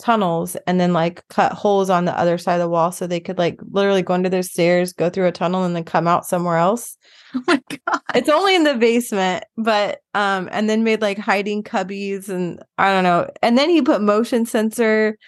tunnels 0.00 0.56
and 0.66 0.80
then 0.80 0.92
like 0.92 1.26
cut 1.28 1.52
holes 1.52 1.88
on 1.88 2.04
the 2.04 2.18
other 2.18 2.36
side 2.36 2.54
of 2.54 2.60
the 2.60 2.68
wall 2.68 2.90
so 2.90 3.06
they 3.06 3.20
could 3.20 3.38
like 3.38 3.58
literally 3.70 4.02
go 4.02 4.14
under 4.14 4.28
their 4.28 4.42
stairs, 4.42 4.92
go 4.92 5.08
through 5.08 5.26
a 5.26 5.32
tunnel 5.32 5.64
and 5.64 5.76
then 5.76 5.84
come 5.84 6.08
out 6.08 6.26
somewhere 6.26 6.56
else. 6.58 6.96
Oh 7.36 7.42
my 7.48 7.60
god. 7.68 8.00
It's 8.14 8.28
only 8.28 8.54
in 8.54 8.62
the 8.62 8.76
basement, 8.76 9.42
but 9.56 9.98
um 10.14 10.48
and 10.52 10.70
then 10.70 10.84
made 10.84 11.02
like 11.02 11.18
hiding 11.18 11.64
cubbies 11.64 12.28
and 12.28 12.62
I 12.78 12.92
don't 12.92 13.02
know. 13.02 13.28
And 13.42 13.58
then 13.58 13.70
he 13.70 13.82
put 13.82 14.02
motion 14.02 14.46
sensor 14.46 15.18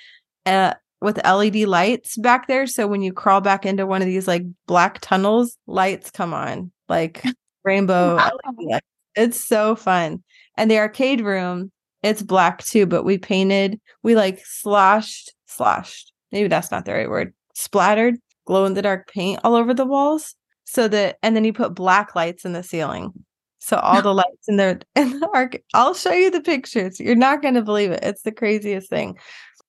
uh 0.45 0.75
with 1.01 1.25
LED 1.25 1.57
lights 1.69 2.17
back 2.17 2.49
there 2.49 2.67
so 2.67 2.87
when 2.87 3.03
you 3.03 3.13
crawl 3.13 3.41
back 3.41 3.67
into 3.67 3.87
one 3.87 4.03
of 4.03 4.07
these 4.07 4.27
like 4.27 4.43
black 4.67 5.01
tunnels, 5.01 5.57
lights 5.67 6.11
come 6.11 6.33
on 6.33 6.71
like 6.89 7.25
rainbow 7.65 8.17
Wow. 8.17 8.79
It's 9.17 9.41
so 9.41 9.75
fun. 9.75 10.23
And 10.59 10.71
the 10.71 10.79
arcade 10.79 11.23
room, 11.23 11.73
it's 12.03 12.23
black 12.23 12.63
too, 12.63 12.87
but 12.87 13.03
we 13.03 13.17
painted, 13.17 13.81
we 14.03 14.15
like 14.15 14.45
sloshed, 14.45 15.33
sloshed. 15.47 16.13
Maybe 16.33 16.49
that's 16.49 16.71
not 16.71 16.85
the 16.85 16.93
right 16.93 17.09
word. 17.09 17.33
Splattered 17.55 18.17
glow 18.45 18.65
in 18.65 18.75
the 18.75 18.83
dark 18.83 19.11
paint 19.11 19.41
all 19.43 19.55
over 19.55 19.75
the 19.75 19.87
walls. 19.87 20.35
So 20.65 20.89
that 20.89 21.17
and 21.23 21.35
then 21.35 21.45
you 21.45 21.53
put 21.53 21.75
black 21.75 22.15
lights 22.15 22.45
in 22.45 22.53
the 22.53 22.63
ceiling. 22.63 23.13
So 23.59 23.79
all 23.79 24.03
the 24.03 24.15
lights 24.15 24.49
in 24.49 24.57
the 24.57 24.83
in 24.97 25.19
the 25.19 25.29
arc. 25.33 25.57
I'll 25.75 25.95
show 25.95 26.13
you 26.13 26.31
the 26.31 26.41
pictures. 26.41 27.01
You're 27.01 27.15
not 27.15 27.43
gonna 27.43 27.63
believe 27.63 27.91
it. 27.91 28.01
It's 28.03 28.23
the 28.23 28.33
craziest 28.33 28.89
thing. 28.91 29.17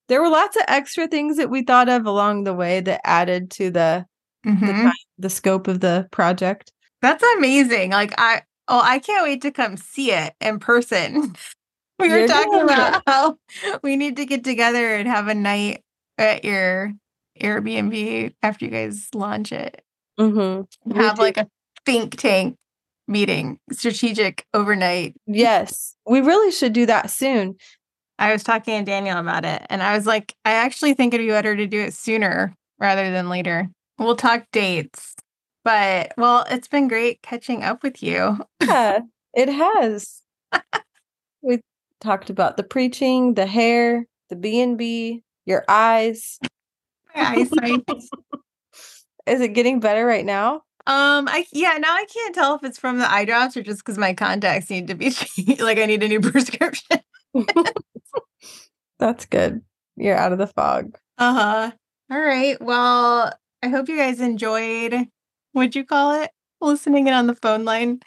There 0.08 0.20
were 0.22 0.28
lots 0.28 0.56
of 0.56 0.62
extra 0.68 1.06
things 1.06 1.36
that 1.36 1.50
we 1.50 1.62
thought 1.62 1.88
of 1.88 2.06
along 2.06 2.44
the 2.44 2.54
way 2.54 2.80
that 2.80 3.00
added 3.04 3.50
to 3.52 3.70
the 3.70 4.06
the, 4.44 4.50
Mhm. 4.50 4.82
time, 4.84 4.92
the 5.18 5.28
scope 5.30 5.66
of 5.68 5.80
the 5.80 6.08
project. 6.12 6.72
That's 7.02 7.22
amazing. 7.36 7.90
Like 7.90 8.14
I 8.18 8.42
oh, 8.68 8.80
I 8.82 8.98
can't 9.00 9.24
wait 9.24 9.42
to 9.42 9.50
come 9.50 9.76
see 9.76 10.12
it 10.12 10.34
in 10.40 10.58
person. 10.58 11.34
we 11.98 12.08
were 12.08 12.18
You're 12.20 12.28
talking 12.28 12.60
about 12.62 13.02
how 13.06 13.38
we 13.82 13.96
need 13.96 14.16
to 14.16 14.24
get 14.26 14.44
together 14.44 14.94
and 14.94 15.08
have 15.08 15.28
a 15.28 15.34
night 15.34 15.82
at 16.16 16.44
your 16.44 16.92
Airbnb 17.40 18.34
after 18.42 18.64
you 18.64 18.70
guys 18.70 19.08
launch 19.14 19.52
it. 19.52 19.82
Mm-hmm. 20.18 20.92
Have 20.96 21.18
like 21.18 21.36
a 21.36 21.48
think 21.84 22.16
tank 22.16 22.56
meeting, 23.06 23.58
strategic 23.72 24.44
overnight. 24.54 25.14
yes, 25.26 25.94
we 26.06 26.20
really 26.20 26.50
should 26.52 26.72
do 26.72 26.86
that 26.86 27.10
soon. 27.10 27.56
I 28.18 28.32
was 28.32 28.42
talking 28.42 28.78
to 28.78 28.84
Daniel 28.90 29.18
about 29.18 29.44
it 29.44 29.62
and 29.70 29.82
I 29.82 29.96
was 29.96 30.06
like, 30.06 30.34
I 30.44 30.52
actually 30.52 30.94
think 30.94 31.14
it'd 31.14 31.26
be 31.26 31.30
better 31.30 31.56
to 31.56 31.66
do 31.66 31.80
it 31.80 31.94
sooner 31.94 32.54
rather 32.78 33.10
than 33.10 33.28
later. 33.28 33.68
We'll 33.98 34.16
talk 34.16 34.44
dates. 34.52 35.14
But 35.64 36.14
well, 36.16 36.44
it's 36.50 36.68
been 36.68 36.88
great 36.88 37.22
catching 37.22 37.62
up 37.62 37.82
with 37.82 38.02
you. 38.02 38.38
Yeah, 38.62 39.00
it 39.34 39.48
has. 39.48 40.20
we 41.42 41.60
talked 42.00 42.28
about 42.28 42.56
the 42.58 42.62
preaching, 42.62 43.34
the 43.34 43.46
hair, 43.46 44.06
the 44.28 44.36
B 44.36 44.60
and 44.60 44.76
B, 44.76 45.22
your 45.46 45.64
eyes. 45.68 46.38
My 47.14 47.22
eyesight. 47.22 47.84
Is 49.26 49.40
it 49.40 49.54
getting 49.54 49.80
better 49.80 50.04
right 50.04 50.24
now? 50.24 50.62
Um, 50.86 51.28
I 51.28 51.46
yeah, 51.52 51.76
now 51.78 51.92
I 51.94 52.06
can't 52.06 52.34
tell 52.34 52.54
if 52.54 52.64
it's 52.64 52.78
from 52.78 52.98
the 52.98 53.10
eye 53.10 53.24
drops 53.26 53.56
or 53.56 53.62
just 53.62 53.84
because 53.84 53.98
my 53.98 54.14
contacts 54.14 54.70
need 54.70 54.88
to 54.88 54.94
be 54.94 55.10
changed. 55.10 55.60
like 55.60 55.78
I 55.78 55.86
need 55.86 56.02
a 56.02 56.08
new 56.08 56.20
prescription. 56.20 57.00
That's 58.98 59.26
good. 59.26 59.62
You're 59.96 60.16
out 60.16 60.32
of 60.32 60.38
the 60.38 60.46
fog. 60.46 60.96
Uh-huh. 61.18 61.70
All 62.10 62.20
right. 62.20 62.60
Well, 62.60 63.32
I 63.62 63.68
hope 63.68 63.88
you 63.88 63.96
guys 63.96 64.20
enjoyed 64.20 65.06
what'd 65.52 65.74
you 65.74 65.84
call 65.84 66.22
it? 66.22 66.30
Listening 66.60 67.06
in 67.08 67.14
on 67.14 67.26
the 67.26 67.34
phone 67.34 67.64
line 67.64 68.00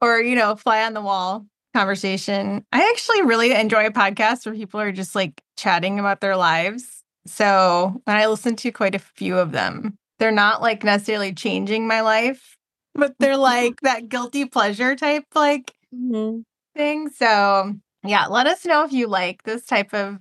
or, 0.00 0.20
you 0.20 0.34
know, 0.34 0.56
fly 0.56 0.82
on 0.84 0.94
the 0.94 1.00
wall 1.00 1.46
conversation. 1.74 2.64
I 2.72 2.88
actually 2.90 3.22
really 3.22 3.52
enjoy 3.52 3.88
podcasts 3.90 4.46
where 4.46 4.54
people 4.54 4.80
are 4.80 4.92
just 4.92 5.14
like 5.14 5.42
chatting 5.56 5.98
about 6.00 6.20
their 6.20 6.36
lives. 6.36 7.02
So 7.26 8.00
I 8.06 8.26
listen 8.26 8.56
to 8.56 8.72
quite 8.72 8.94
a 8.94 8.98
few 9.00 9.38
of 9.38 9.52
them, 9.52 9.96
they're 10.18 10.30
not 10.32 10.62
like 10.62 10.82
necessarily 10.82 11.32
changing 11.34 11.86
my 11.86 12.00
life, 12.00 12.56
but 12.94 13.14
they're 13.20 13.36
like 13.36 13.80
that 13.82 14.08
guilty 14.08 14.46
pleasure 14.46 14.96
type 14.96 15.24
like 15.34 15.72
Mhm. 15.94 16.44
thing. 16.74 17.10
So, 17.10 17.74
yeah, 18.04 18.26
let 18.26 18.46
us 18.46 18.64
know 18.64 18.84
if 18.84 18.92
you 18.92 19.06
like 19.06 19.42
this 19.42 19.64
type 19.64 19.92
of 19.92 20.18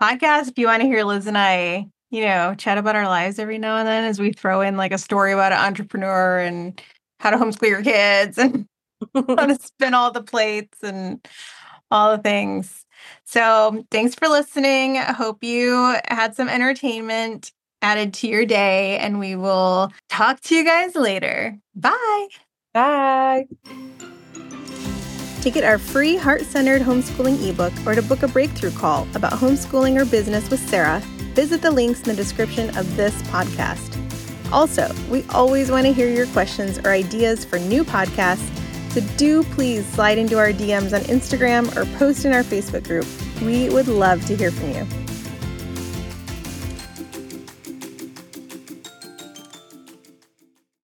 podcast. 0.00 0.48
If 0.48 0.58
you 0.58 0.66
want 0.66 0.82
to 0.82 0.88
hear 0.88 1.04
Liz 1.04 1.26
and 1.26 1.38
I, 1.38 1.88
you 2.10 2.22
know, 2.22 2.54
chat 2.56 2.78
about 2.78 2.96
our 2.96 3.06
lives 3.06 3.38
every 3.38 3.58
now 3.58 3.76
and 3.76 3.86
then 3.86 4.04
as 4.04 4.18
we 4.18 4.32
throw 4.32 4.60
in 4.60 4.76
like 4.76 4.92
a 4.92 4.98
story 4.98 5.32
about 5.32 5.52
an 5.52 5.58
entrepreneur 5.58 6.38
and 6.38 6.80
how 7.20 7.30
to 7.30 7.36
homeschool 7.36 7.68
your 7.68 7.82
kids 7.82 8.38
and 8.38 8.66
how 9.14 9.46
to 9.46 9.58
spin 9.60 9.94
all 9.94 10.10
the 10.10 10.22
plates 10.22 10.78
and 10.82 11.26
all 11.90 12.16
the 12.16 12.22
things. 12.22 12.84
So, 13.24 13.84
thanks 13.90 14.14
for 14.14 14.28
listening. 14.28 14.96
Hope 14.96 15.44
you 15.44 15.96
had 16.08 16.34
some 16.34 16.48
entertainment 16.48 17.52
added 17.82 18.14
to 18.14 18.28
your 18.28 18.46
day, 18.46 18.98
and 18.98 19.18
we 19.18 19.36
will 19.36 19.92
talk 20.08 20.40
to 20.40 20.54
you 20.54 20.64
guys 20.64 20.94
later. 20.94 21.58
Bye. 21.74 22.28
Bye. 22.72 23.46
To 25.46 25.52
get 25.52 25.62
our 25.62 25.78
free 25.78 26.16
heart 26.16 26.42
centered 26.42 26.82
homeschooling 26.82 27.48
ebook 27.48 27.72
or 27.86 27.94
to 27.94 28.02
book 28.02 28.24
a 28.24 28.26
breakthrough 28.26 28.72
call 28.72 29.06
about 29.14 29.34
homeschooling 29.34 29.96
or 29.96 30.04
business 30.04 30.50
with 30.50 30.58
Sara, 30.68 30.98
visit 31.36 31.62
the 31.62 31.70
links 31.70 32.00
in 32.00 32.08
the 32.08 32.16
description 32.16 32.76
of 32.76 32.96
this 32.96 33.14
podcast. 33.28 33.96
Also, 34.52 34.92
we 35.08 35.22
always 35.30 35.70
want 35.70 35.86
to 35.86 35.92
hear 35.92 36.10
your 36.10 36.26
questions 36.32 36.78
or 36.78 36.90
ideas 36.90 37.44
for 37.44 37.60
new 37.60 37.84
podcasts, 37.84 38.50
so 38.90 39.00
do 39.16 39.44
please 39.44 39.86
slide 39.86 40.18
into 40.18 40.36
our 40.36 40.50
DMs 40.52 40.92
on 40.92 41.02
Instagram 41.02 41.76
or 41.76 41.86
post 41.96 42.24
in 42.24 42.32
our 42.32 42.42
Facebook 42.42 42.82
group. 42.82 43.06
We 43.40 43.68
would 43.68 43.86
love 43.86 44.26
to 44.26 44.34
hear 44.34 44.50
from 44.50 44.72
you. 44.72 45.05